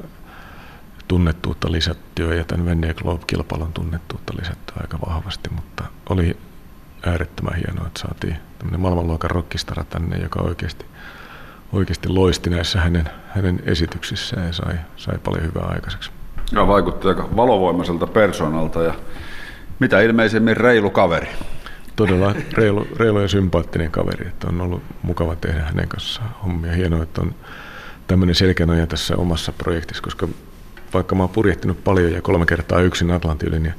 tunnettuutta 1.07 1.71
lisättyä 1.71 2.35
ja 2.35 2.43
tämän 2.43 2.65
Venne 2.65 2.93
Globe-kilpailun 2.93 3.73
tunnettuutta 3.73 4.33
lisättyä 4.39 4.75
aika 4.81 4.97
vahvasti, 5.07 5.49
mutta 5.55 5.83
oli 6.09 6.37
äärettömän 7.05 7.55
hienoa, 7.55 7.87
että 7.87 7.99
saatiin 7.99 8.37
tämmöinen 8.59 8.79
maailmanluokan 8.79 9.31
rockistara 9.31 9.83
tänne, 9.83 10.17
joka 10.17 10.41
oikeasti, 10.41 10.85
oikeasti 11.73 12.09
loisti 12.09 12.49
näissä 12.49 12.81
hänen, 12.81 13.09
hänen 13.27 13.63
esityksissään 13.65 14.47
ja 14.47 14.53
sai, 14.53 14.75
sai 14.97 15.17
paljon 15.23 15.43
hyvää 15.43 15.65
aikaiseksi. 15.65 16.11
Ja 16.51 16.67
vaikutti 16.67 17.07
aika 17.07 17.29
valovoimaiselta 17.35 18.07
persoonalta 18.07 18.83
ja 18.83 18.93
mitä 19.79 20.01
ilmeisemmin 20.01 20.57
reilu 20.57 20.89
kaveri 20.89 21.27
todella 21.95 22.35
reilu, 22.53 22.87
reilu 22.95 23.19
ja 23.19 23.27
sympaattinen 23.27 23.91
kaveri, 23.91 24.27
että 24.27 24.47
on 24.47 24.61
ollut 24.61 24.83
mukava 25.03 25.35
tehdä 25.35 25.61
hänen 25.61 25.87
kanssaan 25.87 26.29
hommia. 26.43 26.71
Hienoa, 26.71 27.03
että 27.03 27.21
on 27.21 27.35
tämmöinen 28.07 28.35
selkänoja 28.35 28.87
tässä 28.87 29.17
omassa 29.17 29.51
projektissa, 29.51 30.03
koska 30.03 30.27
vaikka 30.93 31.15
mä 31.15 31.23
oon 31.23 31.29
purjehtinut 31.29 31.83
paljon 31.83 32.11
ja 32.11 32.21
kolme 32.21 32.45
kertaa 32.45 32.81
yksin 32.81 33.11
Atlantin 33.11 33.49
yli, 33.49 33.59
niin 33.59 33.73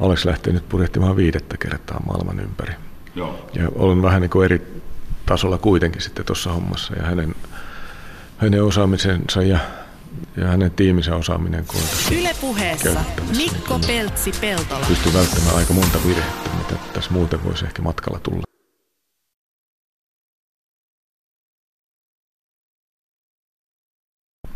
Alex 0.00 0.24
lähtee 0.24 0.52
nyt 0.52 0.68
purjehtimaan 0.68 1.16
viidettä 1.16 1.56
kertaa 1.56 2.02
maailman 2.06 2.40
ympäri. 2.40 2.74
Joo. 3.14 3.48
Ja 3.54 3.68
olen 3.74 4.02
vähän 4.02 4.20
niin 4.20 4.30
kuin 4.30 4.44
eri 4.44 4.82
tasolla 5.26 5.58
kuitenkin 5.58 6.02
sitten 6.02 6.24
tuossa 6.24 6.52
hommassa 6.52 6.94
ja 6.94 7.02
hänen, 7.02 7.34
hänen 8.38 8.64
osaamisensa 8.64 9.42
ja 9.42 9.58
ja 10.36 10.46
hänen 10.46 10.70
tiiminsä 10.70 11.16
osaaminen 11.16 11.64
kun 11.66 11.80
Yle 12.18 12.30
puheessa 12.40 13.00
Mikko 13.36 13.80
Peltsi-Peltola. 13.86 14.86
Pystyy 14.88 15.12
välttämään 15.12 15.56
aika 15.56 15.72
monta 15.72 15.98
virhettä, 16.06 16.50
mitä 16.58 16.82
tässä 16.92 17.10
muuten 17.10 17.44
voisi 17.44 17.64
ehkä 17.64 17.82
matkalla 17.82 18.20
tulla. 18.20 18.42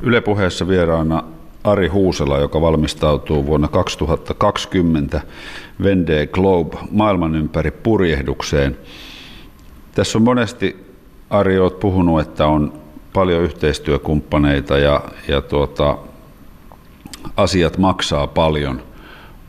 Yle 0.00 0.20
puheessa 0.20 0.68
vieraana 0.68 1.35
Ari 1.66 1.88
Huusela, 1.88 2.38
joka 2.38 2.60
valmistautuu 2.60 3.46
vuonna 3.46 3.68
2020 3.68 5.20
Vendée 5.82 6.26
Globe 6.32 6.76
maailman 6.90 7.34
ympäri 7.34 7.70
purjehdukseen. 7.70 8.76
Tässä 9.94 10.18
on 10.18 10.22
monesti, 10.22 10.86
Ari, 11.30 11.58
olet 11.58 11.80
puhunut, 11.80 12.20
että 12.20 12.46
on 12.46 12.72
paljon 13.12 13.42
yhteistyökumppaneita 13.42 14.78
ja, 14.78 15.00
ja 15.28 15.40
tuota, 15.40 15.98
asiat 17.36 17.78
maksaa 17.78 18.26
paljon. 18.26 18.82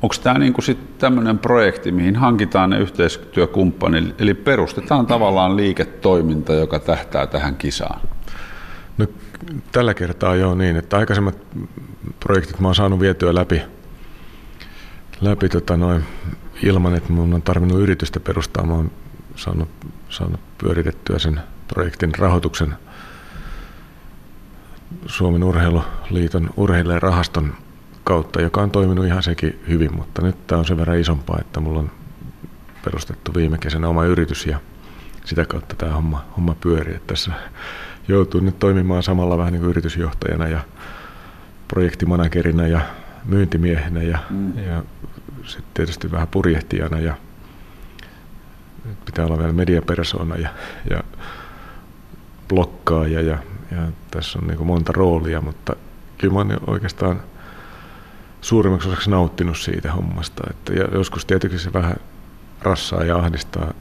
onko 0.01 0.15
tämä 0.23 0.39
niinku 0.39 0.61
tämmöinen 0.97 1.39
projekti, 1.39 1.91
mihin 1.91 2.15
hankitaan 2.15 2.69
ne 2.69 2.79
yhteistyökumppanit, 2.79 4.21
eli 4.21 4.33
perustetaan 4.33 5.05
tavallaan 5.05 5.57
liiketoiminta, 5.57 6.53
joka 6.53 6.79
tähtää 6.79 7.27
tähän 7.27 7.55
kisaan? 7.55 7.99
Tällä 9.71 9.93
kertaa 9.93 10.35
joo 10.35 10.55
niin, 10.55 10.75
että 10.75 10.97
aikaisemmat 10.97 11.37
projektit 12.19 12.59
mä 12.59 12.67
oon 12.67 12.75
saanut 12.75 12.99
vietyä 12.99 13.35
läpi, 13.35 13.61
läpi 15.21 15.49
tota 15.49 15.77
noin, 15.77 16.03
ilman, 16.63 16.95
että 16.95 17.13
mun 17.13 17.33
on 17.33 17.41
tarvinnut 17.41 17.79
yritystä 17.79 18.19
perustaa. 18.19 18.65
Mä 18.65 18.73
oon 18.73 18.91
saanut, 19.35 19.69
saanut 20.09 20.39
pyöritettyä 20.57 21.19
sen 21.19 21.41
projektin 21.67 22.11
rahoituksen 22.17 22.75
Suomen 25.05 25.43
Urheiluliiton 25.43 26.49
urheilijarahaston 26.57 27.53
kautta, 28.03 28.41
joka 28.41 28.61
on 28.61 28.71
toiminut 28.71 29.05
ihan 29.05 29.23
sekin 29.23 29.59
hyvin, 29.67 29.95
mutta 29.95 30.21
nyt 30.21 30.47
tämä 30.47 30.59
on 30.59 30.65
sen 30.65 30.77
verran 30.77 30.99
isompaa, 30.99 31.37
että 31.41 31.59
mulla 31.59 31.79
on 31.79 31.91
perustettu 32.85 33.31
viime 33.35 33.57
kesänä 33.57 33.87
oma 33.87 34.05
yritys 34.05 34.45
ja 34.45 34.59
sitä 35.25 35.45
kautta 35.45 35.75
tämä 35.75 35.93
homma, 35.93 36.25
homma 36.37 36.55
pyörii. 36.61 36.95
Että 36.95 37.07
tässä 37.07 37.31
joutuu 38.07 38.41
nyt 38.41 38.59
toimimaan 38.59 39.03
samalla 39.03 39.37
vähän 39.37 39.53
niin 39.53 39.61
kuin 39.61 39.69
yritysjohtajana 39.69 40.47
ja 40.47 40.59
projektimanagerina 41.67 42.67
ja 42.67 42.81
myyntimiehenä 43.25 44.01
ja, 44.01 44.17
mm. 44.29 44.57
ja 44.57 44.83
sitten 45.45 45.73
tietysti 45.73 46.11
vähän 46.11 46.27
purjehtijana 46.27 46.99
ja 46.99 47.15
pitää 49.05 49.25
olla 49.25 49.37
vielä 49.37 49.53
mediapersona 49.53 50.35
ja, 50.35 50.49
ja 50.89 51.03
blokkaaja 52.47 53.21
ja, 53.21 53.37
ja 53.71 53.77
tässä 54.11 54.39
on 54.39 54.47
niin 54.47 54.57
kuin 54.57 54.67
monta 54.67 54.91
roolia, 54.95 55.41
mutta 55.41 55.75
kyllä 56.17 56.33
mä 56.33 56.39
oon 56.39 56.57
oikeastaan 56.67 57.21
suurimmaksi 58.41 58.87
osaksi 58.87 59.09
nauttinut 59.09 59.57
siitä 59.57 59.91
hommasta. 59.91 60.43
Että, 60.49 60.73
ja 60.73 60.87
joskus 60.93 61.25
tietysti 61.25 61.59
se 61.59 61.73
vähän 61.73 61.95
rassaa 62.61 63.03
ja 63.03 63.17
ahdistaa, 63.17 63.73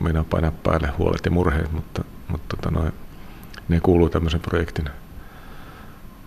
minä 0.00 0.24
painaa 0.24 0.52
päälle 0.62 0.88
huolet 0.98 1.24
ja 1.24 1.30
murheet, 1.30 1.72
mutta, 1.72 2.04
mutta 2.28 2.56
tota 2.56 2.70
noin, 2.70 2.92
ne 3.72 3.80
kuuluu 3.80 4.08
tämmöisen 4.08 4.40
projektin 4.40 4.88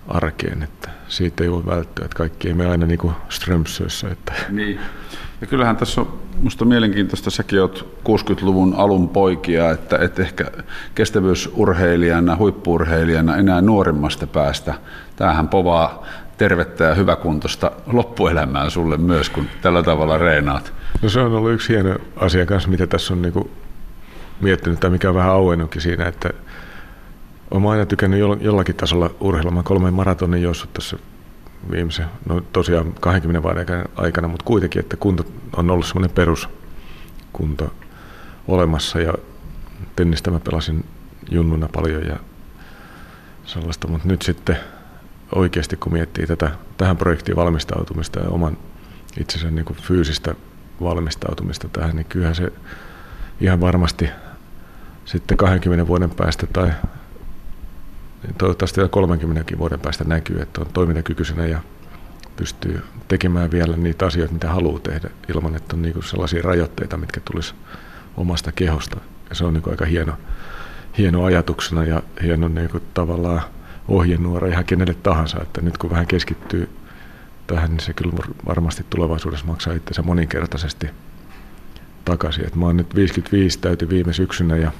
arkeen, 0.07 0.63
että 0.63 0.89
siitä 1.07 1.43
ei 1.43 1.51
voi 1.51 1.65
välttyä, 1.65 2.05
että 2.05 2.17
kaikki 2.17 2.47
ei 2.47 2.53
mene 2.53 2.69
aina 2.69 2.85
niin 2.85 2.99
kuin 2.99 3.13
Strömsössä. 3.29 4.09
Että. 4.09 4.33
Niin. 4.49 4.79
Ja 5.41 5.47
kyllähän 5.47 5.77
tässä 5.77 6.01
on 6.01 6.19
minusta 6.37 6.65
mielenkiintoista, 6.65 7.29
säkin 7.29 7.61
olet 7.61 7.85
60-luvun 8.09 8.73
alun 8.77 9.09
poikia, 9.09 9.71
että, 9.71 9.97
että 9.97 10.21
ehkä 10.21 10.45
kestävyysurheilijana, 10.95 12.35
huippurheilijana 12.35 13.37
enää 13.37 13.61
nuorimmasta 13.61 14.27
päästä. 14.27 14.73
Tämähän 15.15 15.47
povaa 15.47 16.05
tervettä 16.37 16.83
ja 16.83 16.95
hyväkuntoista 16.95 17.71
loppuelämää 17.85 18.69
sulle 18.69 18.97
myös, 18.97 19.29
kun 19.29 19.45
tällä 19.61 19.83
tavalla 19.83 20.17
reenaat. 20.17 20.73
No 21.01 21.09
se 21.09 21.19
on 21.19 21.33
ollut 21.33 21.51
yksi 21.51 21.73
hieno 21.73 21.95
asia 22.15 22.45
kanssa, 22.45 22.69
mitä 22.69 22.87
tässä 22.87 23.13
on 23.13 23.21
niin 23.21 23.49
miettinyt, 24.41 24.79
tai 24.79 24.89
mikä 24.89 25.09
on 25.09 25.15
vähän 25.15 25.31
auennutkin 25.31 25.81
siinä, 25.81 26.05
että 26.05 26.29
olen 27.51 27.65
aina 27.65 27.85
tykännyt 27.85 28.19
jollakin 28.41 28.75
tasolla 28.75 29.09
urheilla. 29.19 29.51
Mä 29.51 29.63
kolme 29.63 29.91
maratonin 29.91 30.41
juossut 30.41 30.73
tässä 30.73 30.97
viimeisen, 31.71 32.05
no 32.29 32.41
tosiaan 32.53 32.93
20 32.99 33.43
vuoden 33.43 33.65
aikana, 33.95 34.27
mutta 34.27 34.45
kuitenkin, 34.45 34.79
että 34.79 34.97
kunto 34.97 35.25
on 35.57 35.69
ollut 35.69 35.85
semmoinen 35.85 36.15
peruskunto 36.15 37.73
olemassa 38.47 38.99
ja 38.99 39.13
tennistä 39.95 40.31
mä 40.31 40.39
pelasin 40.39 40.85
junnuna 41.31 41.69
paljon 41.73 42.05
ja 42.05 42.19
sellaista, 43.45 43.87
mutta 43.87 44.07
nyt 44.07 44.21
sitten 44.21 44.57
oikeasti 45.35 45.77
kun 45.77 45.93
miettii 45.93 46.27
tätä, 46.27 46.51
tähän 46.77 46.97
projektiin 46.97 47.35
valmistautumista 47.35 48.19
ja 48.19 48.29
oman 48.29 48.57
itsensä 49.19 49.51
niin 49.51 49.65
kuin 49.65 49.77
fyysistä 49.81 50.35
valmistautumista 50.81 51.69
tähän, 51.69 51.95
niin 51.95 52.05
kyllähän 52.05 52.35
se 52.35 52.51
ihan 53.41 53.61
varmasti 53.61 54.09
sitten 55.05 55.37
20 55.37 55.87
vuoden 55.87 56.09
päästä 56.09 56.47
tai 56.53 56.71
toivottavasti 58.37 58.77
vielä 58.77 58.89
30 58.89 59.57
vuoden 59.57 59.79
päästä 59.79 60.03
näkyy, 60.03 60.41
että 60.41 60.61
on 60.61 60.67
toimintakykyisenä 60.73 61.45
ja 61.45 61.59
pystyy 62.35 62.83
tekemään 63.07 63.51
vielä 63.51 63.77
niitä 63.77 64.05
asioita, 64.05 64.33
mitä 64.33 64.49
haluaa 64.49 64.79
tehdä, 64.79 65.09
ilman 65.29 65.55
että 65.55 65.75
on 65.75 65.81
niin 65.81 66.03
sellaisia 66.03 66.41
rajoitteita, 66.41 66.97
mitkä 66.97 67.21
tulisi 67.31 67.53
omasta 68.17 68.51
kehosta. 68.51 68.97
Ja 69.29 69.35
se 69.35 69.45
on 69.45 69.53
niin 69.53 69.69
aika 69.69 69.85
hieno, 69.85 70.13
hieno 70.97 71.23
ajatuksena 71.23 71.85
ja 71.85 72.03
hieno 72.23 72.47
niin 72.47 72.69
tavallaan 72.93 73.41
ohjenuora 73.87 74.47
ihan 74.47 74.65
kenelle 74.65 74.93
tahansa, 74.93 75.41
että 75.41 75.61
nyt 75.61 75.77
kun 75.77 75.89
vähän 75.89 76.07
keskittyy 76.07 76.69
tähän, 77.47 77.69
niin 77.69 77.79
se 77.79 77.93
kyllä 77.93 78.13
varmasti 78.45 78.85
tulevaisuudessa 78.89 79.45
maksaa 79.45 79.73
itsensä 79.73 80.01
moninkertaisesti 80.01 80.89
takaisin. 82.05 82.47
Et 82.47 82.55
mä 82.55 82.65
oon 82.65 82.77
nyt 82.77 82.95
55 82.95 83.59
täyty 83.59 83.89
viime 83.89 84.13
syksynä 84.13 84.57
ja, 84.57 84.71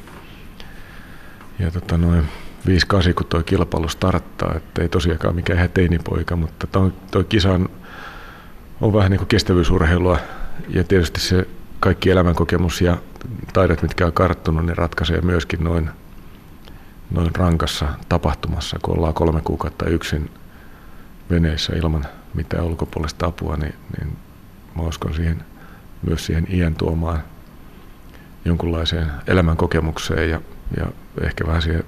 ja 1.60 1.72
tota 1.72 1.98
noin, 1.98 2.26
5-8, 2.66 3.14
kun 3.14 3.26
tuo 3.26 3.44
kilpailu 3.44 3.90
starttaa, 3.90 4.54
että 4.56 4.82
ei 4.82 4.90
tosiaankaan 4.90 5.36
mikään 5.36 5.58
ihan 5.58 5.70
teinipoika, 5.70 6.36
mutta 6.36 6.68
tuo, 7.12 7.24
kisa 7.30 7.52
on, 7.52 7.70
on 8.82 8.94
vähän 8.94 9.12
niin 9.12 9.20
kuin 9.20 9.28
kestävyysurheilua. 9.28 10.20
Ja 10.70 10.84
tietysti 10.84 11.20
se 11.20 11.48
kaikki 11.80 12.10
elämänkokemus 12.10 12.82
ja 12.82 12.98
taidot, 13.54 13.82
mitkä 13.82 14.06
on 14.06 14.14
karttunut, 14.14 14.66
niin 14.66 14.78
ratkaisee 14.78 15.22
myöskin 15.22 15.64
noin, 15.64 15.90
noin 17.12 17.36
rankassa 17.36 17.88
tapahtumassa, 18.10 18.80
kun 18.82 18.98
ollaan 18.98 19.14
kolme 19.14 19.42
kuukautta 19.42 19.86
yksin 19.86 20.32
veneessä 21.30 21.74
ilman 21.76 22.06
mitään 22.34 22.66
ulkopuolista 22.66 23.26
apua, 23.26 23.58
niin, 23.58 23.76
niin 23.98 24.18
mä 24.76 24.84
uskon 24.84 25.14
siihen, 25.14 25.44
myös 26.02 26.26
siihen 26.26 26.48
iän 26.50 26.76
tuomaan 26.76 27.24
jonkunlaiseen 28.46 29.12
elämänkokemukseen 29.28 30.30
ja, 30.30 30.42
ja 30.78 30.86
ehkä 31.22 31.48
vähän 31.48 31.62
siihen 31.62 31.84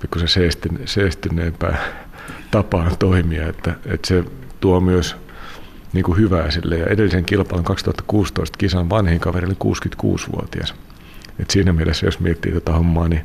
pikkusen 0.00 0.28
seestin, 0.28 0.80
seestyneempää 0.84 1.78
tapaan 2.50 2.96
toimia, 2.98 3.48
että, 3.48 3.74
että 3.86 4.08
se 4.08 4.24
tuo 4.60 4.80
myös 4.80 5.16
niin 5.92 6.04
kuin 6.04 6.18
hyvää 6.18 6.50
sille. 6.50 6.76
Ja 6.76 6.86
edellisen 6.86 7.24
kilpailun 7.24 7.64
2016 7.64 8.58
kisan 8.58 8.90
vanhin 8.90 9.20
kaveri 9.20 9.46
oli 9.46 9.74
66-vuotias. 9.74 10.74
Et 11.38 11.50
siinä 11.50 11.72
mielessä, 11.72 12.06
jos 12.06 12.20
miettii 12.20 12.52
tätä 12.52 12.64
tota 12.64 12.76
hommaa, 12.76 13.08
niin 13.08 13.22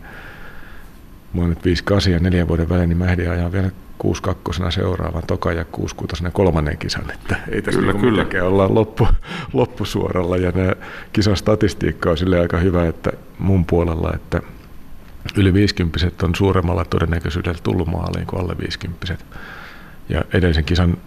mä 1.34 1.42
oon 1.42 1.50
nyt 1.50 1.66
58 1.66 2.14
ja 2.14 2.20
neljän 2.20 2.48
vuoden 2.48 2.70
välein, 2.70 2.90
niin 2.90 2.98
mä 2.98 3.12
ehdin 3.12 3.32
ajaa 3.32 3.52
vielä 3.52 3.72
62 3.98 4.62
seuraavan 4.70 5.24
toka 5.28 5.52
ja 5.52 5.66
66 5.66 6.24
kolmannen 6.34 6.78
kisan. 6.78 7.12
Että 7.12 7.36
ei 7.50 7.62
tässä 7.62 7.80
kyllä, 7.80 7.94
niin 7.94 8.28
kyllä. 8.28 8.44
olla 8.44 8.74
loppu, 8.74 9.08
loppusuoralla. 9.54 10.38
Ja 10.38 10.52
nämä 10.52 10.74
kisan 11.14 11.38
statistiikka 11.38 12.12
on 12.12 12.18
sille 12.18 12.40
aika 12.40 12.58
hyvä, 12.58 12.88
että 12.88 13.12
mun 13.40 13.66
puolella, 13.66 14.12
että 14.16 14.42
yli 15.36 15.54
50 15.54 16.00
on 16.24 16.36
suuremmalla 16.36 16.86
todennäköisyydellä 16.86 17.60
tullut 17.64 17.88
maaliin 17.88 18.28
kuin 18.28 18.42
alle 18.42 18.56
50 18.58 19.18
Ja 20.10 20.24
edellisen 20.34 20.66
kisan 20.66 20.98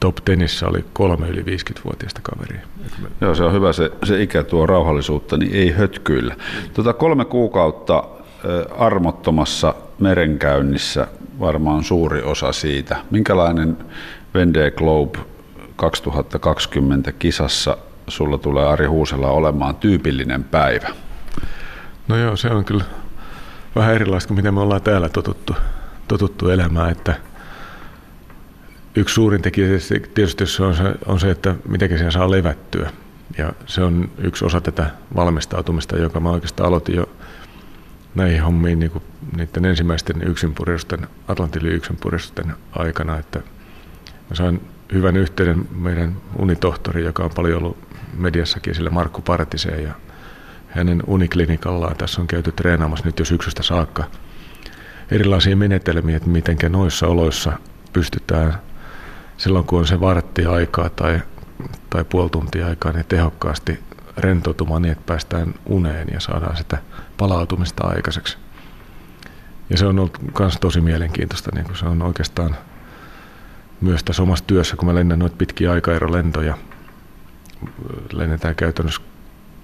top 0.00 0.16
tenissä 0.24 0.68
oli 0.68 0.84
kolme 0.92 1.28
yli 1.28 1.42
50-vuotiaista 1.42 2.20
kaveria. 2.22 2.60
Joo, 3.20 3.34
se 3.34 3.44
on 3.44 3.52
hyvä. 3.52 3.72
Se, 3.72 3.90
se 4.04 4.22
ikä 4.22 4.42
tuo 4.42 4.66
rauhallisuutta, 4.66 5.36
niin 5.36 5.54
ei 5.54 5.70
hötkyillä. 5.70 6.36
Tuota 6.74 6.92
kolme 6.92 7.24
kuukautta 7.24 8.04
armottomassa 8.78 9.74
merenkäynnissä 9.98 11.06
varmaan 11.40 11.84
suuri 11.84 12.22
osa 12.22 12.52
siitä. 12.52 12.96
Minkälainen 13.10 13.76
Vendée 14.34 14.70
Globe 14.76 15.18
2020 15.76 17.12
kisassa 17.12 17.76
sulla 18.08 18.38
tulee 18.38 18.66
Ari 18.66 18.86
Huusella 18.86 19.30
olemaan 19.30 19.74
tyypillinen 19.74 20.44
päivä? 20.44 20.88
No 22.08 22.16
joo, 22.16 22.36
se 22.36 22.48
on 22.48 22.64
kyllä 22.64 22.84
vähän 23.76 23.94
erilaista 23.94 24.28
kuin 24.28 24.36
miten 24.36 24.54
me 24.54 24.60
ollaan 24.60 24.82
täällä 24.82 25.08
totuttu, 25.08 25.56
totuttu 26.08 26.48
elämään, 26.48 26.90
että 26.90 27.14
yksi 28.96 29.14
suurin 29.14 29.42
tekijä 29.42 29.68
tietysti 30.14 30.44
on 30.62 30.74
se, 30.74 30.82
on 31.06 31.20
se, 31.20 31.30
että 31.30 31.54
miten 31.68 31.88
siellä 31.88 32.10
saa 32.10 32.30
levättyä. 32.30 32.90
Ja 33.38 33.52
se 33.66 33.82
on 33.82 34.10
yksi 34.18 34.44
osa 34.44 34.60
tätä 34.60 34.90
valmistautumista, 35.16 35.96
joka 35.96 36.20
mä 36.20 36.30
oikeastaan 36.30 36.68
aloitin 36.68 36.96
jo 36.96 37.08
näihin 38.14 38.42
hommiin 38.42 38.78
niin 38.78 38.90
kuin 38.90 39.04
niiden 39.36 39.64
ensimmäisten 39.64 40.22
yksinpurjelusten, 40.22 41.06
Atlantin 41.28 41.66
yksinpurjelusten 41.66 42.54
aikana, 42.72 43.18
että 43.18 43.38
mä 44.30 44.36
sain 44.36 44.60
hyvän 44.92 45.16
yhteyden 45.16 45.68
meidän 45.76 46.16
unitohtori, 46.38 47.04
joka 47.04 47.24
on 47.24 47.30
paljon 47.34 47.58
ollut 47.58 47.78
mediassakin, 48.16 48.74
sille 48.74 48.90
Markku 48.90 49.22
Partiseen, 49.22 49.82
ja 49.82 49.94
hänen 50.74 51.02
uniklinikallaan. 51.06 51.96
Tässä 51.96 52.20
on 52.20 52.26
käyty 52.26 52.52
treenaamassa 52.52 53.06
nyt 53.06 53.18
jo 53.18 53.24
syksystä 53.24 53.62
saakka 53.62 54.04
erilaisia 55.10 55.56
menetelmiä, 55.56 56.16
että 56.16 56.28
miten 56.28 56.56
noissa 56.68 57.06
oloissa 57.06 57.52
pystytään 57.92 58.54
silloin, 59.36 59.64
kun 59.64 59.78
on 59.78 59.86
se 59.86 60.00
vartti 60.00 60.46
aikaa 60.46 60.90
tai, 60.90 61.20
tai 61.90 62.04
puoli 62.04 62.30
tuntia 62.30 62.66
aikaa, 62.66 62.92
niin 62.92 63.06
tehokkaasti 63.06 63.78
rentoutumaan 64.16 64.82
niin, 64.82 64.92
että 64.92 65.06
päästään 65.06 65.54
uneen 65.66 66.08
ja 66.12 66.20
saadaan 66.20 66.56
sitä 66.56 66.78
palautumista 67.16 67.86
aikaiseksi. 67.86 68.38
Ja 69.70 69.78
se 69.78 69.86
on 69.86 69.98
ollut 69.98 70.18
myös 70.38 70.56
tosi 70.60 70.80
mielenkiintoista, 70.80 71.50
niin 71.54 71.64
kuin 71.64 71.76
se 71.76 71.86
on 71.86 72.02
oikeastaan 72.02 72.56
myös 73.80 74.04
tässä 74.04 74.22
omassa 74.22 74.44
työssä, 74.44 74.76
kun 74.76 74.88
mä 74.88 74.94
lennän 74.94 75.18
noita 75.18 75.36
pitkiä 75.36 75.72
aikaerolentoja, 75.72 76.58
lennetään 78.12 78.54
käytännössä 78.54 79.02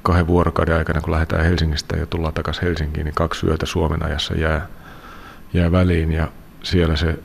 kahden 0.03 0.27
vuorokauden 0.27 0.77
aikana, 0.77 1.01
kun 1.01 1.13
lähdetään 1.13 1.45
Helsingistä 1.45 1.97
ja 1.97 2.07
tullaan 2.07 2.35
takaisin 2.35 2.65
Helsinkiin, 2.65 3.05
niin 3.05 3.15
kaksi 3.15 3.47
yötä 3.47 3.67
Suomen 3.67 4.03
ajassa 4.03 4.35
jää, 4.35 4.67
jää 5.53 5.73
väliin 5.73 6.13
ja 6.13 6.29
siellä 6.63 6.97
se 6.97 7.19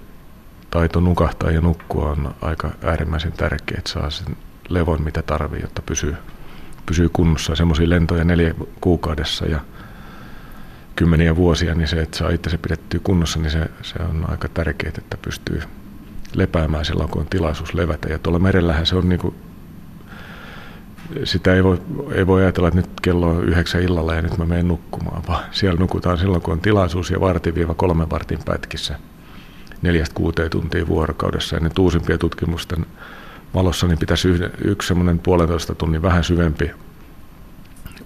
taito 0.72 1.00
nukahtaa 1.00 1.52
ja 1.52 1.62
nukkua 1.62 2.10
on 2.10 2.36
aika 2.42 2.72
äärimmäisen 2.84 3.32
tärkeä, 3.32 3.78
että 3.78 3.90
saa 3.90 4.10
sen 4.10 4.38
levon, 4.70 5.02
mitä 5.02 5.22
tarvii, 5.22 5.62
jotta 5.62 5.82
pysyy, 5.82 6.16
pysyy 6.86 7.10
kunnossa. 7.14 7.56
Semmoisia 7.56 7.90
lentoja 7.90 8.24
neljä 8.24 8.54
kuukaudessa 8.82 9.46
ja 9.46 9.60
kymmeniä 10.96 11.36
vuosia, 11.36 11.76
niin 11.76 11.88
se, 11.88 12.02
että 12.02 12.18
saa 12.18 12.30
itse 12.30 12.58
pidettyä 12.58 13.00
kunnossa, 13.04 13.40
niin 13.40 13.52
se, 13.52 13.70
se 13.82 14.04
on 14.10 14.26
aika 14.30 14.48
tärkeää, 14.50 14.94
että 14.98 15.18
pystyy 15.18 15.62
lepäämään 16.34 16.86
silloin, 16.86 17.10
kun 17.10 17.22
on 17.22 17.28
tilaisuus 17.28 17.74
levätä. 17.74 18.10
Ja 18.10 18.20
tuolla 18.20 18.40
merellähän 18.40 18.86
se 18.86 18.96
on 18.96 19.10
niin 19.10 19.20
kuin, 19.20 19.36
sitä 21.24 21.54
ei 21.54 21.64
voi, 21.64 21.82
ei 22.12 22.28
voi 22.28 22.42
ajatella, 22.42 22.68
että 22.68 22.80
nyt 22.80 22.90
kello 23.02 23.28
on 23.28 23.44
yhdeksän 23.44 23.82
illalla 23.82 24.14
ja 24.14 24.22
nyt 24.22 24.38
mä 24.38 24.46
menen 24.46 24.68
nukkumaan, 24.68 25.24
vaan 25.28 25.44
siellä 25.52 25.80
nukutaan 25.80 26.18
silloin, 26.18 26.42
kun 26.42 26.54
on 26.54 26.60
tilaisuus 26.60 27.12
ja 27.12 27.20
vartin-kolmen 27.20 28.10
vartin 28.10 28.40
pätkissä 28.46 29.00
neljästä 29.82 30.16
kuuteen 30.16 30.50
tuntia 30.50 30.88
vuorokaudessa. 30.88 31.56
Ja 31.56 31.60
nyt 31.60 31.80
uusimpien 31.80 32.20
tutkimusten 32.20 32.86
valossa 33.54 33.88
niin 33.88 34.00
pitäisi 34.00 34.28
yhden, 34.28 34.52
yksi 34.64 34.88
semmoinen 34.88 35.20
puolentoista 35.20 35.76
tunnin 35.76 36.02
vähän 36.02 36.24
syvempi 36.24 36.72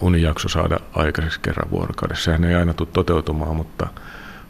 unijakso 0.02 0.50
saada 0.50 0.80
aikaiseksi 0.94 1.40
kerran 1.40 1.72
vuorokaudessa. 1.72 2.24
Sehän 2.24 2.44
ei 2.44 2.56
aina 2.56 2.74
tule 2.74 2.90
toteutumaan, 2.94 3.56
mutta 3.56 3.88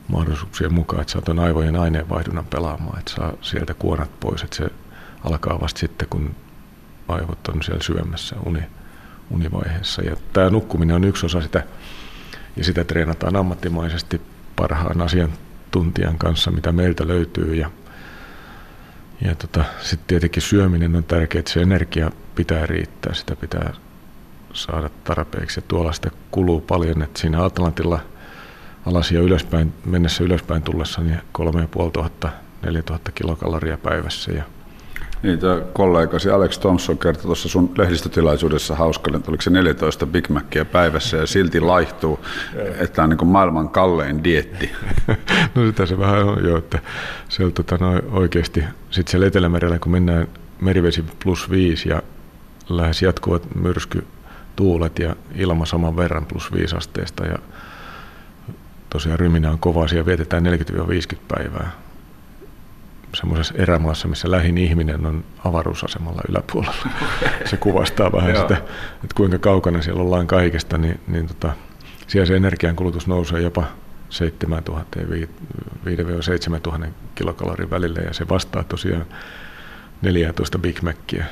mahdollisuuksien 0.07 0.73
mukaan, 0.73 1.01
että 1.01 1.13
saa 1.13 1.21
tuon 1.21 1.39
aivojen 1.39 1.75
aineenvaihdunnan 1.75 2.45
pelaamaan, 2.45 2.99
että 2.99 3.11
saa 3.11 3.33
sieltä 3.41 3.73
kuonat 3.73 4.19
pois, 4.19 4.43
että 4.43 4.55
se 4.55 4.69
alkaa 5.23 5.61
vasta 5.61 5.79
sitten, 5.79 6.07
kun 6.09 6.35
on 7.14 7.64
siellä 7.64 7.84
syömässä 7.84 8.36
uni, 8.45 8.64
univaiheessa. 9.32 10.01
Ja 10.01 10.16
tämä 10.34 10.49
nukkuminen 10.49 10.95
on 10.95 11.03
yksi 11.03 11.26
osa 11.26 11.41
sitä, 11.41 11.64
ja 12.55 12.64
sitä 12.64 12.84
treenataan 12.84 13.36
ammattimaisesti 13.36 14.22
parhaan 14.55 15.01
asiantuntijan 15.01 16.18
kanssa, 16.18 16.51
mitä 16.51 16.72
meiltä 16.72 17.07
löytyy. 17.07 17.55
Ja, 17.55 17.72
ja 19.22 19.36
tota, 19.36 19.64
sitten 19.82 20.07
tietenkin 20.07 20.41
syöminen 20.41 20.95
on 20.95 21.03
tärkeää, 21.03 21.39
että 21.39 21.51
se 21.51 21.62
energia 21.62 22.12
pitää 22.36 22.66
riittää, 22.66 23.14
sitä 23.14 23.36
pitää 23.36 23.74
saada 24.53 24.89
tarpeeksi. 25.03 25.60
Ja 25.60 25.64
tuolla 25.68 25.93
sitä 25.93 26.12
kuluu 26.32 26.62
paljon, 26.62 27.01
että 27.01 27.20
siinä 27.20 27.43
Atlantilla 27.43 27.99
alas 28.86 29.12
ja 29.12 29.20
ylöspäin, 29.20 29.74
mennessä 29.86 30.24
ylöspäin 30.24 30.62
tullessa 30.62 31.01
niin 31.01 31.22
3500 31.32 32.32
4000 32.62 33.12
kilokaloria 33.12 33.78
päivässä. 33.78 34.32
Ja 34.32 34.43
niin, 35.24 35.39
tämä 35.39 35.61
kollegasi 35.74 36.30
Alex 36.30 36.57
Thompson 36.57 36.97
kertoi 36.97 37.24
tuossa 37.24 37.49
sun 37.49 37.72
lehdistötilaisuudessa 37.78 38.76
hauskalle, 38.76 39.17
että 39.17 39.32
oliko 39.32 39.41
se 39.41 39.49
14 39.49 40.05
Big 40.05 40.30
Macia 40.30 40.65
päivässä 40.65 41.17
ja 41.17 41.28
silti 41.28 41.59
laihtuu, 41.59 42.20
että 42.55 42.88
tämä 42.88 43.03
on 43.03 43.09
niin 43.09 43.28
maailman 43.28 43.70
kallein 43.70 44.24
dietti. 44.24 44.72
no 45.55 45.65
sitä 45.65 45.86
se 45.86 45.99
vähän 45.99 46.24
on 46.24 46.45
jo, 46.45 46.57
että 46.57 46.80
se 47.30 47.51
tota, 47.51 47.78
no, 47.80 48.01
oikeasti 48.11 48.63
sitten 48.89 49.11
siellä 49.11 49.28
Etelämerellä, 49.28 49.80
kun 49.80 49.91
mennään 49.91 50.28
merivesi 50.61 51.05
plus 51.24 51.49
viisi 51.49 51.89
ja 51.89 52.01
lähes 52.70 53.01
jatkuvat 53.01 53.55
myrsky 53.55 54.07
tuulet 54.55 54.99
ja 54.99 55.15
ilma 55.36 55.65
saman 55.65 55.97
verran 55.97 56.26
plus 56.26 56.53
5 56.53 56.76
asteesta 56.76 57.26
ja 57.26 57.39
tosiaan 58.89 59.20
ryminä 59.20 59.51
on 59.51 59.59
kova 59.59 59.84
asia, 59.84 60.05
vietetään 60.05 60.45
40-50 60.45 60.49
päivää 61.28 61.72
semmoisessa 63.14 63.53
erämaassa, 63.57 64.07
missä 64.07 64.32
lähin 64.32 64.57
ihminen 64.57 65.05
on 65.05 65.24
avaruusasemalla 65.45 66.22
yläpuolella. 66.30 66.89
Se 67.45 67.57
kuvastaa 67.57 68.12
vähän 68.12 68.36
sitä, 68.36 68.57
että 69.03 69.16
kuinka 69.16 69.38
kaukana 69.38 69.82
siellä 69.82 70.01
ollaan 70.01 70.28
kaikesta, 70.28 70.78
niin, 70.78 70.99
niin 71.07 71.28
tota, 71.28 71.53
siellä 72.07 72.26
se 72.26 72.36
energiankulutus 72.36 73.07
nousee 73.07 73.41
jopa 73.41 73.64
7000 74.10 74.99
5 75.10 75.32
7000 76.22 76.88
kilokalorin 77.16 77.70
välillä 77.70 77.99
ja 77.99 78.14
se 78.14 78.30
vastaa 78.30 78.64
tosiaan 78.64 79.05
14 80.01 80.60
Big 80.60 80.82
Macia 80.82 81.26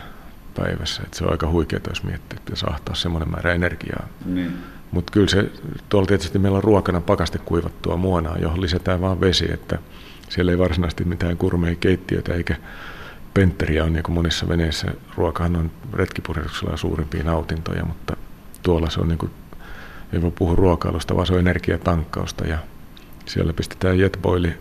päivässä. 0.56 1.04
Et 1.06 1.14
se 1.14 1.24
on 1.24 1.32
aika 1.32 1.48
huikeaa, 1.48 1.82
jos 1.90 2.04
miettii, 2.04 2.38
että 2.38 2.56
sahtaa 2.56 2.96
semmoinen 2.96 3.32
määrä 3.32 3.54
energiaa. 3.54 4.08
Niin. 4.26 4.58
Mutta 4.92 5.12
kyllä 5.12 5.28
se, 5.28 5.52
tuolla 5.90 6.08
tietysti 6.08 6.40
meillä 6.40 6.58
on 6.58 6.64
ruokana 6.64 7.02
pakaste 7.02 7.38
kuivattua 7.38 7.98
muonaa, 7.98 8.38
johon 8.38 8.62
lisätään 8.62 9.02
vain 9.02 9.22
vesi, 9.22 9.52
että 9.54 9.80
siellä 10.30 10.52
ei 10.52 10.58
varsinaisesti 10.58 11.04
mitään 11.04 11.38
kurmea 11.38 11.76
keittiötä 11.76 12.34
eikä 12.34 12.56
pentteriä 13.34 13.84
on 13.84 13.94
niin 13.94 14.04
kuin 14.04 14.16
monissa 14.16 14.48
veneissä. 14.48 14.88
Ruokahan 15.16 15.56
on 15.56 15.72
retkipurjehduksella 15.94 16.78
suurimpia 16.78 17.24
nautintoja, 17.24 17.86
mutta 17.86 18.18
tuolla 18.64 18.90
se 18.90 19.00
on 19.00 19.08
niin 19.08 19.18
kuin, 19.18 19.32
ei 20.14 20.22
voi 20.22 20.32
puhua 20.32 20.56
ruokailusta, 20.56 21.16
vaan 21.16 21.28
se 21.28 21.34
on 21.34 21.40
energiatankkausta 21.40 22.48
ja 22.48 22.58
siellä 23.26 23.54
pistetään 23.54 24.00
jetboili, 24.00 24.54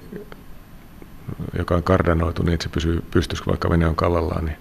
joka 1.58 1.74
on 1.74 1.82
kardanoitu 1.82 2.42
niin, 2.42 2.54
että 2.54 2.64
se 2.64 2.68
pysyy 2.68 3.04
pystyssä, 3.10 3.44
vaikka 3.46 3.70
vene 3.70 3.86
on 3.86 3.96
kallallaan, 3.96 4.44
niin 4.44 4.56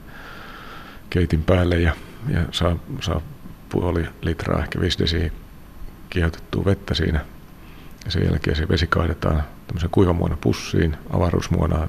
keitin 1.10 1.44
päälle 1.44 1.80
ja, 1.80 1.94
ja 2.30 2.42
saa, 2.52 2.78
saa 3.02 3.22
puoli 3.70 4.06
litraa, 4.22 4.64
ehkä 4.64 4.80
viisi 4.82 5.00
desiä 5.00 5.32
kiehautettua 6.10 6.66
vettä 6.66 6.94
siinä. 6.94 7.35
Ja 8.06 8.12
sen 8.12 8.26
jälkeen 8.26 8.56
se 8.56 8.68
vesi 8.70 8.88
kaadetaan 8.88 9.44
tämmöisen 9.68 9.90
kuivamuona 9.90 10.38
pussiin, 10.42 10.98
avaruusmuonaa, 11.10 11.88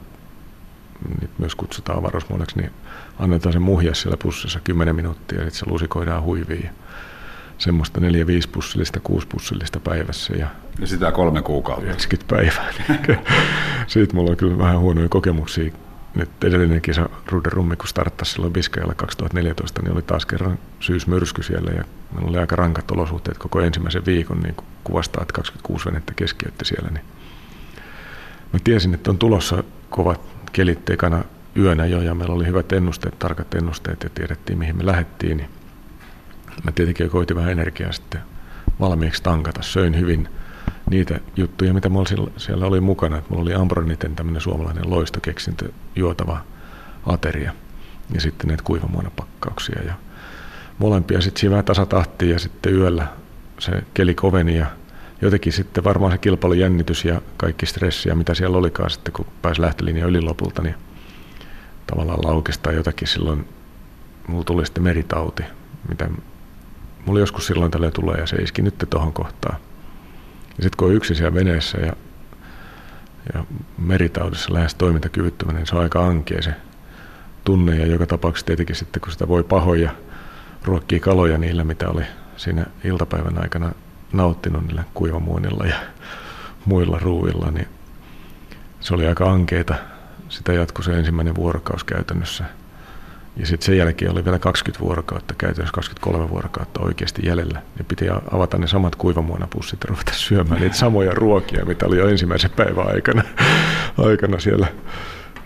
nyt 1.20 1.30
myös 1.38 1.54
kutsutaan 1.54 1.98
avaruusmuonaksi, 1.98 2.58
niin 2.58 2.70
annetaan 3.18 3.52
se 3.52 3.58
muhia 3.58 3.94
siellä 3.94 4.16
pussissa 4.16 4.60
10 4.60 4.96
minuuttia, 4.96 5.42
eli 5.42 5.50
se 5.50 5.66
lusikoidaan 5.68 6.22
huiviin. 6.22 6.70
Semmoista 7.58 8.00
4-5 8.00 8.02
pussillista, 8.52 9.00
6 9.00 9.26
pussillista 9.26 9.80
päivässä. 9.80 10.34
Ja, 10.34 10.46
ja 10.80 10.86
sitä 10.86 11.12
kolme 11.12 11.42
kuukautta. 11.42 11.84
90 11.84 12.34
päivää. 12.36 12.72
Siitä 13.86 14.14
mulla 14.14 14.30
on 14.30 14.36
kyllä 14.36 14.58
vähän 14.58 14.78
huonoja 14.78 15.08
kokemuksia 15.08 15.72
nyt 16.16 16.44
edellinen 16.44 16.80
kisa 16.80 17.08
Ruder 17.26 17.52
Rummi, 17.52 17.76
kun 17.76 17.88
starttasi 17.88 18.32
silloin 18.32 18.52
Biskajalla 18.52 18.94
2014, 18.94 19.82
niin 19.82 19.92
oli 19.92 20.02
taas 20.02 20.26
kerran 20.26 20.58
syysmyrsky 20.80 21.42
siellä 21.42 21.70
ja 21.70 21.84
meillä 22.12 22.30
oli 22.30 22.38
aika 22.38 22.56
rankat 22.56 22.90
olosuhteet 22.90 23.38
koko 23.38 23.60
ensimmäisen 23.60 24.06
viikon, 24.06 24.40
niin 24.40 24.54
kuvastaa, 24.84 25.22
että 25.22 25.32
26 25.32 25.86
venettä 25.86 26.12
keskeytti 26.16 26.64
siellä. 26.64 26.90
Niin 26.90 27.04
mä 28.52 28.58
tiesin, 28.64 28.94
että 28.94 29.10
on 29.10 29.18
tulossa 29.18 29.64
kovat 29.90 30.20
kelit 30.52 30.90
ekana 30.90 31.24
yönä 31.56 31.86
jo 31.86 32.02
ja 32.02 32.14
meillä 32.14 32.34
oli 32.34 32.46
hyvät 32.46 32.72
ennusteet, 32.72 33.18
tarkat 33.18 33.54
ennusteet 33.54 34.02
ja 34.02 34.10
tiedettiin 34.10 34.58
mihin 34.58 34.76
me 34.76 34.86
lähdettiin. 34.86 35.36
Niin 35.36 35.50
mä 36.64 36.72
tietenkin 36.72 37.10
koitin 37.10 37.36
vähän 37.36 37.52
energiaa 37.52 37.92
sitten 37.92 38.20
valmiiksi 38.80 39.22
tankata. 39.22 39.62
Söin 39.62 39.98
hyvin 40.00 40.28
niitä 40.90 41.20
juttuja, 41.36 41.74
mitä 41.74 41.88
mulla 41.88 42.32
siellä 42.36 42.66
oli 42.66 42.80
mukana. 42.80 43.18
Että 43.18 43.30
mulla 43.30 43.42
oli 43.42 43.54
Ambroniten 43.54 44.16
tämmöinen 44.16 44.42
suomalainen 44.42 44.90
loistokeksintö, 44.90 45.68
juotava 45.96 46.40
ateria 47.06 47.52
ja 48.14 48.20
sitten 48.20 48.48
näitä 48.48 48.62
kuivamuonapakkauksia. 48.62 49.82
Ja 49.82 49.94
molempia 50.78 51.20
sitten 51.20 51.40
siinä 51.40 51.50
vähän 51.50 51.64
tasatahtiin 51.64 52.30
ja 52.30 52.38
sitten 52.38 52.74
yöllä 52.74 53.06
se 53.58 53.82
keli 53.94 54.14
koveni 54.14 54.56
ja 54.56 54.66
jotenkin 55.22 55.52
sitten 55.52 55.84
varmaan 55.84 56.12
se 56.12 56.18
kilpailujännitys 56.18 57.04
ja 57.04 57.22
kaikki 57.36 57.66
stressi 57.66 58.08
ja 58.08 58.14
mitä 58.14 58.34
siellä 58.34 58.58
olikaan 58.58 58.90
sitten, 58.90 59.12
kun 59.12 59.26
pääsi 59.42 59.60
lähtölinjan 59.60 60.08
yli 60.08 60.20
lopulta, 60.20 60.62
niin 60.62 60.74
tavallaan 61.86 62.24
laukestaa 62.24 62.72
jotakin 62.72 63.08
silloin. 63.08 63.48
Mulla 64.28 64.44
tuli 64.44 64.66
sitten 64.66 64.82
meritauti, 64.82 65.42
mitä 65.88 66.10
mulla 67.06 67.20
joskus 67.20 67.46
silloin 67.46 67.70
tällä 67.70 67.90
tulee 67.90 68.20
ja 68.20 68.26
se 68.26 68.36
iski 68.36 68.62
nyt 68.62 68.84
tuohon 68.90 69.12
kohtaan. 69.12 69.56
Ja 70.56 70.62
sitten 70.62 70.76
kun 70.76 70.88
on 70.88 70.94
yksin 70.94 71.16
siellä 71.16 71.34
veneessä 71.34 71.78
ja, 71.78 71.92
ja 73.34 73.44
meritaudissa 73.78 74.52
lähes 74.52 74.74
toimintakyvyttömänä, 74.74 75.58
niin 75.58 75.66
se 75.66 75.76
on 75.76 75.82
aika 75.82 76.06
ankea 76.06 76.42
se 76.42 76.54
tunne. 77.44 77.76
Ja 77.76 77.86
joka 77.86 78.06
tapauksessa 78.06 78.46
tietenkin 78.46 78.76
sitten, 78.76 79.00
kun 79.00 79.12
sitä 79.12 79.28
voi 79.28 79.44
pahoja 79.44 79.90
ruokkii 80.64 81.00
kaloja 81.00 81.38
niillä, 81.38 81.64
mitä 81.64 81.88
oli 81.88 82.02
siinä 82.36 82.66
iltapäivän 82.84 83.42
aikana 83.42 83.72
nauttinut 84.12 84.66
niillä 84.66 84.84
kuivamuonilla 84.94 85.66
ja 85.66 85.76
muilla 86.64 86.98
ruuilla, 86.98 87.50
niin 87.50 87.68
se 88.80 88.94
oli 88.94 89.06
aika 89.06 89.32
ankeita. 89.32 89.74
Sitä 90.28 90.52
jatkui 90.52 90.84
se 90.84 90.98
ensimmäinen 90.98 91.34
vuorokaus 91.34 91.84
käytännössä– 91.84 92.44
ja 93.36 93.46
sitten 93.46 93.66
sen 93.66 93.76
jälkeen 93.76 94.12
oli 94.12 94.24
vielä 94.24 94.38
20 94.38 94.84
vuorokautta, 94.84 95.34
käytännössä 95.38 95.74
23 95.74 96.30
vuorokautta 96.30 96.80
oikeasti 96.80 97.26
jäljellä. 97.26 97.62
Niin 97.78 97.86
piti 97.86 98.06
avata 98.30 98.58
ne 98.58 98.66
samat 98.66 98.96
kuivamuonapussit 98.96 99.78
ja 99.84 99.88
ruveta 99.88 100.12
syömään 100.12 100.60
niitä 100.60 100.76
samoja 100.76 101.14
ruokia, 101.14 101.64
mitä 101.64 101.86
oli 101.86 101.98
jo 101.98 102.08
ensimmäisen 102.08 102.50
päivän 102.50 102.88
aikana, 102.94 103.22
aikana 104.08 104.38
siellä 104.38 104.66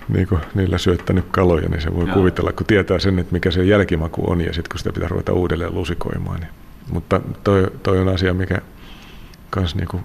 niin 0.08 0.28
kuin 0.28 0.40
niillä 0.54 0.78
syöttänyt 0.78 1.24
kaloja, 1.30 1.68
niin 1.68 1.82
se 1.82 1.94
voi 1.94 2.06
Joo. 2.06 2.14
kuvitella, 2.14 2.52
kun 2.52 2.66
tietää 2.66 2.98
sen, 2.98 3.18
että 3.18 3.32
mikä 3.32 3.50
se 3.50 3.64
jälkimaku 3.64 4.30
on, 4.30 4.40
ja 4.40 4.52
sitten 4.52 4.70
kun 4.70 4.78
sitä 4.78 4.92
pitää 4.92 5.08
ruveta 5.08 5.32
uudelleen 5.32 5.74
lusikoimaan. 5.74 6.40
Niin. 6.40 6.50
Mutta 6.92 7.20
toi, 7.44 7.70
toi 7.82 7.98
on 7.98 8.08
asia, 8.08 8.34
mikä 8.34 8.58
kans 9.50 9.74
niin 9.74 9.88
kuin 9.88 10.02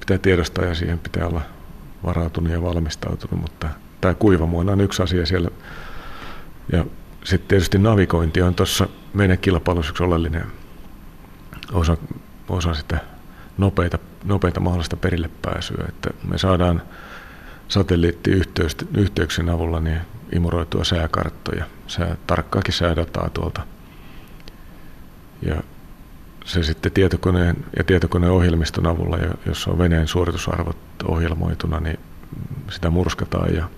pitää 0.00 0.18
tiedostaa, 0.18 0.64
ja 0.64 0.74
siihen 0.74 0.98
pitää 0.98 1.26
olla 1.26 1.42
varautunut 2.04 2.52
ja 2.52 2.62
valmistautunut, 2.62 3.40
mutta 3.40 3.68
tämä 4.00 4.14
kuivamuona 4.14 4.72
on 4.72 4.80
yksi 4.80 5.02
asia 5.02 5.26
siellä. 5.26 5.48
Ja 6.72 6.84
sitten 7.24 7.48
tietysti 7.48 7.78
navigointi 7.78 8.42
on 8.42 8.54
tuossa 8.54 8.88
meidän 9.14 9.38
kilpailussa 9.38 9.90
yksi 9.90 10.02
oleellinen 10.02 10.46
osa, 11.72 11.96
osa 12.48 12.74
sitä 12.74 12.98
nopeita, 13.58 13.98
nopeita 14.24 14.60
mahdollista 14.60 14.96
perille 14.96 15.30
pääsyä. 15.42 15.84
Että 15.88 16.10
me 16.28 16.38
saadaan 16.38 16.82
satelliittiyhteyksien 17.68 19.48
avulla 19.48 19.80
niin 19.80 20.00
imuroitua 20.32 20.84
sääkarttoja, 20.84 21.64
sää, 21.86 22.16
tarkkaakin 22.26 22.74
säädataa 22.74 23.30
tuolta. 23.30 23.62
Ja 25.42 25.62
se 26.44 26.62
sitten 26.62 26.92
tietokoneen 26.92 27.56
ja 27.76 27.84
tietokoneen 27.84 28.32
ohjelmiston 28.32 28.86
avulla, 28.86 29.18
jossa 29.46 29.70
on 29.70 29.78
veneen 29.78 30.08
suoritusarvot 30.08 30.76
ohjelmoituna, 31.04 31.80
niin 31.80 31.98
sitä 32.70 32.90
murskataan 32.90 33.54
ja 33.54 33.68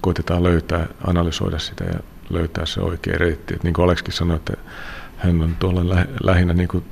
koitetaan 0.00 0.42
löytää, 0.42 0.86
analysoida 1.06 1.58
sitä 1.58 1.84
ja 1.84 2.00
löytää 2.30 2.66
se 2.66 2.80
oikea 2.80 3.18
reitti. 3.18 3.54
Et 3.54 3.62
niin 3.62 3.74
kuin 3.74 3.84
Aleksikin 3.84 4.12
sanoi, 4.12 4.36
että 4.36 4.52
hän 5.16 5.42
on 5.42 5.56
tuolla 5.58 6.04
lähinnä 6.22 6.54
niin 6.54 6.68
kuin 6.68 6.84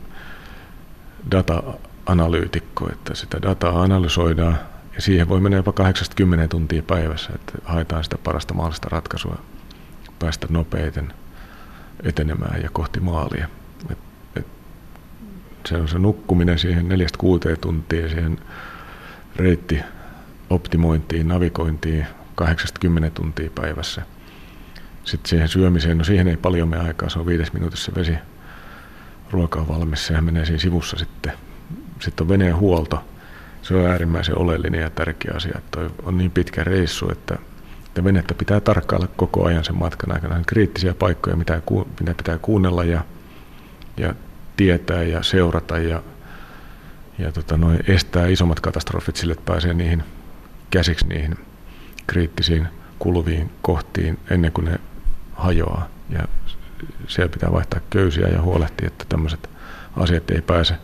data-analyytikko, 1.30 2.88
että 2.92 3.14
sitä 3.14 3.42
dataa 3.42 3.82
analysoidaan 3.82 4.58
ja 4.94 5.02
siihen 5.02 5.28
voi 5.28 5.40
mennä 5.40 5.56
jopa 5.56 5.72
80 5.72 6.48
tuntia 6.48 6.82
päivässä, 6.82 7.30
että 7.34 7.52
haetaan 7.64 8.04
sitä 8.04 8.18
parasta 8.18 8.54
mahdollista 8.54 8.88
ratkaisua, 8.90 9.38
päästä 10.18 10.46
nopeiten 10.50 11.12
etenemään 12.02 12.62
ja 12.62 12.68
kohti 12.72 13.00
maalia. 13.00 13.48
Et, 13.90 13.98
et 14.36 14.46
se 15.66 15.76
on 15.76 15.88
se 15.88 15.98
nukkuminen 15.98 16.58
siihen 16.58 16.88
neljästä 16.88 17.18
kuuteen 17.18 17.58
tuntia 17.60 18.08
siihen 18.08 18.38
reitti 19.36 19.80
optimointiin, 20.50 21.28
navigointiin 21.28 22.06
80 22.34 23.10
tuntia 23.10 23.50
päivässä. 23.54 24.02
Sitten 25.04 25.30
siihen 25.30 25.48
syömiseen, 25.48 25.98
no 25.98 26.04
siihen 26.04 26.28
ei 26.28 26.36
paljon 26.36 26.68
mene 26.68 26.82
aikaa, 26.82 27.08
se 27.08 27.18
on 27.18 27.26
viides 27.26 27.52
minuutissa 27.52 27.92
vesi, 27.94 28.14
ruoka 29.30 29.60
on 29.60 29.68
valmis, 29.68 30.06
sehän 30.06 30.24
menee 30.24 30.44
siinä 30.44 30.58
sivussa 30.58 30.96
sitten. 30.96 31.32
Sitten 32.00 32.24
on 32.24 32.28
veneen 32.28 32.56
huolto, 32.56 33.04
se 33.62 33.74
on 33.74 33.86
äärimmäisen 33.86 34.38
oleellinen 34.38 34.80
ja 34.80 34.90
tärkeä 34.90 35.32
asia, 35.36 35.58
että 35.58 35.80
on 36.02 36.18
niin 36.18 36.30
pitkä 36.30 36.64
reissu, 36.64 37.10
että, 37.10 37.38
että 37.86 38.04
venettä 38.04 38.34
pitää 38.34 38.60
tarkkailla 38.60 39.08
koko 39.16 39.44
ajan 39.44 39.64
sen 39.64 39.76
matkan 39.76 40.14
aikana. 40.14 40.36
On 40.36 40.44
kriittisiä 40.46 40.94
paikkoja, 40.94 41.36
mitä, 41.36 41.62
mitä 42.00 42.14
pitää 42.14 42.38
kuunnella 42.38 42.84
ja, 42.84 43.04
ja 43.96 44.14
tietää 44.56 45.02
ja 45.02 45.22
seurata 45.22 45.78
ja, 45.78 46.02
ja 47.18 47.32
tota, 47.32 47.56
noin 47.56 47.78
estää 47.88 48.26
isommat 48.26 48.60
katastrofit 48.60 49.16
sille, 49.16 49.32
että 49.32 49.52
pääsee 49.52 49.74
niihin 49.74 50.04
käsiksi 50.70 51.06
niihin 51.06 51.38
kriittisiin 52.06 52.68
kuluviin 52.98 53.50
kohtiin 53.62 54.18
ennen 54.30 54.52
kuin 54.52 54.64
ne 54.64 54.80
hajoaa. 55.42 55.88
Ja 56.10 56.28
siellä 57.08 57.32
pitää 57.32 57.52
vaihtaa 57.52 57.80
köysiä 57.90 58.28
ja 58.28 58.42
huolehtia, 58.42 58.86
että 58.86 59.04
tämmöiset 59.08 59.50
asiat 59.96 60.30
ei 60.30 60.40
pääse, 60.40 60.74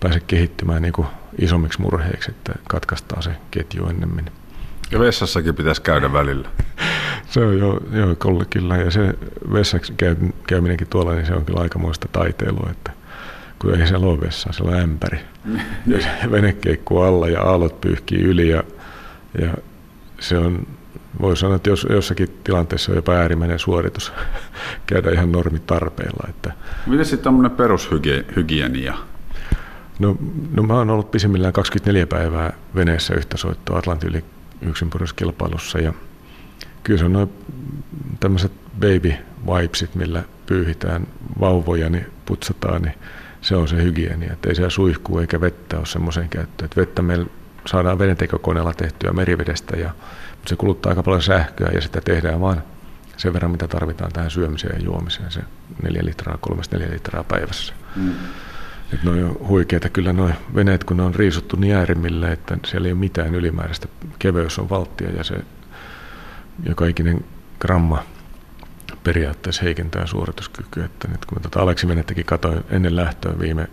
pääse 0.00 0.20
kehittymään 0.20 0.82
niin 0.82 0.92
kuin 0.92 1.06
isommiksi 1.38 1.80
murheiksi, 1.80 2.30
että 2.30 2.52
katkaistaan 2.68 3.22
se 3.22 3.30
ketju 3.50 3.86
ennemmin. 3.86 4.24
Ja 4.90 4.98
vessassakin 4.98 5.54
pitäisi 5.54 5.82
käydä 5.82 6.12
välillä. 6.12 6.48
se 7.30 7.40
on 7.40 7.58
jo, 7.58 7.80
jo 7.92 8.16
kollegilla 8.18 8.76
ja 8.76 8.90
se 8.90 9.14
vessaksi 9.52 9.94
käyminenkin 10.46 10.86
tuolla, 10.86 11.14
niin 11.14 11.26
se 11.26 11.34
on 11.34 11.44
kyllä 11.44 11.60
aikamoista 11.60 12.08
taiteilua, 12.12 12.68
että 12.70 12.92
kun 13.58 13.80
ei 13.80 13.86
siellä 13.86 14.06
ole 14.06 14.20
vessaa, 14.20 14.52
siellä 14.52 14.76
on 14.76 14.82
ämpäri. 14.82 15.18
ja 15.86 15.98
vene 16.32 16.56
alla 17.06 17.28
ja 17.28 17.42
aallot 17.42 17.80
pyyhkii 17.80 18.22
yli 18.22 18.48
ja, 18.48 18.64
ja 19.40 19.54
se 20.20 20.38
on, 20.38 20.66
voi 21.22 21.36
sanoa, 21.36 21.56
että 21.56 21.70
jos, 21.70 21.86
jossakin 21.90 22.40
tilanteessa 22.44 22.92
on 22.92 22.96
jopa 22.96 23.12
äärimmäinen 23.12 23.58
suoritus 23.58 24.12
käydä 24.86 25.10
ihan 25.10 25.32
normitarpeilla. 25.32 26.26
Että. 26.28 26.52
Miten 26.86 27.04
sitten 27.04 27.24
tämmöinen 27.24 27.50
perushygienia? 27.50 28.94
No, 29.98 30.16
no 30.56 30.62
mä 30.62 30.74
oon 30.74 30.90
ollut 30.90 31.10
pisimmillään 31.10 31.52
24 31.52 32.06
päivää 32.06 32.52
veneessä 32.74 33.14
yhtä 33.14 33.36
soittoa 33.36 33.78
Atlantin 33.78 34.10
yli 34.10 34.24
yksinpyräiskilpailussa 34.62 35.78
ja 35.78 35.92
kyllä 36.82 36.98
se 36.98 37.04
on 37.04 37.12
noin 37.12 37.32
tämmöiset 38.20 38.52
baby 38.80 39.14
wipesit, 39.46 39.94
millä 39.94 40.22
pyyhitään 40.46 41.06
vauvoja, 41.40 41.90
niin 41.90 42.06
putsataan, 42.26 42.82
niin 42.82 42.94
se 43.40 43.56
on 43.56 43.68
se 43.68 43.82
hygienia. 43.82 44.32
Että 44.32 44.48
ei 44.48 44.54
siellä 44.54 44.70
suihkuu 44.70 45.18
eikä 45.18 45.40
vettä 45.40 45.78
ole 45.78 45.86
semmoiseen 45.86 46.28
käyttöön. 46.28 46.64
Että 46.64 46.80
vettä 46.80 47.02
meillä 47.02 47.26
saadaan 47.66 47.98
vedentekokoneella 47.98 48.74
tehtyä 48.74 49.12
merivedestä, 49.12 49.76
ja, 49.76 49.90
se 50.46 50.56
kuluttaa 50.56 50.90
aika 50.90 51.02
paljon 51.02 51.22
sähköä 51.22 51.70
ja 51.74 51.80
sitä 51.80 52.00
tehdään 52.00 52.40
vaan 52.40 52.62
sen 53.16 53.32
verran, 53.32 53.50
mitä 53.50 53.68
tarvitaan 53.68 54.12
tähän 54.12 54.30
syömiseen 54.30 54.78
ja 54.78 54.84
juomiseen, 54.84 55.30
se 55.30 55.40
neljä 55.82 56.04
litraa, 56.04 56.38
kolmesta 56.40 56.78
neljä 56.78 56.92
litraa 56.92 57.24
päivässä. 57.24 57.74
Mm. 57.96 58.14
Että 58.92 59.10
ne 59.10 59.24
on 59.24 59.36
huikeita 59.48 59.88
kyllä 59.88 60.12
nuo 60.12 60.30
veneet, 60.54 60.84
kun 60.84 60.96
ne 60.96 61.02
on 61.02 61.14
riisuttu 61.14 61.56
niin 61.56 61.74
äärimmille, 61.74 62.32
että 62.32 62.56
siellä 62.66 62.86
ei 62.86 62.92
ole 62.92 63.00
mitään 63.00 63.34
ylimääräistä. 63.34 63.88
Keveys 64.18 64.58
on 64.58 64.70
valttia 64.70 65.10
ja 65.10 65.24
se 65.24 65.36
joka 66.66 66.86
ikinen 66.86 67.24
gramma 67.60 68.02
periaatteessa 69.04 69.62
heikentää 69.62 70.06
suorituskykyä. 70.06 70.84
Että 70.84 71.08
nyt 71.08 71.24
kun 71.24 71.42
tätä 71.42 71.60
Aleksi 71.60 71.88
venettäkin 71.88 72.24
katsoin 72.24 72.64
ennen 72.70 72.96
lähtöä 72.96 73.38
viime, 73.38 73.68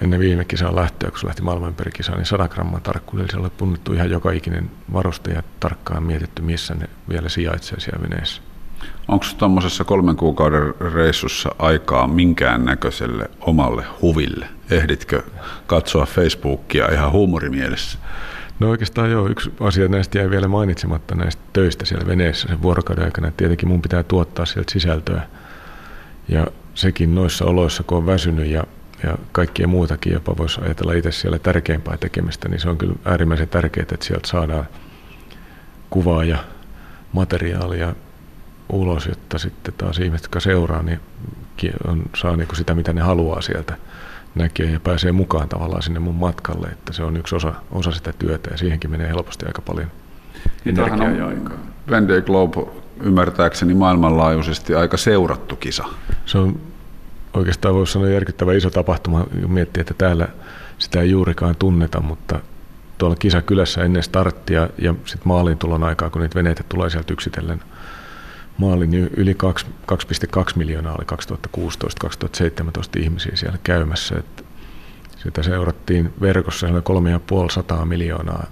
ennen 0.00 0.20
viime 0.20 0.44
kisaa 0.44 0.76
lähtöä, 0.76 1.10
kun 1.10 1.20
se 1.20 1.26
lähti 1.26 1.42
maailmanperikisaan, 1.42 2.18
niin 2.18 2.26
100 2.26 2.48
gramman 2.48 2.82
tarkkuudella 2.82 3.50
punnittu 3.50 3.92
ihan 3.92 4.10
joka 4.10 4.30
ikinen 4.30 4.70
varuste 4.92 5.30
ja 5.30 5.42
tarkkaan 5.60 6.02
mietitty, 6.02 6.42
missä 6.42 6.74
ne 6.74 6.88
vielä 7.08 7.28
sijaitsee 7.28 7.80
siellä 7.80 8.02
veneessä. 8.02 8.42
Onko 9.08 9.26
tuommoisessa 9.38 9.84
kolmen 9.84 10.16
kuukauden 10.16 10.74
reissussa 10.94 11.54
aikaa 11.58 12.06
minkään 12.06 12.64
näköiselle 12.64 13.30
omalle 13.40 13.84
huville? 14.02 14.48
Ehditkö 14.70 15.22
katsoa 15.66 16.06
Facebookia 16.06 16.92
ihan 16.92 17.12
huumorimielessä? 17.12 17.98
No 18.60 18.70
oikeastaan 18.70 19.10
joo, 19.10 19.28
yksi 19.28 19.52
asia 19.60 19.88
näistä 19.88 20.18
jäi 20.18 20.30
vielä 20.30 20.48
mainitsematta 20.48 21.14
näistä 21.14 21.42
töistä 21.52 21.84
siellä 21.84 22.06
veneessä 22.06 22.48
sen 22.48 22.62
vuorokauden 22.62 23.04
aikana. 23.04 23.30
Tietenkin 23.30 23.68
mun 23.68 23.82
pitää 23.82 24.02
tuottaa 24.02 24.46
sieltä 24.46 24.72
sisältöä. 24.72 25.22
Ja 26.28 26.46
sekin 26.74 27.14
noissa 27.14 27.44
oloissa, 27.44 27.82
kun 27.82 27.98
on 27.98 28.06
väsynyt 28.06 28.46
ja, 28.46 28.64
ja 29.02 29.18
kaikkia 29.32 29.68
muutakin 29.68 30.12
jopa 30.12 30.36
voisi 30.38 30.60
ajatella 30.60 30.92
itse 30.92 31.12
siellä 31.12 31.38
tärkeimpää 31.38 31.96
tekemistä, 31.96 32.48
niin 32.48 32.60
se 32.60 32.68
on 32.68 32.78
kyllä 32.78 32.94
äärimmäisen 33.04 33.48
tärkeää, 33.48 33.86
että 33.92 34.06
sieltä 34.06 34.28
saadaan 34.28 34.64
kuvaa 35.90 36.24
ja 36.24 36.38
materiaalia 37.12 37.94
ulos, 38.72 39.06
jotta 39.06 39.38
sitten 39.38 39.74
taas 39.78 39.98
ihmiset, 39.98 40.24
jotka 40.24 40.40
seuraa, 40.40 40.82
niin 40.82 41.00
on, 41.86 42.02
saa 42.16 42.36
niin 42.36 42.46
kuin 42.46 42.56
sitä, 42.56 42.74
mitä 42.74 42.92
ne 42.92 43.00
haluaa 43.00 43.40
sieltä 43.40 43.76
näkee 44.34 44.70
ja 44.70 44.80
pääsee 44.80 45.12
mukaan 45.12 45.48
tavallaan 45.48 45.82
sinne 45.82 46.00
mun 46.00 46.14
matkalle, 46.14 46.66
että 46.66 46.92
se 46.92 47.02
on 47.02 47.16
yksi 47.16 47.36
osa, 47.36 47.54
osa 47.70 47.92
sitä 47.92 48.12
työtä 48.18 48.50
ja 48.50 48.56
siihenkin 48.56 48.90
menee 48.90 49.08
helposti 49.08 49.46
aika 49.46 49.62
paljon 49.62 49.90
energiaa 50.66 51.10
ja 51.10 51.26
aikaa. 51.26 51.58
Vendée 51.90 52.22
Globe 52.26 52.66
ymmärtääkseni 53.00 53.74
maailmanlaajuisesti 53.74 54.74
aika 54.74 54.96
seurattu 54.96 55.56
kisa. 55.56 55.84
Se 56.26 56.38
on 56.38 56.60
oikeastaan 57.34 57.74
voisi 57.74 57.92
sanoa 57.92 58.08
järkyttävä 58.08 58.52
iso 58.52 58.70
tapahtuma, 58.70 59.26
miettiä, 59.46 59.80
että 59.80 59.94
täällä 59.94 60.28
sitä 60.78 61.00
ei 61.00 61.10
juurikaan 61.10 61.56
tunneta, 61.58 62.00
mutta 62.00 62.40
tuolla 62.98 63.16
kisakylässä 63.16 63.84
ennen 63.84 64.02
starttia 64.02 64.68
ja 64.78 64.94
sitten 65.04 65.28
maalintulon 65.28 65.84
aikaa, 65.84 66.10
kun 66.10 66.22
niitä 66.22 66.34
veneitä 66.34 66.62
tulee 66.68 66.90
sieltä 66.90 67.12
yksitellen– 67.12 67.62
maalin 68.58 68.90
niin 68.90 69.10
yli 69.16 69.36
2,2 69.92 70.52
miljoonaa 70.56 70.94
oli 70.94 71.06
2016-2017 72.98 73.00
ihmisiä 73.00 73.32
siellä 73.34 73.58
käymässä. 73.64 74.18
Että 74.18 74.42
sitä 75.16 75.42
seurattiin 75.42 76.12
verkossa, 76.20 76.66
oli 76.68 76.80
3,5 77.80 77.84
miljoonaa 77.84 78.46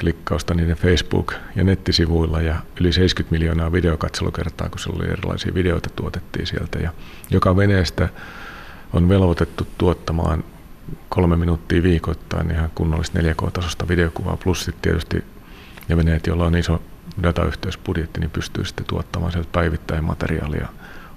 klikkausta 0.00 0.54
niiden 0.54 0.76
Facebook- 0.76 1.34
ja 1.56 1.64
nettisivuilla 1.64 2.40
ja 2.40 2.56
yli 2.80 2.92
70 2.92 3.30
miljoonaa 3.30 3.72
videokatselukertaa, 3.72 4.68
kun 4.68 4.78
siellä 4.78 5.02
oli 5.02 5.12
erilaisia 5.12 5.54
videoita 5.54 5.90
tuotettiin 5.96 6.46
sieltä. 6.46 6.78
Ja 6.78 6.92
joka 7.30 7.56
veneestä 7.56 8.08
on 8.92 9.08
velvoitettu 9.08 9.66
tuottamaan 9.78 10.44
kolme 11.08 11.36
minuuttia 11.36 11.82
viikoittain 11.82 12.50
ihan 12.50 12.70
kunnollista 12.74 13.18
4K-tasosta 13.18 13.88
videokuvaa, 13.88 14.36
plus 14.36 14.64
sitten 14.64 14.82
tietysti 14.82 15.24
ja 15.88 15.96
veneet, 15.96 16.26
joilla 16.26 16.46
on 16.46 16.56
iso 16.56 16.82
datayhteysbudjetti, 17.22 18.20
niin 18.20 18.30
pystyy 18.30 18.64
sitten 18.64 18.86
tuottamaan 18.86 19.32
sieltä 19.32 19.48
päivittäin 19.52 20.04
materiaalia 20.04 20.68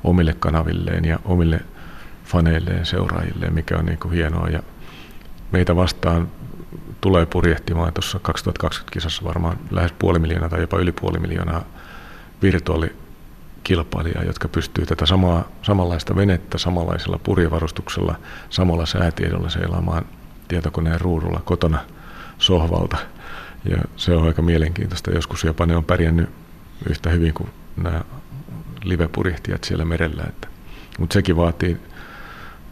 omille 0.03 0.35
kanavilleen 0.39 1.05
ja 1.05 1.19
omille 1.25 1.61
faneilleen, 2.25 2.85
seuraajilleen, 2.85 3.53
mikä 3.53 3.77
on 3.77 3.85
niin 3.85 3.99
kuin 3.99 4.13
hienoa. 4.13 4.49
Ja 4.49 4.63
meitä 5.51 5.75
vastaan 5.75 6.27
tulee 7.03 7.25
purjehtimaan 7.25 7.93
tuossa 7.93 8.19
2020-kisassa 8.63 9.23
varmaan 9.23 9.57
lähes 9.71 9.91
puoli 9.99 10.19
miljoonaa 10.19 10.49
tai 10.49 10.61
jopa 10.61 10.77
yli 10.77 10.91
puoli 10.91 11.19
miljoonaa 11.19 11.63
virtuaalikilpailijaa, 12.41 14.23
jotka 14.23 14.47
pystyy 14.47 14.85
tätä 14.85 15.05
samaa, 15.05 15.47
samanlaista 15.61 16.15
venettä 16.15 16.57
samanlaisella 16.57 17.19
purjevarustuksella, 17.23 18.15
samalla 18.49 18.85
säätiedolla 18.85 19.49
seilaamaan 19.49 20.05
tietokoneen 20.47 21.01
ruudulla 21.01 21.41
kotona 21.45 21.79
sohvalta 22.37 22.97
Ja 23.69 23.77
se 23.95 24.15
on 24.15 24.27
aika 24.27 24.41
mielenkiintoista. 24.41 25.11
Joskus 25.11 25.43
jopa 25.43 25.65
ne 25.65 25.75
on 25.75 25.85
pärjännyt 25.85 26.29
yhtä 26.89 27.09
hyvin 27.09 27.33
kuin 27.33 27.49
nämä 27.77 28.01
live-purjehtijat 28.83 29.63
siellä 29.63 29.85
merellä. 29.85 30.23
Mutta 30.99 31.13
sekin 31.13 31.37
vaatii, 31.37 31.77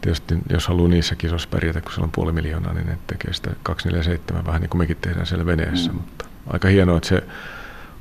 tietysti 0.02 0.34
jos 0.50 0.68
haluaa 0.68 0.88
niissä 0.88 1.16
kisoissa 1.16 1.48
pärjätä, 1.48 1.80
kun 1.80 1.92
siellä 1.92 2.04
on 2.04 2.12
puoli 2.12 2.32
miljoonaa, 2.32 2.72
niin 2.72 2.86
ne 2.86 2.98
tekee 3.06 3.32
sitä 3.32 3.50
247 3.62 4.46
vähän 4.46 4.60
niin 4.60 4.70
kuin 4.70 4.78
mekin 4.78 4.96
tehdään 4.96 5.26
siellä 5.26 5.46
veneessä. 5.46 5.90
Mm. 5.92 5.96
Mutta 5.96 6.24
aika 6.46 6.68
hienoa, 6.68 6.96
että 6.96 7.08
se 7.08 7.22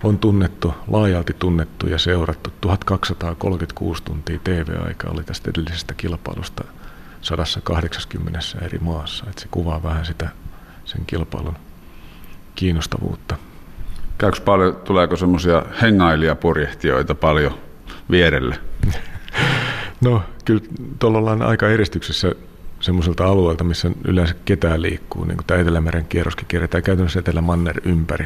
on 0.04 0.20
tunnettu, 0.20 0.74
laajalti 0.88 1.34
tunnettu 1.40 1.88
ja 1.88 1.98
seurattu. 1.98 2.54
1236 2.62 4.04
tuntia 4.04 4.40
TV-aika 4.44 5.10
oli 5.10 5.24
tästä 5.24 5.50
edellisestä 5.50 5.94
kilpailusta 5.94 6.64
180 7.22 8.40
eri 8.62 8.80
maassa. 8.80 9.26
Että 9.30 9.42
se 9.42 9.48
kuvaa 9.52 9.84
vähän 9.84 10.06
sitä 10.06 10.30
sen 10.86 11.06
kilpailun 11.06 11.58
kiinnostavuutta. 12.56 13.38
Käykö 14.18 14.42
paljon, 14.46 14.76
tuleeko 14.76 15.16
semmoisia 15.16 15.66
hengailijapurjehtijoita 15.82 17.16
paljon 17.16 17.60
vierelle? 18.12 18.60
No 20.02 20.24
kyllä 20.46 20.62
tuolla 21.00 21.18
ollaan 21.18 21.42
aika 21.42 21.70
eristyksessä 21.70 22.32
semmoiselta 22.80 23.26
alueelta, 23.26 23.64
missä 23.64 23.92
yleensä 24.06 24.36
ketään 24.46 24.82
liikkuu, 24.82 25.24
niin 25.24 25.38
kuin 25.38 25.48
tämä 25.48 25.60
Etelämeren 25.60 26.06
kierroskin 26.06 26.48
kierretään 26.48 26.84
käytännössä 26.84 27.20
Etelä-Manner 27.20 27.82
ympäri. 27.86 28.26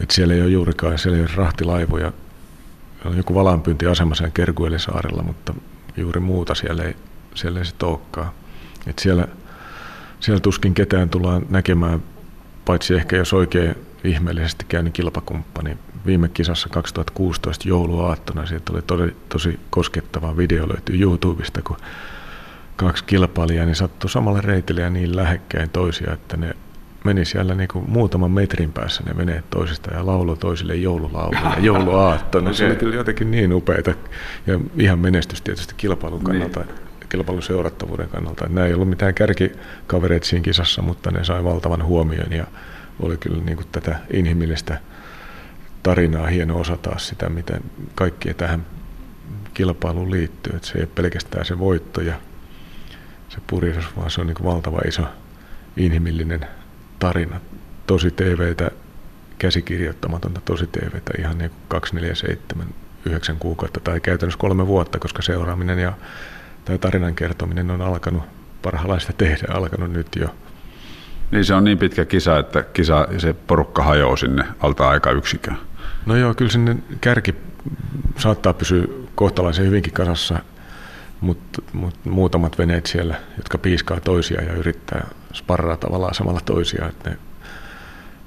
Et 0.00 0.10
siellä 0.10 0.34
ei 0.34 0.42
ole 0.42 0.50
juurikaan, 0.50 0.98
siellä 0.98 1.16
ei 1.16 1.22
ole 1.22 1.30
rahtilaivoja, 1.34 2.12
on 3.04 3.16
joku 3.16 3.34
valanpyyntiasema 3.34 4.14
siellä 4.14 4.30
Kerguelisaarella, 4.34 5.22
mutta 5.22 5.54
juuri 5.96 6.20
muuta 6.20 6.54
siellä 6.54 6.82
ei, 6.82 6.96
siellä 7.34 7.58
ei 7.58 7.64
se 7.64 7.74
olekaan. 7.82 8.30
Et 8.86 8.98
siellä, 8.98 9.28
siellä 10.20 10.40
tuskin 10.40 10.74
ketään 10.74 11.10
tullaan 11.10 11.46
näkemään, 11.50 12.02
paitsi 12.64 12.94
ehkä 12.94 13.16
jos 13.16 13.32
oikein 13.32 13.74
ihmeellisesti 14.04 14.64
käynyt 14.68 14.84
niin 14.84 14.92
kilpakumppani. 14.92 15.78
Viime 16.06 16.28
kisassa 16.28 16.68
2016 16.68 17.68
jouluaattona 17.68 18.46
siitä 18.46 18.72
oli 18.72 18.82
tosi, 18.82 19.16
tosi 19.28 19.60
koskettava 19.70 20.36
video 20.36 20.68
löytyy 20.68 21.00
YouTubesta, 21.00 21.62
kun 21.62 21.76
kaksi 22.76 23.04
kilpailijaa 23.04 23.66
niin 23.66 23.76
sattui 23.76 24.10
samalle 24.10 24.40
reitille 24.40 24.80
ja 24.80 24.90
niin 24.90 25.16
lähekkäin 25.16 25.70
toisia, 25.70 26.12
että 26.12 26.36
ne 26.36 26.56
meni 27.04 27.24
siellä 27.24 27.54
niin 27.54 27.68
kuin 27.68 27.90
muutaman 27.90 28.30
metrin 28.30 28.72
päässä 28.72 29.02
ne 29.06 29.16
veneet 29.16 29.50
toisista 29.50 29.94
ja 29.94 30.06
laulo 30.06 30.36
toisille 30.36 30.76
joululauluja 30.76 31.56
jouluaattona. 31.70 32.44
okay. 32.44 32.54
Se 32.54 32.66
oli 32.66 32.76
kyllä 32.76 32.94
jotenkin 32.94 33.30
niin 33.30 33.52
upeita 33.52 33.94
ja 34.46 34.60
ihan 34.78 34.98
menestys 34.98 35.42
tietysti 35.42 35.74
kilpailun 35.76 36.24
kannalta. 36.24 36.60
Niin 36.60 36.78
kilpailun 37.08 37.42
seurattavuuden 37.42 38.08
kannalta. 38.08 38.48
Nämä 38.48 38.66
ei 38.66 38.74
ollut 38.74 38.88
mitään 38.88 39.14
kärkikavereita 39.14 40.26
siinä 40.26 40.42
kisassa, 40.44 40.82
mutta 40.82 41.10
ne 41.10 41.24
sai 41.24 41.44
valtavan 41.44 41.84
huomion 41.84 42.32
ja 42.32 42.46
oli 43.00 43.16
kyllä 43.16 43.44
niin 43.44 43.56
kuin 43.56 43.66
tätä 43.72 43.96
inhimillistä 44.12 44.80
tarinaa 45.82 46.26
hieno 46.26 46.60
osa 46.60 46.76
taas 46.76 47.08
sitä, 47.08 47.28
miten 47.28 47.60
kaikkia 47.94 48.34
tähän 48.34 48.66
kilpailuun 49.54 50.10
liittyy. 50.10 50.56
Että 50.56 50.68
se 50.68 50.78
ei 50.78 50.82
ole 50.82 50.90
pelkästään 50.94 51.44
se 51.44 51.58
voitto 51.58 52.00
ja 52.00 52.14
se 53.28 53.38
purjehdus, 53.46 53.96
vaan 53.96 54.10
se 54.10 54.20
on 54.20 54.26
niin 54.26 54.44
valtava 54.44 54.80
iso 54.88 55.02
inhimillinen 55.76 56.46
tarina. 56.98 57.40
Tosi 57.86 58.10
TVtä, 58.10 58.70
käsikirjoittamatonta 59.38 60.40
tosi 60.44 60.66
TVtä, 60.66 61.12
ihan 61.18 61.38
niin 61.38 61.50
kuin 61.50 61.60
247, 61.68 62.66
9 63.04 63.36
kuukautta 63.36 63.80
tai 63.80 64.00
käytännössä 64.00 64.38
kolme 64.38 64.66
vuotta, 64.66 64.98
koska 64.98 65.22
seuraaminen 65.22 65.78
ja 65.78 65.92
tai 66.64 66.78
tarinan 66.78 67.14
kertominen 67.14 67.70
on 67.70 67.82
alkanut 67.82 68.22
parhaillaan 68.62 69.00
sitä 69.00 69.12
tehdä, 69.12 69.46
alkanut 69.54 69.92
nyt 69.92 70.08
jo. 70.16 70.34
Niin 71.30 71.44
se 71.44 71.54
on 71.54 71.64
niin 71.64 71.78
pitkä 71.78 72.04
kisa, 72.04 72.38
että 72.38 72.62
kisa, 72.62 73.08
se 73.18 73.32
porukka 73.32 73.82
hajoaa 73.82 74.16
sinne 74.16 74.44
alta 74.60 74.88
aika 74.88 75.10
yksikään. 75.10 75.58
No 76.06 76.16
joo, 76.16 76.34
kyllä 76.34 76.50
sinne 76.50 76.76
kärki 77.00 77.34
saattaa 78.18 78.54
pysyä 78.54 78.84
kohtalaisen 79.14 79.66
hyvinkin 79.66 79.92
kasassa, 79.92 80.38
mutta 81.20 81.62
mut 81.72 81.94
muutamat 82.04 82.58
veneet 82.58 82.86
siellä, 82.86 83.14
jotka 83.36 83.58
piiskaa 83.58 84.00
toisia 84.00 84.42
ja 84.42 84.52
yrittää 84.52 85.06
sparraa 85.32 85.76
tavallaan 85.76 86.14
samalla 86.14 86.40
toisia, 86.40 86.88
että 86.88 87.10
ne, 87.10 87.18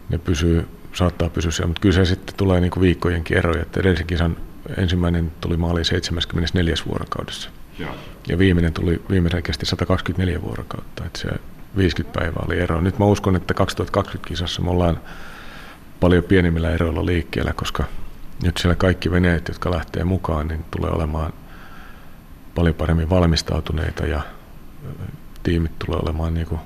ne 0.09 0.17
pysyy, 0.17 0.67
saattaa 0.93 1.30
pysyä 1.30 1.51
siellä, 1.51 1.67
mutta 1.67 1.82
kyllä 1.82 1.95
se 1.95 2.05
sitten 2.05 2.36
tulee 2.36 2.61
niinku 2.61 2.82
viikkojenkin 2.82 3.38
eroja, 3.38 3.61
että 3.61 3.80
edellisen 3.80 4.07
kisan 4.07 4.38
ensimmäinen 4.78 5.32
tuli 5.41 5.57
maaliin 5.57 5.86
74 5.86 6.76
vuorokaudessa. 6.88 7.49
Joo. 7.80 7.95
Ja 8.28 8.38
viimeinen 8.38 8.73
tuli, 8.73 9.01
viimeisen 9.09 9.43
kesti 9.43 9.65
124 9.65 10.41
vuorokautta, 10.41 11.05
että 11.05 11.19
se 11.19 11.30
50 11.78 12.19
päivää 12.19 12.43
oli 12.47 12.59
ero. 12.59 12.82
Nyt 12.82 12.99
mä 12.99 13.05
uskon, 13.05 13.36
että 13.36 13.53
2020 13.53 14.28
kisassa 14.28 14.61
me 14.61 14.69
ollaan 14.69 14.99
paljon 16.00 16.24
pienemmillä 16.24 16.72
eroilla 16.72 17.06
liikkeellä, 17.06 17.54
koska 17.54 17.84
nyt 18.43 18.58
siellä 18.58 18.76
kaikki 18.76 19.12
veneet, 19.12 19.48
jotka 19.48 19.72
lähtee 19.72 20.04
mukaan, 20.04 20.48
niin 20.48 20.66
tulee 20.72 20.91
olemaan 20.91 21.34
paljon 22.56 22.76
paremmin 22.76 23.10
valmistautuneita 23.10 24.06
ja 24.06 24.22
tiimit 25.43 25.80
tulee 25.80 26.00
olemaan 26.04 26.34
niin 26.34 26.48
kuin 26.48 26.62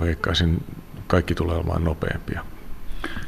veikkaisin, 0.00 0.64
kaikki 1.06 1.34
tulee 1.34 1.56
olemaan 1.56 1.84
nopeampia. 1.84 2.44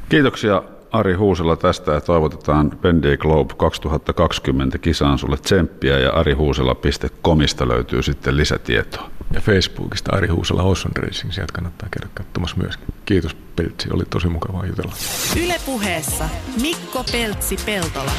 Kiitoksia 0.09 0.63
Ari 0.93 1.15
Huusela 1.15 1.57
tästä 1.57 1.93
ja 1.93 2.01
toivotetaan 2.01 2.71
Bendy 2.71 3.17
Globe 3.17 3.55
2020 3.57 4.79
kisaan 4.79 5.19
sulle 5.19 5.37
tsemppiä 5.37 5.99
ja 5.99 6.11
arihuusela.comista 6.13 7.69
löytyy 7.69 8.03
sitten 8.03 8.37
lisätietoa. 8.37 9.11
Ja 9.33 9.41
Facebookista 9.41 10.17
Ari 10.17 10.29
Huusela 10.29 10.63
Osson 10.63 10.93
Racing, 10.97 11.33
sieltä 11.33 11.53
kannattaa 11.53 11.89
käydä 11.91 12.09
katsomassa 12.15 12.57
myöskin. 12.57 12.87
Kiitos 13.05 13.35
Peltsi, 13.57 13.89
oli 13.93 14.05
tosi 14.11 14.29
mukavaa 14.29 14.67
jutella. 14.67 14.93
Ylepuheessa 15.45 16.29
Mikko 16.63 17.05
Peltsi-Peltola. 17.13 18.13